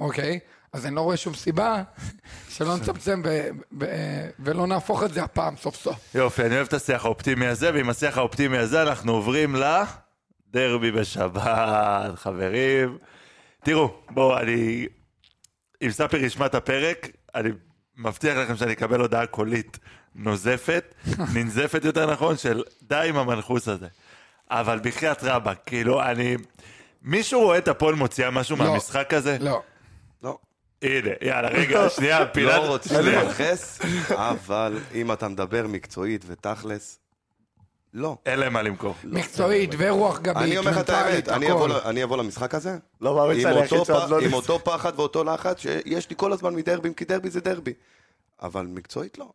אוקיי? 0.00 0.38
אז 0.72 0.86
אני 0.86 0.94
לא 0.94 1.00
רואה 1.00 1.16
שום 1.16 1.34
סיבה 1.34 1.82
שלא 2.54 2.76
נצמצם 2.76 3.22
ב- 3.22 3.48
ב- 3.78 3.86
ולא 4.38 4.66
נהפוך 4.66 5.02
את 5.02 5.14
זה 5.14 5.22
הפעם 5.22 5.56
סוף 5.56 5.76
סוף. 5.76 5.96
יופי, 6.14 6.42
אני 6.42 6.54
אוהב 6.56 6.66
את 6.66 6.72
השיח 6.72 7.04
האופטימי 7.04 7.46
הזה, 7.46 7.70
ועם 7.74 7.90
השיח 7.90 8.18
האופטימי 8.18 8.58
הזה 8.58 8.82
אנחנו 8.82 9.12
עוברים 9.12 9.56
לדרבי 10.54 10.90
בשבת, 10.90 12.14
חברים. 12.14 12.98
תראו, 13.64 13.94
בואו, 14.10 14.38
אני... 14.38 14.86
אם 15.82 15.90
ספיר 15.90 16.24
ישמע 16.24 16.46
את 16.46 16.54
הפרק, 16.54 17.08
אני 17.34 17.50
מבטיח 17.96 18.36
לכם 18.36 18.56
שאני 18.56 18.72
אקבל 18.72 19.00
הודעה 19.00 19.26
קולית 19.26 19.78
נוזפת, 20.14 20.94
ננזפת 21.34 21.84
יותר 21.84 22.12
נכון, 22.12 22.36
של 22.36 22.62
די 22.82 23.06
עם 23.08 23.16
המנחוס 23.16 23.68
הזה. 23.68 23.86
אבל 24.50 24.80
בחייאת 24.82 25.18
רבאק, 25.22 25.58
כאילו, 25.66 26.02
אני... 26.02 26.36
מישהו 27.02 27.40
רואה 27.40 27.58
את 27.58 27.68
הפועל 27.68 27.94
מוציאה 27.94 28.30
משהו 28.30 28.56
לא. 28.56 28.64
מהמשחק 28.64 29.14
הזה? 29.14 29.36
לא. 29.40 29.62
לא. 30.22 30.38
הנה, 30.82 31.10
יאללה, 31.22 31.48
רגע, 31.48 31.88
שנייה, 31.88 32.26
פינת... 32.26 32.48
לא 32.62 32.66
רוצים 32.66 32.96
למנכס, 33.00 33.80
אבל 34.10 34.78
אם 34.94 35.12
אתה 35.12 35.28
מדבר 35.28 35.66
מקצועית 35.66 36.24
ותכלס, 36.26 37.01
לא. 37.94 38.16
אין 38.26 38.38
להם 38.40 38.52
מה 38.52 38.62
למכור. 38.62 38.94
מקצועית 39.04 39.70
ורוח 39.78 40.18
גבית, 40.18 40.36
אני 40.36 40.58
אומר 40.58 40.70
לך 40.70 40.78
את 40.78 40.90
מנטלית, 40.90 41.28
האמת, 41.28 41.42
אני 41.42 41.52
אבוא 41.52 41.66
הכל. 41.68 41.74
ל- 41.74 41.88
אני 41.90 42.04
אבוא 42.04 42.16
למשחק 42.16 42.54
הזה, 42.54 42.76
לא 43.00 43.14
מאמין 43.16 43.36
עם 43.36 43.42
שאני 43.42 43.56
היחיד 43.60 43.78
אותו 43.78 43.86
שעוד 43.86 44.06
פ- 44.06 44.10
לא 44.10 44.16
עם 44.18 44.24
ניס- 44.24 44.34
אותו 44.34 44.58
פחד 44.64 44.92
ואותו 44.96 45.24
לחץ 45.24 45.58
שיש 45.60 46.10
לי 46.10 46.16
כל 46.18 46.32
הזמן 46.32 46.54
מדרבים, 46.54 46.94
כי 46.94 47.04
דרבי 47.04 47.30
זה 47.30 47.40
דרבי. 47.40 47.72
אבל 48.42 48.66
מקצועית 48.66 49.18
לא. 49.18 49.30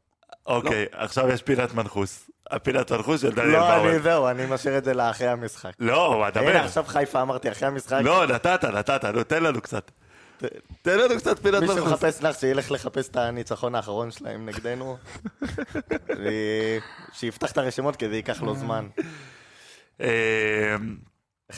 אוקיי, 0.46 0.86
עכשיו 0.92 1.30
יש 1.30 1.42
פינת 1.42 1.74
מנחוס. 1.74 2.30
הפינת 2.52 2.92
מנחוס 2.92 3.22
של 3.22 3.32
דניאל 3.32 3.52
לא, 3.52 3.60
באואל. 3.60 3.90
אני 3.90 4.00
זהו, 4.00 4.28
אני 4.28 4.44
משאיר 4.50 4.78
את 4.78 4.84
זה 4.84 4.94
לאחרי 4.94 5.28
המשחק. 5.28 5.72
לא, 5.80 6.18
מה, 6.20 6.30
דבר. 6.30 6.50
הנה, 6.50 6.64
עכשיו 6.66 6.84
חיפה 6.88 7.22
אמרתי, 7.22 7.52
אחרי 7.52 7.68
המשחק, 7.68 8.00
לא, 8.04 8.26
נתת, 8.28 8.66
נתת, 8.66 9.06
נו, 9.06 9.24
תן 9.24 9.44
לנו 9.44 9.62
קצת. 9.62 9.92
תן 10.82 11.00
לנו 11.00 11.18
קצת 11.18 11.40
פינת 11.40 11.62
מי 11.62 11.68
מנחוס. 11.68 11.90
שמחפש 11.90 12.22
נח, 12.22 12.40
שילך 12.40 12.72
לחפש 12.72 13.10
את 13.10 13.16
הניצחון 13.16 13.76
האחרון 13.76 14.12
שלהם 14.12 14.46
נגדנו. 14.46 14.98
שיפתח 17.18 17.52
את 17.52 17.58
הרשימות, 17.58 17.96
כי 17.96 18.10
זה 18.10 18.16
ייקח 18.16 18.42
לו 18.42 18.56
זמן. 18.56 18.88
אה, 20.02 20.76
11-12, 21.52 21.56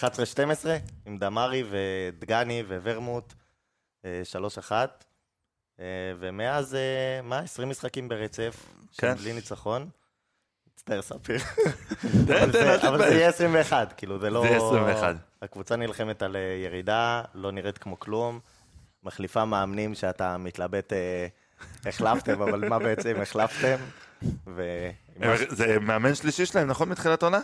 עם 1.06 1.18
דמארי 1.18 1.64
ודגני 1.70 2.64
וורמוט, 2.84 3.34
אה, 4.06 4.22
3-1. 4.70 4.72
אה, 5.80 5.86
ומאז, 6.20 6.76
אה, 6.76 7.22
מה, 7.24 7.40
20 7.40 7.70
משחקים 7.70 8.08
ברצף, 8.08 8.66
כן. 8.98 9.14
בלי 9.14 9.34
ניצחון. 9.34 9.90
מצטער, 10.74 11.02
ספיר. 11.02 11.40
אבל 12.88 12.98
זה-. 12.98 13.14
יהיה 13.14 13.30
21, 13.30 13.94
כאילו, 13.98 14.20
זה 14.20 14.30
לא... 14.30 14.42
זה 14.42 14.48
יהיה 14.48 14.58
21. 14.58 15.16
הקבוצה 15.42 15.76
נלחמת 15.76 16.22
על 16.22 16.36
אה, 16.36 16.42
ירידה, 16.66 17.22
לא 17.34 17.52
נראית 17.52 17.78
כמו 17.78 18.00
כלום. 18.00 18.40
מחליפה 19.04 19.46
מאמנים 19.46 19.96
שאתה 19.96 20.38
מתלבט, 20.38 20.94
אה, 20.94 21.28
החלפתם, 21.86 22.42
אבל 22.42 22.70
מה 22.70 22.80
בעצם 22.80 23.14
החלפתם? 23.22 23.76
ו... 24.48 24.90
הם- 25.20 25.36
זה 25.50 25.80
מאמן 25.82 26.16
שלישי 26.16 26.46
שלהם, 26.46 26.68
נכון? 26.68 26.90
מתחילת 26.90 27.24
עונה? 27.24 27.40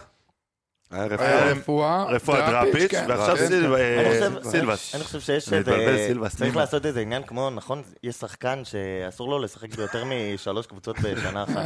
היה 0.92 1.06
רפואה. 1.52 2.04
רפואה, 2.04 2.50
דראפיץ', 2.52 2.92
כן. 2.92 3.06
ועכשיו 3.10 3.38
כן. 3.38 3.74
אה, 3.74 4.30
סילבס. 4.44 4.96
אני 4.96 5.04
חושב 5.04 5.20
שיש 5.20 5.54
איזה... 5.54 6.04
סילבס, 6.08 6.36
צריך. 6.36 6.56
לעשות 6.56 6.86
איזה 6.86 7.00
עניין 7.02 7.24
כמו, 7.24 7.50
נכון, 7.50 7.82
יש 8.04 8.16
שחקן 8.16 8.62
שאסור 8.66 9.30
לו 9.30 9.40
לשחק 9.40 9.76
ביותר 9.76 10.04
משלוש 10.06 10.68
קבוצות 10.68 11.00
בשנה 11.00 11.44
אחת. 11.44 11.66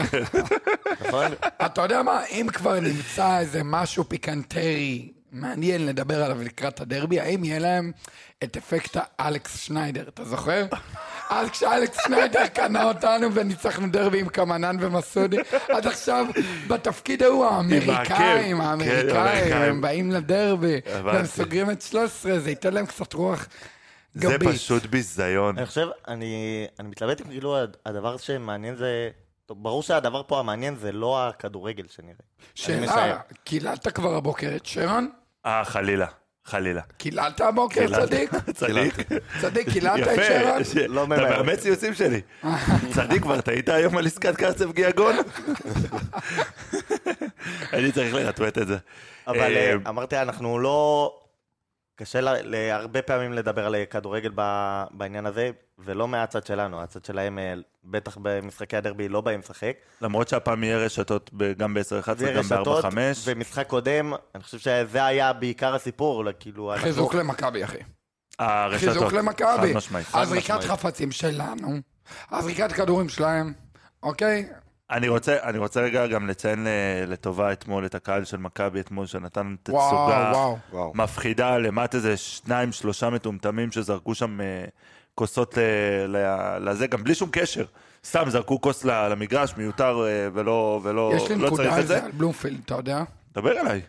נכון? 1.07 1.25
אתה 1.65 1.81
יודע 1.81 2.03
מה, 2.03 2.25
אם 2.25 2.47
כבר 2.53 2.79
נמצא 2.79 3.39
איזה 3.39 3.61
משהו 3.63 4.09
פיקנטרי 4.09 5.11
מעניין 5.31 5.85
לדבר 5.85 6.23
עליו 6.23 6.41
לקראת 6.43 6.81
הדרבי, 6.81 7.19
האם 7.19 7.43
יהיה 7.43 7.59
להם 7.59 7.91
את 8.43 8.57
אפקט 8.57 8.97
האלכס 9.19 9.59
שניידר, 9.59 10.03
אתה 10.07 10.25
זוכר? 10.25 10.65
אז 11.29 11.49
כשאלכס 11.49 11.97
שניידר 12.07 12.47
קנה 12.47 12.83
אותנו 12.83 13.33
וניצחנו 13.33 13.91
דרבי 13.91 14.19
עם 14.19 14.29
קמנן 14.29 14.77
ומסודי, 14.79 15.37
עד 15.69 15.87
עכשיו 15.87 16.25
בתפקיד 16.67 17.23
ההוא 17.23 17.45
האמריקאים, 17.45 18.05
כן, 18.05 18.61
האמריקאים, 18.61 19.15
האמריקאים. 19.15 19.53
הם 19.61 19.81
באים 19.81 20.11
לדרבי. 20.11 20.79
והם 21.03 21.25
סוגרים 21.25 21.71
את 21.71 21.81
13, 21.81 22.39
זה 22.39 22.49
ייתן 22.49 22.73
להם 22.73 22.85
קצת 22.85 23.13
רוח 23.13 23.47
זה 24.13 24.27
גבית. 24.27 24.49
פשוט 24.49 24.85
ביזיון. 24.85 25.57
אני 25.57 25.65
חושב, 25.65 25.87
אני, 26.07 26.35
אני 26.79 26.87
מתלבט 26.87 27.21
אם 27.21 27.27
כאילו 27.27 27.57
הד- 27.57 27.77
הדבר 27.85 28.17
שמעניין 28.17 28.75
זה... 28.75 29.09
טוב, 29.45 29.63
ברור 29.63 29.83
שהדבר 29.83 30.21
פה 30.27 30.39
המעניין 30.39 30.75
זה 30.75 30.91
לא 30.91 31.27
הכדורגל 31.29 31.85
שנראה. 31.89 32.13
שאלה, 32.55 33.17
קיללת 33.43 33.87
כבר 33.87 34.15
הבוקר 34.15 34.55
את 34.55 34.65
שרון? 34.65 35.09
אה, 35.45 35.65
חלילה. 35.65 36.05
חלילה. 36.45 36.81
קיללת 36.97 37.41
הבוקר, 37.41 37.87
צדיק? 38.05 38.31
צדיק. 38.53 38.93
צדיק, 39.41 39.69
קיללת 39.69 40.07
את 40.07 40.13
יפה, 40.13 40.23
שרון? 40.23 40.85
לא 40.95 41.03
אתה 41.03 41.07
ממהר. 41.07 41.43
מאמץ 41.43 41.59
ציוצים 41.59 41.93
שלי. 41.93 42.21
צדיק 42.95 43.21
כבר, 43.21 43.39
אתה 43.39 43.51
היית 43.51 43.69
היום 43.69 43.97
על 43.97 44.05
עסקת 44.05 44.35
קרצב 44.35 44.71
גיאגון? 44.71 45.15
אני 47.73 47.91
צריך 47.91 48.13
לרטווט 48.13 48.57
את 48.57 48.67
זה. 48.67 48.77
אבל 49.27 49.57
אה, 49.57 49.71
אה, 49.71 49.75
אמרתי, 49.89 50.17
אנחנו 50.17 50.59
לא... 50.59 51.15
קשה 51.99 52.21
לה- 52.21 52.41
להרבה 52.41 53.01
פעמים 53.01 53.33
לדבר 53.33 53.65
על 53.65 53.75
כדורגל 53.89 54.31
בעניין 54.91 55.25
הזה, 55.25 55.49
ולא 55.79 56.07
מהצד 56.07 56.45
שלנו, 56.45 56.81
הצד 56.81 57.05
שלהם, 57.05 57.39
אה, 57.39 57.53
בטח 57.83 58.17
במשחקי 58.21 58.77
הדרבי, 58.77 59.09
לא 59.09 59.21
באים 59.21 59.39
לשחק. 59.39 59.73
למרות 60.01 60.27
שהפעם 60.27 60.63
יהיה 60.63 60.77
רשתות 60.77 61.29
גם 61.57 61.73
ב-10-11, 61.73 62.09
גם 62.23 62.35
ורשתות, 62.35 62.85
ב-4-5. 62.85 62.97
ומשחק 63.25 63.67
קודם, 63.67 64.13
אני 64.35 64.43
חושב 64.43 64.57
שזה 64.57 65.05
היה 65.05 65.33
בעיקר 65.33 65.75
הסיפור, 65.75 66.23
כאילו, 66.39 66.73
אנחנו... 66.73 66.85
חיזוק 66.87 67.13
למכבי, 67.15 67.63
אחי. 67.63 67.77
הרשתות. 68.39 68.93
חיזוק 68.93 69.13
למכבי. 69.13 69.45
חד 69.73 69.77
משמעית. 69.77 70.07
הזריקת. 70.13 70.63
חפצים 70.63 71.11
שלנו, 71.11 71.77
הזריקת 72.31 72.71
כדורים 72.71 73.09
שלהם, 73.09 73.53
אוקיי? 74.03 74.49
אני 74.91 75.07
רוצה, 75.07 75.37
אני 75.43 75.57
רוצה 75.57 75.81
רגע 75.81 76.07
גם 76.07 76.27
לציין 76.27 76.63
ל- 76.63 76.67
לטובה 77.11 77.51
אתמול 77.53 77.85
את 77.85 77.95
הקהל 77.95 78.23
של 78.25 78.37
מכבי 78.37 78.79
אתמול, 78.79 79.05
שנתן 79.05 79.55
תצוגה. 79.63 80.33
מפחידה, 80.93 81.57
למטה 81.57 81.97
איזה 81.97 82.17
שניים, 82.17 82.71
שלושה 82.71 83.09
מטומטמים 83.09 83.71
שזרקו 83.71 84.15
שם 84.15 84.41
אה, 84.41 84.65
כוסות 85.15 85.57
ל- 86.07 86.69
לזה, 86.69 86.87
גם 86.87 87.03
בלי 87.03 87.15
שום 87.15 87.29
קשר. 87.31 87.65
סתם 88.05 88.23
זרקו 88.29 88.61
כוס 88.61 88.85
למגרש, 88.85 89.53
מיותר 89.57 90.05
אה, 90.07 90.27
ולא, 90.33 90.79
ולא 90.83 91.11
יש 91.15 91.29
לי 91.29 91.35
לא 91.35 91.49
צריך 91.49 91.53
נקודה 91.53 91.75
על 91.75 91.81
את 91.81 91.87
זה. 91.87 91.99
זה, 91.99 92.05
על 92.05 92.11
בלומפילד, 92.11 92.59
אתה 92.65 92.75
יודע? 92.75 93.03
דבר 93.33 93.51
אליי, 93.59 93.81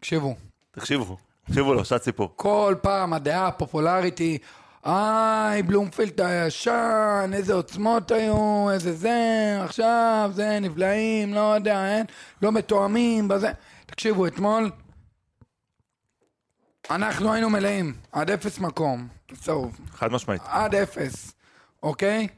תקשיבו, 0.00 0.34
תקשיבו, 0.70 1.16
תקשיבו 1.46 1.74
לו, 1.74 1.84
שעת 1.84 2.02
סיפור. 2.02 2.32
כל 2.36 2.74
פעם 2.82 3.12
הדעה 3.12 3.46
הפופולרית 3.46 4.18
היא, 4.18 4.38
איי, 4.86 5.62
בלומפילד 5.62 6.20
הישן, 6.20 7.30
איזה 7.34 7.54
עוצמות 7.54 8.10
היו, 8.10 8.70
איזה 8.70 8.92
זה, 8.92 9.58
עכשיו 9.64 10.30
זה, 10.34 10.60
נבלעים, 10.60 11.34
לא 11.34 11.54
יודע, 11.54 11.86
אין, 11.86 12.06
לא 12.42 12.52
מתואמים, 12.52 13.28
בזה. 13.28 13.52
תקשיבו, 13.86 14.26
אתמול, 14.26 14.70
אנחנו 16.90 17.32
היינו 17.32 17.50
מלאים, 17.50 17.94
עד 18.12 18.30
אפס 18.30 18.58
מקום, 18.58 19.08
צהוב, 19.34 19.80
חד 19.90 20.12
משמעית. 20.12 20.42
עד 20.44 20.74
אפס, 20.74 21.34
אוקיי? 21.82 22.28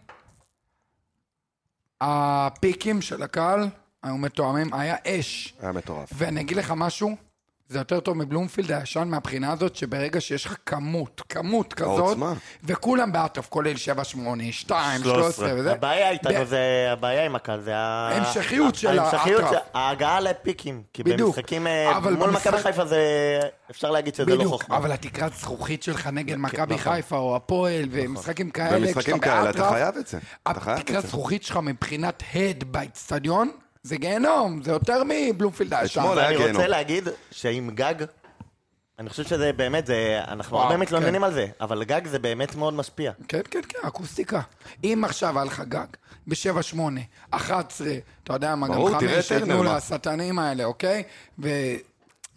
הפיקים 2.00 3.02
של 3.02 3.22
הקהל 3.22 3.68
היו 4.02 4.16
מתואמים, 4.18 4.74
היה 4.74 4.96
אש. 5.06 5.54
היה 5.60 5.72
מטורף. 5.72 6.08
ואני 6.12 6.40
אגיד 6.40 6.56
לך 6.56 6.72
משהו, 6.76 7.16
זה 7.68 7.78
יותר 7.78 8.00
טוב 8.00 8.16
מבלומפילד 8.16 8.72
הישן 8.72 9.08
מהבחינה 9.08 9.52
הזאת, 9.52 9.76
שברגע 9.76 10.20
שיש 10.20 10.46
לך 10.46 10.56
כמות, 10.66 11.22
כמות 11.28 11.74
כזאת, 11.74 11.98
העוצמה. 11.98 12.32
וכולם 12.64 13.12
באטרף, 13.12 13.48
כולל 13.48 13.76
7, 13.76 14.04
8, 14.04 14.52
2, 14.52 15.00
13. 15.02 15.22
13 15.32 15.60
וזה, 15.60 15.72
הבעיה 15.72 16.10
איתנו 16.10 16.40
ב- 16.40 16.44
זה, 16.44 16.58
הבעיה 16.92 17.24
עם 17.26 17.34
הקהל, 17.36 17.60
זה 17.60 17.76
ההמשכיות 17.76 18.74
של 18.74 18.98
ההמשכיות, 18.98 19.40
האטרף. 19.42 19.50
של- 19.50 19.68
ההגעה 19.74 20.20
לפיקים. 20.20 20.82
כי 20.92 21.02
בדיוק. 21.02 21.36
במשחקים 21.36 21.66
אה, 21.66 21.96
אבל 21.96 22.12
מול 22.12 22.28
במשחק- 22.30 22.46
מכבי 22.46 22.62
חיפה 22.62 22.84
זה, 22.86 23.00
אפשר 23.70 23.90
להגיד 23.90 24.14
שזה 24.14 24.26
לא 24.30 24.36
בדיוק, 24.36 24.52
חוכמה. 24.52 24.76
אבל 24.76 24.92
התקרת 24.92 25.32
זכוכית 25.34 25.82
שלך 25.82 26.06
נגד 26.06 26.36
מכבי 26.36 26.74
נכון. 26.74 26.92
חיפה 26.94 27.16
או 27.16 27.36
הפועל, 27.36 27.84
ומשחקים 27.90 28.50
כאלה, 28.50 28.78
במשחקים 28.78 29.18
כשאתה 29.20 29.36
כאלה 29.38 29.50
אתה 29.50 29.70
באטרף, 29.70 30.14
התקרת. 30.46 31.06
זכוכית 31.06 31.42
שלך 31.42 31.56
מבחינת 31.56 32.22
הד 32.34 32.64
באצטדיון, 32.64 33.50
זה 33.84 33.96
גיהנום, 33.96 34.62
זה 34.62 34.70
יותר 34.70 35.02
מבלומפילד 35.08 35.74
הישן. 35.74 36.00
אתמול 36.00 36.18
היה 36.18 36.26
ואני 36.26 36.36
רוצה 36.36 36.50
גיהנום. 36.52 36.70
להגיד 36.70 37.08
שעם 37.30 37.70
גג, 37.70 37.94
אני 38.98 39.10
חושב 39.10 39.24
שזה 39.24 39.52
באמת, 39.52 39.86
זה, 39.86 40.20
אנחנו 40.28 40.56
וואו, 40.56 40.66
הרבה 40.66 40.76
מתלוננים 40.76 41.20
כן. 41.20 41.24
על 41.24 41.32
זה, 41.32 41.46
אבל 41.60 41.84
גג 41.84 42.06
זה 42.06 42.18
באמת 42.18 42.54
מאוד 42.54 42.74
משפיע. 42.74 43.12
כן, 43.28 43.40
כן, 43.50 43.60
כן, 43.68 43.78
אקוסטיקה. 43.86 44.40
אם 44.84 45.02
עכשיו 45.04 45.38
היה 45.38 45.44
לך 45.44 45.60
גג, 45.68 45.86
ב-7, 46.26 46.62
8, 46.62 47.00
11, 47.30 47.88
אתה 48.24 48.32
יודע 48.32 48.54
מה, 48.54 48.68
גם 48.68 48.74
ברור, 48.74 48.98
תראה 48.98 49.14
5, 49.14 49.24
את 49.24 49.28
טרנר, 49.28 49.44
שייתנו 49.46 49.64
מה. 49.64 49.76
לשטנים 49.76 50.38
האלה, 50.38 50.64
אוקיי? 50.64 51.02
ו... 51.38 51.48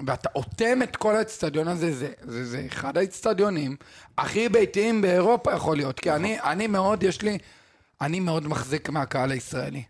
ואתה 0.07 0.29
אוטם 0.35 0.81
את 0.83 0.95
כל 0.95 1.15
האצטדיון 1.15 1.67
הזה, 1.67 1.93
זה, 1.93 2.09
זה, 2.21 2.45
זה 2.45 2.63
אחד 2.67 2.97
האצטדיונים 2.97 3.75
הכי 4.17 4.49
ביתיים 4.49 5.01
באירופה 5.01 5.53
יכול 5.53 5.77
להיות, 5.77 5.99
כי 5.99 6.11
אני, 6.11 6.39
אני 6.39 6.67
מאוד, 6.67 7.03
יש 7.03 7.21
לי, 7.21 7.37
אני 8.01 8.19
מאוד 8.19 8.47
מחזיק 8.47 8.89
מהקהל 8.89 9.31
הישראלי. 9.31 9.83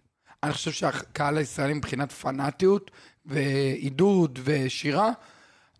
אני 0.43 0.53
חושב 0.53 0.71
שהקהל 0.71 1.37
הישראלי 1.37 1.73
מבחינת 1.73 2.11
פנאטיות 2.11 2.91
ועידוד 3.25 4.39
ושירה, 4.43 5.11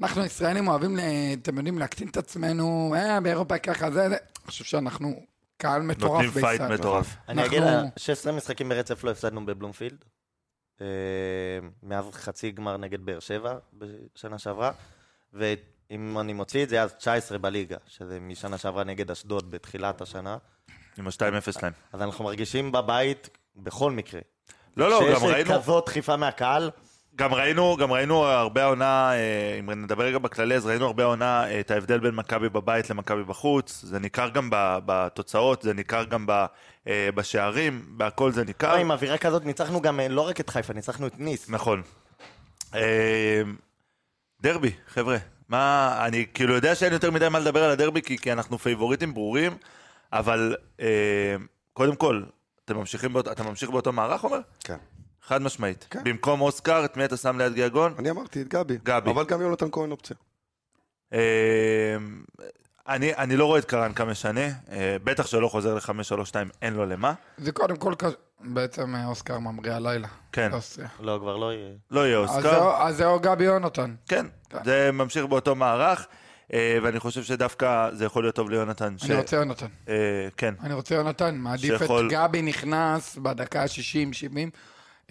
אנחנו 0.02 0.22
הישראלים 0.22 0.68
אוהבים, 0.68 1.00
אתם 1.42 1.58
יודעים, 1.58 1.78
להקטין 1.78 2.08
את 2.08 2.18
עצמנו, 2.18 2.96
אה, 2.98 3.22
באירופה 3.22 3.58
ככה, 3.58 3.92
זה, 3.92 4.10
זה. 4.10 4.16
אני 4.16 4.48
חושב 4.48 4.64
שאנחנו 4.66 5.26
קהל 5.58 5.82
מטורף 5.82 6.12
נותנים 6.12 6.32
fight 6.32 6.62
בישראל. 6.62 6.80
מטורף. 6.80 7.16
אני 7.30 7.46
אגיד, 7.46 7.64
16 7.98 8.34
משחקים 8.34 8.70
ברצף 8.70 9.04
לא 9.04 9.12
הפסדנו 9.12 9.46
בבלומפילד. 9.46 10.06
אה, 10.82 10.88
מאז 11.84 12.06
חצי 12.12 12.52
גמר 12.52 12.78
נגד 12.78 13.06
באר 13.06 13.20
שבע 13.20 13.58
בשנה 13.74 14.38
שעברה. 14.38 14.72
ואם 15.34 16.20
אני 16.20 16.34
מוציא 16.34 16.64
את 16.64 16.70
זה, 16.70 16.84
אז 16.84 16.94
19 16.94 17.38
בליגה, 17.38 17.78
שזה 17.88 18.20
משנה 18.20 18.58
שעברה 18.58 18.84
נגד 18.84 19.12
אשדוד 19.12 19.52
בתחילת 19.52 20.02
השנה. 20.02 20.38
עם 20.98 21.08
ה-2-0 21.08 21.52
שלהם. 21.52 21.74
אז 21.94 22.02
אנחנו 22.02 22.26
מרגישים 22.26 22.72
בבית 22.72 23.30
בכל 23.56 23.92
מקרה. 23.92 24.22
לא, 24.78 24.90
לא, 24.90 25.00
גם 25.14 25.20
שיש 25.20 25.30
ראינו, 25.32 25.54
כזאת 25.54 25.86
דחיפה 25.86 26.16
מהקהל, 26.16 26.72
גם 27.16 27.34
ראינו, 27.34 27.78
גם 27.80 27.92
ראינו 27.92 28.26
הרבה 28.26 28.64
העונה, 28.64 29.12
אה, 29.14 29.60
אם 29.60 29.72
נדבר 29.72 30.04
רגע 30.04 30.18
בכללי, 30.18 30.56
אז 30.56 30.66
ראינו 30.66 30.86
הרבה 30.86 31.04
העונה 31.04 31.48
אה, 31.50 31.60
את 31.60 31.72
ההבדל 31.72 32.00
בין 32.00 32.16
מכבי 32.16 32.50
בבית 32.50 32.90
למכבי 32.90 33.24
בחוץ. 33.24 33.82
זה 33.84 34.00
ניכר 34.00 34.30
גם 34.30 34.50
בתוצאות, 34.86 35.62
זה 35.62 35.74
ניכר 35.74 36.04
גם 36.04 36.26
אה, 36.88 37.10
בשערים, 37.16 37.86
בהכל 37.88 38.32
זה 38.32 38.46
ניכר. 38.46 38.76
עם 38.76 38.92
אווירה 38.92 39.18
כזאת 39.18 39.46
ניצחנו 39.46 39.82
גם 39.82 40.00
לא 40.10 40.22
רק 40.22 40.40
את 40.40 40.50
חיפה, 40.50 40.74
ניצחנו 40.74 41.08
את 41.08 41.20
ניס. 41.20 41.50
נכון. 41.50 41.82
דרבי, 44.42 44.72
חבר'ה. 44.88 45.18
מה, 45.50 45.98
אני 46.06 46.26
כאילו 46.34 46.54
יודע 46.54 46.76
שאין 46.76 46.94
יותר 46.94 47.12
מדי 47.12 47.30
מה 47.30 47.40
לדבר 47.40 47.64
על 47.64 47.72
הדרבי, 47.72 48.02
כי, 48.02 48.18
כי 48.18 48.32
אנחנו 48.32 48.58
פייבוריטים 48.58 49.14
ברורים, 49.14 49.58
אבל 50.14 50.56
אה, 50.80 51.36
קודם 51.74 51.96
כל, 51.96 52.24
אתה, 52.68 52.74
ממשיכים 52.74 53.14
באות, 53.14 53.28
אתה 53.28 53.44
ממשיך 53.44 53.70
באותו 53.70 53.92
מערך, 53.92 54.24
אומר? 54.24 54.40
כן. 54.60 54.78
חד 55.22 55.42
משמעית. 55.42 55.88
כן. 55.90 56.04
במקום 56.04 56.42
אוסקר, 56.42 56.86
את 56.86 56.98
מי 56.98 57.06
אתה 57.06 57.18
שם 57.18 57.38
ליד 57.38 57.54
גיאגון? 57.54 57.94
אני 58.00 58.10
אמרתי 58.10 58.42
את 58.42 58.48
גבי. 58.48 58.78
גבי. 58.84 59.12
אבל 59.12 59.26
גם 59.26 59.42
יונתן 59.42 59.68
כהן 59.72 59.92
אופציה. 59.92 60.16
אה, 61.14 61.98
אני, 62.88 63.16
אני 63.16 63.38
לא 63.38 63.46
רואה 63.46 63.60
את 63.60 63.66
קרנקה 63.66 64.06
משנה, 64.06 64.46
אה, 64.72 64.98
בטח 65.04 65.28
שלא 65.28 65.48
חוזר 65.48 65.76
ל-5-3-2, 65.76 66.34
אין 66.62 66.74
לו 66.74 66.86
למה. 66.86 67.14
זה 67.38 67.52
קודם 67.52 67.76
כל, 67.76 67.94
בעצם 68.42 68.96
אה, 68.96 69.06
אוסקר 69.06 69.40
ממריא 69.40 69.74
הלילה. 69.74 70.08
כן. 70.32 70.52
לא, 71.00 71.18
כבר 71.22 71.38
לא 71.38 71.54
יהיה. 71.54 71.72
לא 71.92 72.08
יהיה 72.08 72.20
אז 72.20 72.30
אוסקר. 72.30 72.84
אז 72.84 72.96
זהו 72.98 73.20
גבי 73.20 73.44
יונתן. 73.44 73.96
כן, 74.08 74.26
זה 74.64 74.90
ממשיך 74.94 75.26
באותו 75.26 75.56
מערך, 75.56 76.08
ואני 76.54 77.00
חושב 77.00 77.24
שדווקא 77.24 77.90
זה 77.94 78.06
יכול 78.06 78.24
להיות 78.24 78.36
טוב 78.36 78.50
ליונתן. 78.50 78.96
ש- 78.98 79.04
אני 79.10 79.16
רוצה 79.20 79.36
יונתן. 79.36 79.66
אה, 79.90 79.94
כן, 80.38 80.54
אני 80.64 80.74
רוצה 80.74 80.96
יונתן. 80.96 81.36
מעדיף 81.36 81.74
את 81.76 81.80
שיכול- 81.80 82.10
גבי 82.12 82.42
נכנס 82.42 83.18
בדקה 83.22 83.62
ה-60-70. 83.62 84.50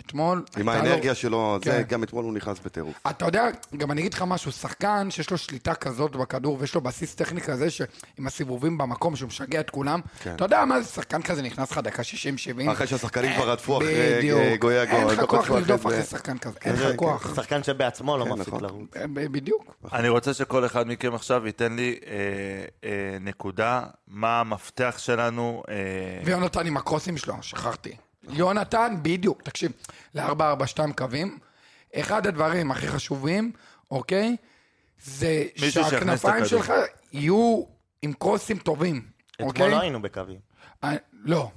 אתמול... 0.00 0.44
עם 0.56 0.66
לו- 0.66 0.72
האנרגיה 0.72 1.14
שלו, 1.14 1.58
זה 1.64 1.70
כן. 1.70 1.82
גם 1.88 2.02
אתמול 2.02 2.24
הוא 2.24 2.32
נכנס 2.34 2.58
בטירוף. 2.64 2.94
אתה 3.10 3.24
יודע, 3.26 3.44
גם 3.76 3.90
אני 3.90 4.00
אגיד 4.00 4.14
לך 4.14 4.22
משהו, 4.22 4.52
שחקן 4.52 5.10
שיש 5.10 5.30
לו 5.30 5.38
שליטה 5.38 5.74
כזאת 5.74 6.16
בכדור 6.16 6.56
ויש 6.60 6.74
לו 6.74 6.80
בסיס 6.80 7.14
טכני 7.14 7.40
כזה 7.40 7.70
שעם 7.70 7.86
הסיבובים 8.26 8.78
במקום 8.78 9.16
שהוא 9.16 9.26
משגע 9.28 9.60
את 9.60 9.70
כולם, 9.70 10.00
כן. 10.22 10.34
אתה 10.34 10.44
יודע 10.44 10.64
מה 10.64 10.80
זה 10.80 10.88
שחקן 10.88 11.22
כזה 11.22 11.42
נכנס 11.42 11.70
לך 11.70 11.78
דקה 11.78 12.02
60-70? 12.66 12.72
אחרי 12.72 12.86
שהשחקנים 12.86 13.32
כבר 13.36 13.50
רדפו 13.50 13.76
אחרי. 13.78 14.30
אה, 14.32 14.56
גויאגו. 14.56 14.96
אין 14.96 15.06
לך 15.06 15.18
לא 15.18 15.26
כוח 15.26 15.50
לרדוף 15.50 15.86
אחרי 15.86 15.96
זה. 15.96 16.02
שחקן 16.02 16.38
כזה, 16.38 16.58
אין 16.64 16.76
כן, 16.76 16.82
לך 16.88 16.96
כוח. 16.96 17.34
שחקן 17.36 17.62
שבעצמו 17.62 18.16
לא 18.18 18.24
כן, 18.24 18.30
מפסיק 18.30 18.48
נכון. 18.48 18.62
לרוץ. 18.62 18.88
אה, 18.96 19.04
בדיוק. 19.08 19.74
אני 19.92 20.08
רוצה 20.08 20.34
שכל 20.34 20.66
אחד 20.66 20.86
מכם 20.88 21.14
עכשיו 21.14 21.46
ייתן 21.46 21.76
לי 21.76 21.98
אה, 22.06 22.12
אה, 22.84 22.90
נקודה, 23.20 23.82
מה 24.08 24.40
המפתח 24.40 24.94
שלנו. 24.98 25.62
אה, 25.68 25.74
ויונתן 26.24 26.66
עם 26.66 26.76
הקרוסים 26.76 27.16
שלו, 27.16 27.34
שכחתי. 27.42 27.96
יונתן, 28.30 28.96
בדיוק, 29.02 29.42
תקשיב, 29.42 29.72
ל-442 30.14 30.92
קווים, 30.96 31.38
אחד 31.94 32.26
הדברים 32.26 32.70
הכי 32.70 32.88
חשובים, 32.88 33.52
אוקיי? 33.90 34.36
זה 34.98 35.44
שהכנפיים. 35.56 36.44
שלך 36.44 36.72
יהיו 37.12 37.62
עם 38.02 38.12
קרוסים 38.12 38.58
טובים, 38.58 39.02
אתמול 39.34 39.48
אוקיי? 39.48 39.70
לא 39.70 39.80
היינו 39.80 40.02
בקווים. 40.02 40.38
אה, 40.84 40.94
לא. 41.12 41.50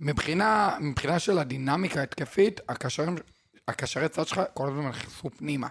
מבחינה, 0.00 0.76
מבחינה 0.80 1.18
של 1.18 1.38
הדינמיקה 1.38 2.02
התקפית, 2.02 2.60
הקשרים, 2.68 3.16
הקשרי 3.68 4.08
צד 4.08 4.26
שלך 4.26 4.40
כל 4.54 4.68
הזמן 4.68 4.88
נכנסו 4.88 5.30
פנימה. 5.30 5.68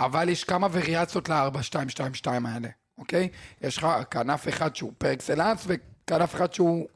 אבל 0.00 0.28
יש 0.28 0.44
כמה 0.44 0.66
וריאציות 0.72 1.28
ל-4-2-2-2 1.28 2.28
האלה, 2.28 2.68
אוקיי? 2.98 3.28
יש 3.60 3.78
לך 3.78 3.86
כנף 4.10 4.48
אחד 4.48 4.76
שהוא 4.76 4.92
פר 4.98 5.12
אקסלנס 5.12 5.66
וכנף 5.66 6.34
אחד 6.34 6.52
שהוא 6.52 6.88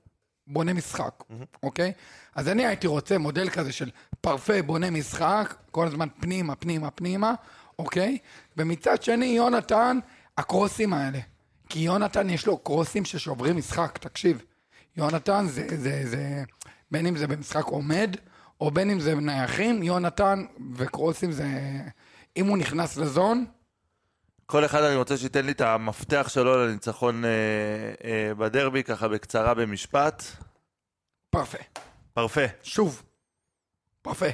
בונה 0.47 0.73
משחק, 0.73 1.25
אוקיי? 1.63 1.93
אז 2.35 2.49
אני 2.49 2.67
הייתי 2.67 2.87
רוצה 2.87 3.19
מודל 3.19 3.51
כזה 3.51 3.73
של 3.73 3.91
פרפה 4.21 4.63
בונה 4.63 4.91
משחק, 4.91 5.55
כל 5.71 5.87
הזמן 5.87 6.09
פנימה, 6.21 6.55
פנימה, 6.55 6.91
פנימה, 6.91 7.35
אוקיי? 7.79 8.19
ומצד 8.57 9.03
שני, 9.03 9.27
יונתן, 9.27 9.99
הקרוסים 10.39 10.93
האלה. 10.93 11.19
כי 11.69 11.79
יונתן 11.79 12.31
יש 12.31 12.47
לו 12.47 12.59
קרוסים 12.59 13.05
ששוברים 13.05 13.57
משחק, 13.57 13.99
תקשיב. 13.99 14.43
יונתן 14.97 15.47
זה, 15.49 15.67
זה, 15.77 16.03
זה, 16.05 16.45
בין 16.91 17.07
אם 17.07 17.17
זה 17.17 17.27
במשחק 17.27 17.65
עומד, 17.65 18.17
או 18.61 18.71
בין 18.71 18.91
אם 18.91 19.01
זה 19.01 19.15
נייחים, 19.15 19.83
יונתן 19.83 20.45
וקרוסים 20.75 21.33
זה, 21.33 21.47
אם 22.37 22.47
הוא 22.47 22.59
נכנס 22.59 22.97
לזון, 22.97 23.45
כל 24.47 24.65
אחד 24.65 24.83
אני 24.83 24.97
רוצה 24.97 25.17
שייתן 25.17 25.47
לי 25.47 25.53
את 25.53 25.61
המפתח 25.61 26.29
שלו 26.29 26.67
לניצחון 26.67 27.25
אה, 27.25 27.31
אה, 28.05 28.35
בדרבי, 28.35 28.83
ככה 28.83 29.09
בקצרה 29.09 29.55
במשפט. 29.55 30.23
פרפה. 31.31 31.59
פרפה, 32.13 32.41
שוב, 32.63 33.03
פרפה. 34.03 34.27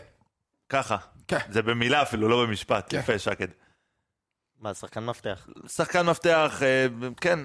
ככה. 0.68 0.96
כן. 1.28 1.38
זה 1.48 1.62
במילה 1.62 2.02
אפילו, 2.02 2.28
לא 2.28 2.46
במשפט. 2.46 2.86
כן. 2.90 2.98
יפה, 2.98 3.18
שקד. 3.18 3.48
מה, 4.58 4.74
שחקן 4.74 5.04
מפתח. 5.04 5.48
שחקן 5.66 6.06
מפתח, 6.06 6.60
אה, 6.62 6.86
כן, 7.20 7.38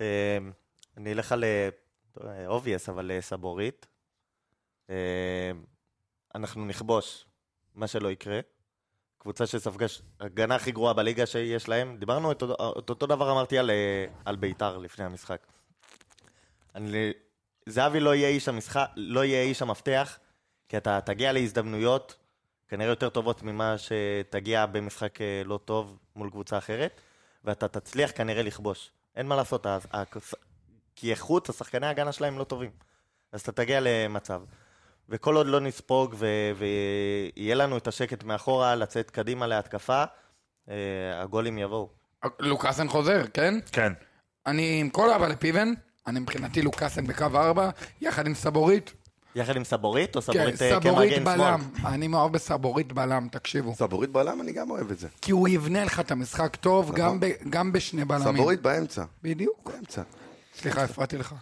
אה, 0.00 0.38
אני 0.96 1.12
אלך 1.12 1.32
על 1.32 1.44
אובייס, 2.46 2.88
אבל 2.88 3.10
אה, 3.10 3.20
סבורית. 3.20 3.86
אה, 4.90 5.50
אנחנו 6.34 6.64
נכבוש, 6.64 7.26
מה 7.74 7.86
שלא 7.86 8.10
יקרה. 8.10 8.40
קבוצה 9.24 9.46
שספגה 9.46 9.86
הגנה 10.20 10.54
הכי 10.54 10.72
גרועה 10.72 10.92
בליגה 10.94 11.26
שיש 11.26 11.68
להם. 11.68 11.96
דיברנו 11.96 12.32
את 12.32 12.42
אותו, 12.42 12.78
את 12.78 12.90
אותו 12.90 13.06
דבר 13.06 13.32
אמרתי 13.32 13.58
על, 13.58 13.70
אה, 13.70 14.06
על 14.24 14.36
ביתר 14.36 14.78
לפני 14.78 15.04
המשחק. 15.04 15.46
אני, 16.74 17.12
זהבי 17.66 18.00
לא 18.00 18.14
יהיה 18.14 18.28
איש 18.28 18.48
המשחק, 18.48 18.86
לא 18.96 19.24
יהיה 19.24 19.42
איש 19.42 19.62
המפתח, 19.62 20.18
כי 20.68 20.76
אתה 20.76 21.00
תגיע 21.00 21.32
להזדמנויות 21.32 22.16
כנראה 22.68 22.90
יותר 22.90 23.08
טובות 23.08 23.42
ממה 23.42 23.74
שתגיע 23.78 24.66
במשחק 24.66 25.20
אה, 25.20 25.42
לא 25.44 25.58
טוב 25.64 25.98
מול 26.16 26.30
קבוצה 26.30 26.58
אחרת, 26.58 27.00
ואתה 27.44 27.68
תצליח 27.68 28.10
כנראה 28.14 28.42
לכבוש. 28.42 28.90
אין 29.16 29.26
מה 29.26 29.36
לעשות, 29.36 29.66
ה- 29.66 29.78
כי 30.96 31.10
איכות, 31.10 31.48
השחקני 31.48 31.86
ההגנה 31.86 32.12
שלהם 32.12 32.38
לא 32.38 32.44
טובים. 32.44 32.70
אז 33.32 33.40
אתה 33.40 33.52
תגיע 33.52 33.78
למצב. 33.82 34.42
וכל 35.08 35.36
עוד 35.36 35.46
לא 35.46 35.60
נספוג 35.60 36.14
ו- 36.18 36.52
ויהיה 37.36 37.54
לנו 37.54 37.76
את 37.76 37.88
השקט 37.88 38.24
מאחורה, 38.24 38.74
לצאת 38.74 39.10
קדימה 39.10 39.46
להתקפה, 39.46 40.04
אה, 40.68 40.74
הגולים 41.22 41.58
יבואו. 41.58 41.88
לוקאסן 42.40 42.88
חוזר, 42.88 43.22
כן? 43.34 43.54
כן. 43.72 43.92
אני 44.46 44.80
עם 44.80 44.90
כל 44.90 45.10
אהבה 45.10 45.28
לפיבן, 45.28 45.72
אני 46.06 46.20
מבחינתי 46.20 46.62
לוקאסן 46.62 47.06
בקו 47.06 47.24
ארבע, 47.34 47.70
יחד 48.00 48.26
עם 48.26 48.34
סבורית. 48.34 48.92
יחד 49.34 49.56
עם 49.56 49.64
סבורית, 49.64 50.16
או 50.16 50.22
כן, 50.22 50.32
סבורית 50.32 50.62
אה, 50.62 50.80
סבורית 50.80 51.14
כמגן 51.14 51.24
שמאל? 51.24 51.36
בלם. 51.36 51.60
אני 51.86 52.08
מאוהב 52.08 52.32
בסבורית 52.32 52.92
בלם, 52.92 53.28
תקשיבו. 53.32 53.74
סבורית 53.74 54.10
בלם, 54.10 54.40
אני 54.40 54.52
גם 54.52 54.70
אוהב 54.70 54.90
את 54.90 54.98
זה. 54.98 55.08
כי 55.20 55.32
הוא 55.32 55.48
יבנה 55.48 55.84
לך 55.84 56.00
את 56.00 56.10
המשחק 56.10 56.56
טוב, 56.56 56.98
נכון. 56.98 57.20
גם 57.50 57.72
בשני 57.72 58.04
בלמים. 58.04 58.34
סבורית 58.36 58.62
באמצע. 58.62 59.04
בדיוק. 59.22 59.70
באמצע. 59.72 60.02
סליחה, 60.54 60.82
הפרעתי 60.84 61.18
לך. 61.18 61.34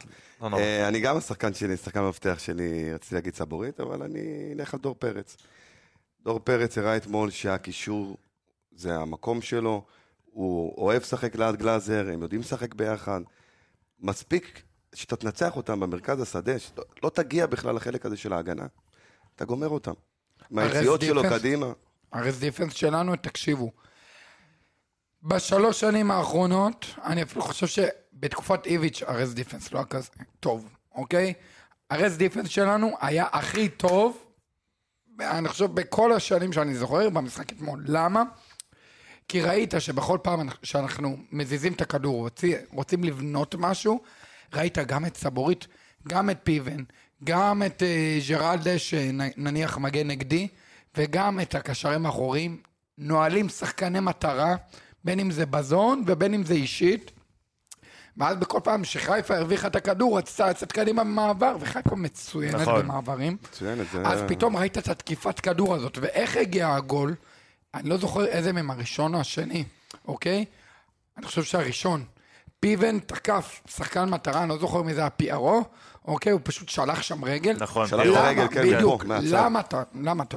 לא. 0.50 0.56
אה, 0.56 0.88
אני 0.88 1.00
גם 1.00 1.16
השחקן 1.16 1.54
שלי, 1.54 1.76
שחקן 1.76 2.00
המפתח 2.00 2.38
שלי, 2.38 2.94
רציתי 2.94 3.14
להגיד 3.14 3.34
סבורית, 3.34 3.80
אבל 3.80 4.02
אני 4.02 4.52
אלך 4.54 4.74
על 4.74 4.80
דור 4.80 4.94
פרץ. 4.98 5.36
דור 6.22 6.38
פרץ 6.38 6.78
הראה 6.78 6.96
אתמול 6.96 7.30
שהקישור 7.30 8.16
זה 8.72 8.96
המקום 8.96 9.42
שלו, 9.42 9.84
הוא 10.24 10.74
אוהב 10.78 11.02
לשחק 11.02 11.36
ליד 11.36 11.56
גלאזר, 11.56 12.08
הם 12.12 12.22
יודעים 12.22 12.40
לשחק 12.40 12.74
ביחד. 12.74 13.20
מספיק 14.00 14.62
שאתה 14.94 15.16
תנצח 15.16 15.56
אותם 15.56 15.80
במרכז 15.80 16.20
השדה, 16.20 16.58
שלא 16.58 16.84
לא 17.02 17.10
תגיע 17.10 17.46
בכלל 17.46 17.76
לחלק 17.76 18.06
הזה 18.06 18.16
של 18.16 18.32
ההגנה, 18.32 18.66
אתה 19.36 19.44
גומר 19.44 19.68
אותם. 19.68 19.92
מהיציאות 20.50 21.00
שלו. 21.00 21.22
קדימה, 21.22 21.66
הרס 22.12 22.38
דיפנס 22.38 22.72
שלנו, 22.72 23.16
תקשיבו. 23.16 23.70
בשלוש 25.22 25.80
שנים 25.80 26.10
האחרונות, 26.10 26.86
אני 27.04 27.22
אפילו 27.22 27.42
חושב 27.42 27.66
שבתקופת 28.22 28.66
איביץ' 28.66 29.02
הרס 29.06 29.32
דיפנס 29.32 29.72
לא 29.72 29.78
היה 29.78 29.86
כזה 29.86 30.08
טוב, 30.40 30.68
אוקיי? 30.94 31.32
הרס 31.90 32.12
דיפנס 32.16 32.48
שלנו 32.48 32.90
היה 33.00 33.26
הכי 33.32 33.68
טוב, 33.68 34.24
אני 35.20 35.48
חושב, 35.48 35.64
בכל 35.64 36.12
השנים 36.12 36.52
שאני 36.52 36.74
זוכר, 36.74 37.10
במשחק 37.10 37.52
אתמול. 37.52 37.84
למה? 37.86 38.22
כי 39.28 39.40
ראית 39.40 39.74
שבכל 39.78 40.18
פעם 40.22 40.48
שאנחנו 40.62 41.16
מזיזים 41.32 41.72
את 41.72 41.80
הכדור, 41.80 42.16
רוצים, 42.16 42.56
רוצים 42.72 43.04
לבנות 43.04 43.54
משהו, 43.58 44.00
ראית 44.54 44.78
גם 44.78 45.06
את 45.06 45.16
סבורית, 45.16 45.66
גם 46.08 46.30
את 46.30 46.38
פיבן, 46.42 46.82
גם 47.24 47.62
את 47.66 47.82
אה, 47.82 48.18
ג'רלדה, 48.28 48.78
שנניח 48.78 49.78
מגן 49.78 50.06
נגדי, 50.06 50.48
וגם 50.96 51.40
את 51.40 51.54
הקשרים 51.54 52.06
האחוריים, 52.06 52.62
נועלים 52.98 53.48
שחקני 53.48 54.00
מטרה, 54.00 54.54
בין 55.04 55.20
אם 55.20 55.30
זה 55.30 55.46
בזון 55.46 56.04
ובין 56.06 56.34
אם 56.34 56.44
זה 56.44 56.54
אישית. 56.54 57.10
ואז 58.16 58.36
בכל 58.36 58.60
פעם 58.64 58.84
שחיפה 58.84 59.36
הרוויחה 59.36 59.66
את 59.66 59.76
הכדור, 59.76 60.18
רצתה 60.18 60.50
לצאת 60.50 60.72
קדימה 60.72 61.04
במעבר, 61.04 61.56
וחיפה 61.60 61.96
מצוינת 61.96 62.54
נכון. 62.54 62.82
במעברים. 62.82 63.36
מצוינת, 63.42 63.86
זה... 63.92 64.02
אז 64.02 64.22
פתאום 64.28 64.56
ראית 64.56 64.78
את 64.78 64.88
התקיפת 64.88 65.40
כדור 65.40 65.74
הזאת, 65.74 65.98
ואיך 66.00 66.36
הגיע 66.36 66.74
הגול? 66.74 67.14
אני 67.74 67.88
לא 67.88 67.96
זוכר 67.96 68.24
איזה 68.24 68.52
מהם, 68.52 68.70
הראשון 68.70 69.14
או 69.14 69.20
השני, 69.20 69.64
אוקיי? 70.08 70.44
אני 71.16 71.26
חושב 71.26 71.42
שהראשון. 71.42 72.04
פיבן 72.60 72.98
תקף 72.98 73.60
שחקן 73.68 74.08
מטרה, 74.08 74.42
אני 74.42 74.48
לא 74.48 74.58
זוכר 74.58 74.82
מי 74.82 74.94
זה 74.94 75.06
הפיירו, 75.06 75.64
אוקיי? 76.04 76.32
הוא 76.32 76.40
פשוט 76.44 76.68
שלח 76.68 77.02
שם 77.02 77.24
רגל. 77.24 77.56
נכון. 77.60 77.86
שלח 77.88 78.06
למה? 78.06 78.18
הרגל, 78.18 78.48
כן, 78.48 78.62
בדיוק. 78.62 79.04
מהצד. 79.04 79.26
למה 79.26 79.60
אתה, 79.60 79.82
למה 80.02 80.24
אתה 80.24 80.36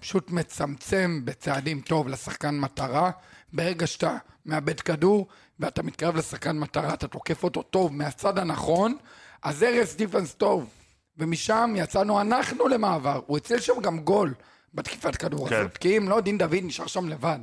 פשוט 0.00 0.30
מצמצם 0.30 1.20
בצעדים 1.24 1.80
טוב 1.80 2.08
לשחקן 2.08 2.58
מטרה, 2.58 3.10
ברגע 3.52 3.86
שאתה 3.86 4.16
מאבד 4.46 4.80
כדור 4.80 5.26
ואתה 5.62 5.82
מתקרב 5.82 6.16
לשחקן 6.16 6.58
מטרה, 6.58 6.94
אתה 6.94 7.08
תוקף 7.08 7.44
אותו 7.44 7.62
טוב 7.62 7.92
מהצד 7.92 8.38
הנכון, 8.38 8.96
אז 9.42 9.62
הרס 9.62 9.94
דיפנס 9.96 10.34
טוב. 10.34 10.70
ומשם 11.16 11.74
יצאנו 11.76 12.20
אנחנו 12.20 12.68
למעבר. 12.68 13.20
הוא 13.26 13.36
הציל 13.36 13.60
שם 13.60 13.80
גם 13.82 13.98
גול 14.00 14.34
בתקיפת 14.74 15.16
כדור 15.16 15.48
כן. 15.48 15.56
הזאת, 15.56 15.78
כי 15.78 15.98
אם 15.98 16.08
לא, 16.08 16.20
דין 16.20 16.38
דוד 16.38 16.56
נשאר 16.62 16.86
שם 16.86 17.08
לבד. 17.08 17.38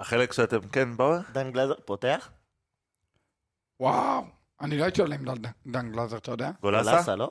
החלק 0.00 0.32
שאתם, 0.32 0.68
כן, 0.68 0.96
באו? 0.96 1.14
דן 1.32 1.50
גלזר 1.52 1.74
פותח? 1.84 2.30
וואו, 3.80 4.22
אני 4.60 4.78
לא 4.78 4.84
הייתי 4.84 5.00
עולה 5.00 5.14
עם 5.14 5.24
דן- 5.66 5.92
גלאזר, 5.92 6.16
אתה 6.16 6.30
יודע? 6.30 6.50
גולסה? 6.62 6.90
גולסה, 6.92 7.16
לא? 7.16 7.30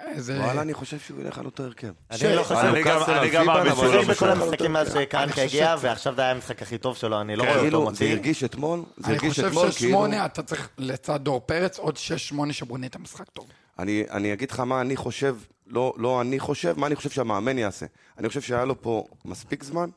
איזה... 0.00 0.40
וואלה, 0.40 0.62
אני 0.62 0.74
חושב 0.74 0.98
שהוא 0.98 1.20
ילך 1.20 1.38
על 1.38 1.46
אותו 1.46 1.62
הרכב. 1.62 1.92
אני 2.10 2.36
לא 2.36 2.42
חושב... 2.42 2.54
אני 2.54 2.82
גם- 2.84 3.02
אני 3.08 3.44
מאמין 3.46 3.74
שהוא 3.74 4.04
בכל. 4.04 4.28
המשחקים 4.30 4.72
מאז 4.72 4.96
אני 4.96 5.06
חושב 5.32 5.42
הגיע, 5.42 5.74
ועכשיו 5.80 6.14
זה 6.14 6.22
היה 6.22 6.30
המשחק 6.30 6.62
הכי 6.62 6.78
טוב 6.78 6.96
שלו, 6.96 7.20
אני 7.20 7.36
לא. 7.36 7.42
רואה 7.42 7.52
אותו 7.54 7.62
כאילו, 7.62 7.78
זה 7.84 7.90
מוציא. 7.90 8.10
הרגיש 8.12 8.44
אתמול, 8.44 8.82
זה 8.96 9.06
אני 9.06 9.14
הרגיש 9.14 9.30
חושב 9.30 9.46
אתמול 9.46 9.62
כאילו... 9.62 9.72
ששמונה 9.72 10.26
אתה 10.26 10.42
צריך 10.42 10.68
לצד 10.78 11.20
דור 11.22 11.40
פרץ, 11.40 11.78
עוד 11.78 11.96
שש 11.96 12.28
שמונה 12.28 12.52
שבונה 12.52 12.86
את 12.86 12.96
המשחק 12.96 13.28
טוב. 13.30 13.46
אני, 13.78 14.04
אני 14.10 14.32
אגיד 14.32 14.50
לך 14.50 14.60
מה 14.60 14.80
אני 14.80 14.96
חושב, 14.96 15.36
לא, 15.66 15.94
לא 15.96 16.20
אני 16.20 16.40
חושב, 16.40 16.78
מה 16.78 16.86
אני 16.86 16.96
חושב 16.96 17.10
שהמאמן 17.10 17.58
יעשה. 17.58 17.86
אני 18.18 18.28
חושב 18.28 18.40
שהיה 18.40 18.64
לו 18.64 18.82
פה 18.82 19.06
מספיק 19.24 19.62
זמן, 19.62 19.90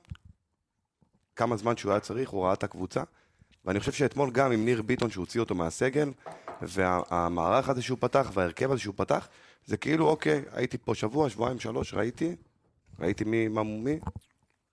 כמה 1.35 1.57
זמן 1.57 1.77
שהוא 1.77 1.91
היה 1.91 1.99
צריך, 1.99 2.29
הוא 2.29 2.45
ראה 2.45 2.53
את 2.53 2.63
הקבוצה, 2.63 3.01
ואני 3.65 3.79
חושב 3.79 3.91
שאתמול 3.91 4.31
גם 4.31 4.51
עם 4.51 4.65
ניר 4.65 4.81
ביטון 4.81 5.11
שהוציא 5.11 5.39
אותו 5.39 5.55
מהסגל, 5.55 6.11
והמערך 6.61 7.69
הזה 7.69 7.81
שהוא 7.81 7.97
פתח, 8.01 8.31
וההרכב 8.33 8.71
הזה 8.71 8.81
שהוא 8.81 8.93
פתח, 8.97 9.27
זה 9.65 9.77
כאילו, 9.77 10.07
אוקיי, 10.07 10.41
הייתי 10.51 10.77
פה 10.77 10.95
שבוע, 10.95 11.29
שבועיים, 11.29 11.59
שלוש, 11.59 11.93
ראיתי, 11.93 12.35
ראיתי 12.99 13.23
מי, 13.23 13.47
מה 13.47 13.63
מומי, 13.63 13.99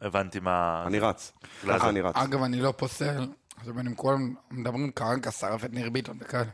הבנתי 0.00 0.40
מה... 0.40 0.84
אני 0.86 0.98
רץ. 0.98 1.32
גלאזר. 1.64 1.78
ככה 1.78 1.88
אני 1.88 2.00
רץ. 2.00 2.16
אגב, 2.16 2.42
אני 2.42 2.60
לא 2.60 2.74
פוסל, 2.76 3.26
עכשיו 3.56 3.80
אם 3.80 3.94
כולם 3.94 4.34
מדברים 4.50 4.90
קרנקה 4.90 5.30
שרף 5.30 5.64
את 5.64 5.72
ניר 5.72 5.90
ביטון 5.90 6.18
וכאלה. 6.20 6.44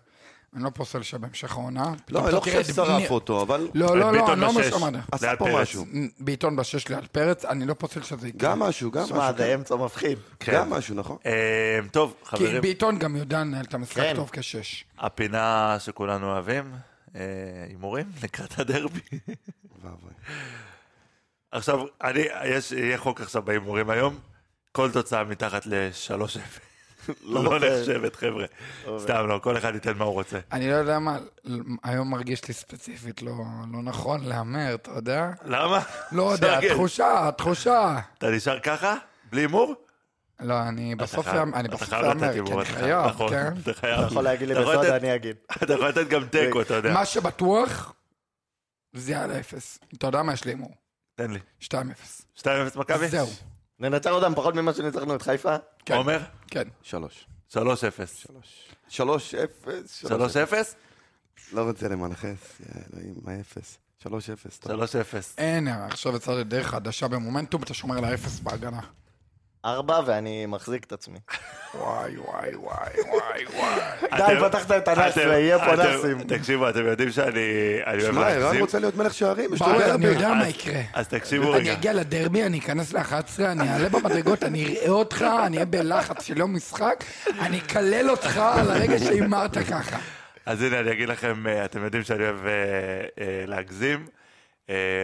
אני 0.54 0.64
לא 0.64 0.70
פוסל 0.70 1.02
שבהמשך 1.02 1.52
העונה... 1.52 1.92
לא, 2.08 2.24
אני 2.24 2.34
לא 2.34 2.40
חושב 2.40 2.58
את 2.58 2.66
ששרף 2.66 3.10
אותו, 3.10 3.42
אבל 3.42 3.68
לא, 3.74 3.96
לא, 3.96 4.12
לא, 4.12 4.20
ביטון 4.20 4.44
אני 4.44 4.54
לא. 4.54 4.70
שאמרת. 4.70 4.94
עשה 5.12 5.36
פה. 5.36 5.62
משהו. 5.62 5.84
ביטון 6.20 6.56
בשש 6.56 6.88
ליד 6.88 7.06
פרץ, 7.06 7.44
אני 7.44 7.66
לא 7.66 7.74
פוסל 7.74 8.02
שזה 8.02 8.28
יקרה. 8.28 8.50
גם 8.50 8.58
משהו, 8.58 8.90
גם 8.90 9.06
שמע, 9.06 9.18
משהו. 9.18 9.36
זה 9.36 9.44
כן. 9.44 9.54
אמצע 9.54 9.76
מפחיד. 9.76 10.18
כן. 10.40 10.52
גם 10.52 10.70
משהו, 10.70 10.94
נכון? 10.94 11.16
אה, 11.26 11.78
טוב, 11.92 12.14
כי 12.20 12.26
חברים, 12.26 12.60
ביטון 12.60 12.98
גם 12.98 13.16
יודע 13.16 13.40
לנהל 13.40 13.64
את 13.64 13.74
המשחק 13.74 13.96
כן. 14.02 14.16
טוב 14.16 14.30
כשש. 14.32 14.84
הפינה 14.98 15.76
שכולנו 15.78 16.26
אוהבים, 16.26 16.72
אה, 16.72 16.78
הימורים 17.68 18.06
לקראת 18.22 18.58
הדרבי. 18.58 19.00
עכשיו, 21.52 21.80
אני, 22.02 22.24
יש, 22.44 22.72
יהיה 22.72 22.98
חוק 22.98 23.20
עכשיו 23.20 23.42
בהימורים 23.42 23.90
היום, 23.90 24.18
כל 24.72 24.90
תוצאה 24.92 25.24
מתחת 25.24 25.66
ל-3-0. 25.66 26.14
לא 27.22 27.42
מפריע. 27.42 27.80
נחשבת, 27.80 28.16
חבר'ה. 28.16 28.44
סתם 28.98 29.26
לא, 29.28 29.40
כל 29.42 29.58
אחד 29.58 29.74
ייתן 29.74 29.96
מה 29.98 30.04
הוא 30.04 30.12
רוצה. 30.12 30.38
אני 30.52 30.70
לא 30.70 30.74
יודע 30.74 30.98
מה, 30.98 31.18
היום 31.84 32.10
מרגיש 32.10 32.48
לי 32.48 32.54
ספציפית 32.54 33.22
לא 33.22 33.32
לא 33.72 33.82
נכון 33.82 34.24
להמר, 34.24 34.74
אתה 34.74 34.90
יודע? 34.90 35.30
למה? 35.44 35.82
לא 36.12 36.32
יודע, 36.32 36.60
שרגל. 36.60 36.74
תחושה, 36.74 37.30
תחושה. 37.38 37.98
אתה 38.18 38.30
נשאר 38.30 38.60
ככה? 38.60 38.94
בלי 39.30 39.40
הימור? 39.40 39.74
לא, 40.40 40.62
אני 40.68 40.94
בסוף 40.94 41.28
אאמר, 41.28 41.58
אני 41.58 41.68
אתה 41.68 41.76
בסוף 41.76 41.88
חייב 41.88 42.04
לתת 42.04 42.22
אאמר, 42.22 42.32
כי 42.46 42.52
אני 42.52 42.64
חייב, 42.64 43.06
נכון, 43.06 43.30
כן? 43.30 43.52
אתה 43.62 43.74
חייב. 43.74 43.98
אתה 43.98 44.06
יכול 44.06 44.24
להגיד 44.24 44.48
לי 44.48 44.54
בסודה, 44.54 44.96
אני 44.96 45.14
אגיד. 45.14 45.36
אתה 45.62 45.74
יכול 45.74 45.88
לתת 45.88 46.08
גם 46.08 46.24
תיקו, 46.28 46.62
אתה 46.62 46.74
יודע. 46.74 46.92
מה 46.94 47.06
שבטוח, 47.06 47.94
זה 48.92 49.20
על 49.20 49.30
האפס. 49.30 49.78
אתה 49.94 50.06
יודע 50.06 50.22
מה 50.22 50.32
יש 50.32 50.44
לי 50.44 50.50
הימור? 50.50 50.74
תן 51.14 51.30
לי. 51.30 51.38
2-0. 51.62 51.66
2-0 52.38 52.44
מכבי? 52.76 53.08
זהו, 53.08 53.28
ננצח 53.78 54.10
אותם 54.10 54.34
פחות 54.34 54.54
ממה 54.54 54.74
שניצחנו 54.74 55.14
את 55.14 55.22
חיפה? 55.22 55.56
כן. 55.84 55.94
עומר? 55.94 56.20
כן. 56.46 56.68
שלוש. 56.82 57.26
3-0. 57.52 57.56
שלוש, 58.88 59.34
אפס. 59.34 60.04
3-0? 60.04 60.08
לא 61.52 61.62
רוצה 61.68 61.88
למנחס, 61.88 62.60
אלוהים, 62.92 63.14
מה 63.22 63.40
אפס? 63.40 63.78
שלוש 64.02 64.30
אפס. 64.30 64.58
טוב. 64.58 64.82
3-0. 64.82 64.84
אין, 65.38 65.68
עכשיו 65.68 66.16
יצא 66.16 66.32
לדרך 66.32 66.66
חדשה 66.66 67.08
במומנטום, 67.08 67.62
אתה 67.62 67.74
שומר 67.74 67.98
על 67.98 68.04
האפס 68.04 68.40
בהגנה. 68.40 68.80
ארבע, 69.72 70.00
ואני 70.06 70.46
מחזיק 70.46 70.84
את 70.84 70.92
עצמי. 70.92 71.18
וואי, 71.74 72.16
וואי, 72.16 72.54
וואי, 72.56 72.90
וואי, 73.10 73.44
וואי. 73.56 74.34
די, 74.34 74.40
פתחת 74.48 74.70
את 74.70 74.88
הנאס, 74.88 75.16
יהיה 75.16 75.58
פה 75.58 75.76
נאסים. 75.76 76.22
תקשיבו, 76.22 76.68
אתם 76.68 76.86
יודעים 76.86 77.10
שאני 77.10 77.40
אני 77.86 78.00
שמע, 78.00 78.28
ערן? 78.28 78.56
רוצה 78.56 78.78
להיות 78.78 78.96
מלך 78.96 79.14
שערים, 79.14 79.54
יש 79.54 79.60
לו 79.60 79.94
אני. 79.94 80.06
יודע 80.06 80.34
מה 80.34 80.48
יקרה. 80.48 80.80
אז 80.94 81.08
תקשיבו 81.08 81.54
אני 81.54 81.60
רגע. 81.60 81.72
אגיע 81.72 81.92
לדרבי, 81.92 82.46
אני 82.46 82.58
אכנס 82.58 82.92
ל-11, 82.92 83.42
אני 83.42 83.72
אעלה 83.72 83.88
במדרגות, 83.88 84.42
אני 84.44 84.64
אראה 84.64 84.88
אותך, 84.88 85.26
אני 85.46 85.56
אהיה 85.56 85.66
בלחץ 85.66 86.22
של 86.22 86.38
יום 86.38 86.54
משחק, 86.56 87.04
אני 87.40 87.58
אקלל 87.58 88.10
אותך 88.10 88.36
על 88.36 88.70
הרגע 88.70 88.98
שהימרת 88.98 89.58
ככה. 89.58 89.98
אז 90.46 90.62
הנה, 90.62 90.80
אני 90.80 90.92
אגיד 90.92 91.08
לכם, 91.08 91.46
אה, 91.46 91.64
אתם 91.64 91.84
יודעים 91.84 92.02
שאני 92.02 92.24
אוהב 92.24 92.46
אה, 92.46 92.52
אה, 93.20 93.44
להגזים, 93.46 94.06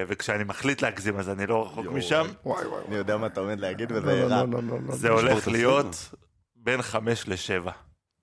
וכשאני 0.09 0.45
מחליט 0.45 0.83
להגזים 0.83 1.19
אז 1.19 1.29
אני 1.31 1.47
לא 1.47 1.67
רחוק 1.67 1.87
משם. 1.87 2.27
וואי 2.47 2.67
וואי. 2.67 2.81
אני 2.89 2.97
יודע 2.97 3.17
מה 3.17 3.27
אתה 3.27 3.41
עומד 3.41 3.61
להגיד 3.61 3.93
וזה 3.93 4.07
לא, 4.25 4.35
רע. 4.35 4.43
לא, 4.45 4.59
לא, 4.63 4.79
לא. 4.89 4.95
זה 4.95 5.09
הולך. 5.11 5.49
להיות 5.49 6.15
בין 6.57 6.83
חמש 6.83 7.29
לשבע. 7.29 7.71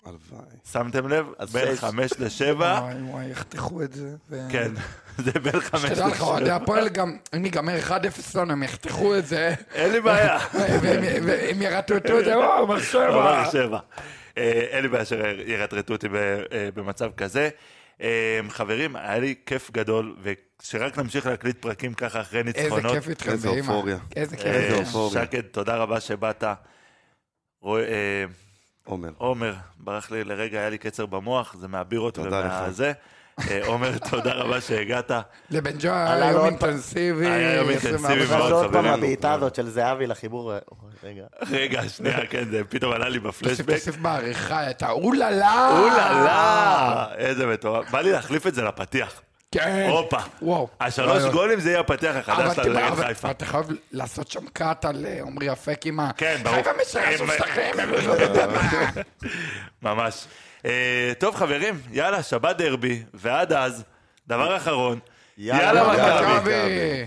הלוואי. 0.05 0.45
שמתם 0.71 1.07
לב? 1.07 1.25
בין. 1.51 1.75
חמש 1.75 2.11
לשבע, 2.19 2.79
וואי 2.81 2.93
וואי, 3.01 3.25
יחתכו 3.29 3.83
את 3.83 3.93
זה. 3.93 4.09
כן, 4.49 4.71
זה 5.25 5.31
בין 5.31 5.59
חמש 5.59 5.81
שתדע 5.81 6.07
לך, 6.07 6.21
אוהדי 6.21 6.43
לשבע. 6.43 6.55
הפועל 6.55 6.89
גם, 6.89 7.17
אם 7.35 7.45
ייגמר 7.45 7.77
1-0 7.87 7.91
לנו, 8.35 8.51
הם 8.51 8.63
יחתכו 8.63 9.15
את 9.17 9.25
זה, 9.27 9.53
אין 9.73 9.91
לי 9.91 10.01
בעיה. 10.01 10.39
והם- 10.53 11.61
ירטטו 11.61 12.19
את 12.19 12.25
זה, 12.25 12.37
וואו, 12.37 12.67
מה 12.67 12.73
אבל 12.73 12.81
שבע. 12.81 13.45
שבע. 13.51 13.79
אה, 14.37 14.43
אין 14.71 14.81
לי 14.83 14.87
בעיה 14.89 15.05
שירטרטו 15.05 15.93
אותי 15.93 16.07
אה, 16.51 16.69
במצב 16.73 17.11
כזה. 17.17 17.49
אה, 18.01 18.39
חברים, 18.49 18.95
היה 18.95 19.19
לי 19.19 19.35
כיף 19.45 19.71
גדול, 19.71 20.15
ושרק 20.23 20.97
נמשיך 20.97 21.25
להקליט 21.25 21.61
פרקים 21.61 21.93
ככה 21.93 22.21
אחרי 22.21 22.39
איזה 22.39 22.61
ניצחונות. 22.61 22.93
כיף 22.93 23.09
איתכם, 23.09 23.31
איזה. 23.31 23.49
אופוריה. 23.49 23.97
איזה 24.15 24.37
כיף. 24.37 24.45
אה, 24.45 24.51
איזה 24.51 24.67
איתכם. 24.67 24.83
אופוריה. 24.83 25.25
שקד, 25.25 25.41
תודה 25.41 25.75
רבה 25.75 25.99
שבאת. 25.99 26.43
אה, 26.43 28.25
עומר. 28.83 29.09
עומר, 29.17 29.53
ברח 29.77 30.11
לי 30.11 30.23
לרגע, 30.23 30.59
היה 30.59 30.69
לי 30.69 30.77
קצר 30.77 31.05
במוח, 31.05 31.55
זה 31.59 31.67
מהבירות. 31.67 32.17
ומהזה. 32.17 32.91
אה, 33.49 33.65
עומר, 33.65 33.97
תודה 34.11 34.33
רבה 34.33 34.61
שהגעת. 34.61 35.11
לבן 35.49 35.71
ג'ו 35.79 35.89
היה 35.89 36.31
יום. 36.31 36.45
אינטנסיבי. 36.45 37.25
היה 37.25 37.55
יום 37.55 37.69
24 37.69 38.13
אינטנסיבי. 38.13 38.37
מאוד, 38.37 38.45
אז 38.45 38.51
עוד 38.51 38.63
פעם 38.63 38.71
חברים. 38.71 38.93
הבעיטה 38.93 39.33
הזאת 39.33 39.55
של 39.55 39.69
זהבי 39.69 40.07
לחיבור, 40.07 40.53
רגע. 41.03 41.23
רגע, 41.51 41.81
שנייה, 41.89 42.25
כן, 42.29 42.43
זה 42.51 42.61
פתאום 42.69 42.93
עלה 42.93 43.09
לי 43.09 43.19
בפלשבק. 43.19 43.73
תוסיף 43.75 43.95
בעריכה 43.97 44.69
את 44.69 44.81
האוללה. 44.83 45.69
אוללה! 45.79 47.07
איזה 47.17 47.47
מטורף. 47.47 47.89
בא 47.91 48.01
לי 48.01 48.11
להחליף 48.11 48.47
את 48.47 48.55
זה 48.55 48.61
לפתיח. 48.63 49.21
כן. 49.51 49.87
הופה. 49.89 50.17
וואו. 50.41 50.67
השלוש 50.81 51.09
רעיון. 51.17 51.31
גולים 51.31 51.59
זה 51.59 51.69
יהיה 51.69 51.79
הפתיח 51.79 52.15
החדש 52.15 52.53
אתה- 52.53 52.63
של 52.63 52.69
נגד 52.73 52.83
אבל- 52.91 53.05
חיפה. 53.07 53.31
אתה 53.31 53.45
חייב 53.45 53.65
לעשות 53.91 54.31
שם 54.31 54.47
קאט 54.53 54.85
על 54.85 55.05
אה, 55.05 55.19
עמרי 55.21 55.51
אפק 55.51 55.85
עם 55.85 55.99
ה... 55.99 56.11
כן, 56.17 56.37
ברור. 56.43 56.55
חיפה 56.55 56.69
משרש 56.81 57.21
עם- 57.21 57.27
שלכם. 57.27 57.71
ממש. 59.81 60.25
אה, 60.65 61.11
טוב, 61.19 61.35
חברים, 61.35 61.81
יאללה, 61.91 62.23
שבת 62.23 62.57
דרבי, 62.57 63.03
ועד 63.13 63.53
אז, 63.53 63.83
דבר 64.27 64.57
אחרון, 64.57 64.99
יאללה. 65.37 66.37
מכבי. 66.37 67.05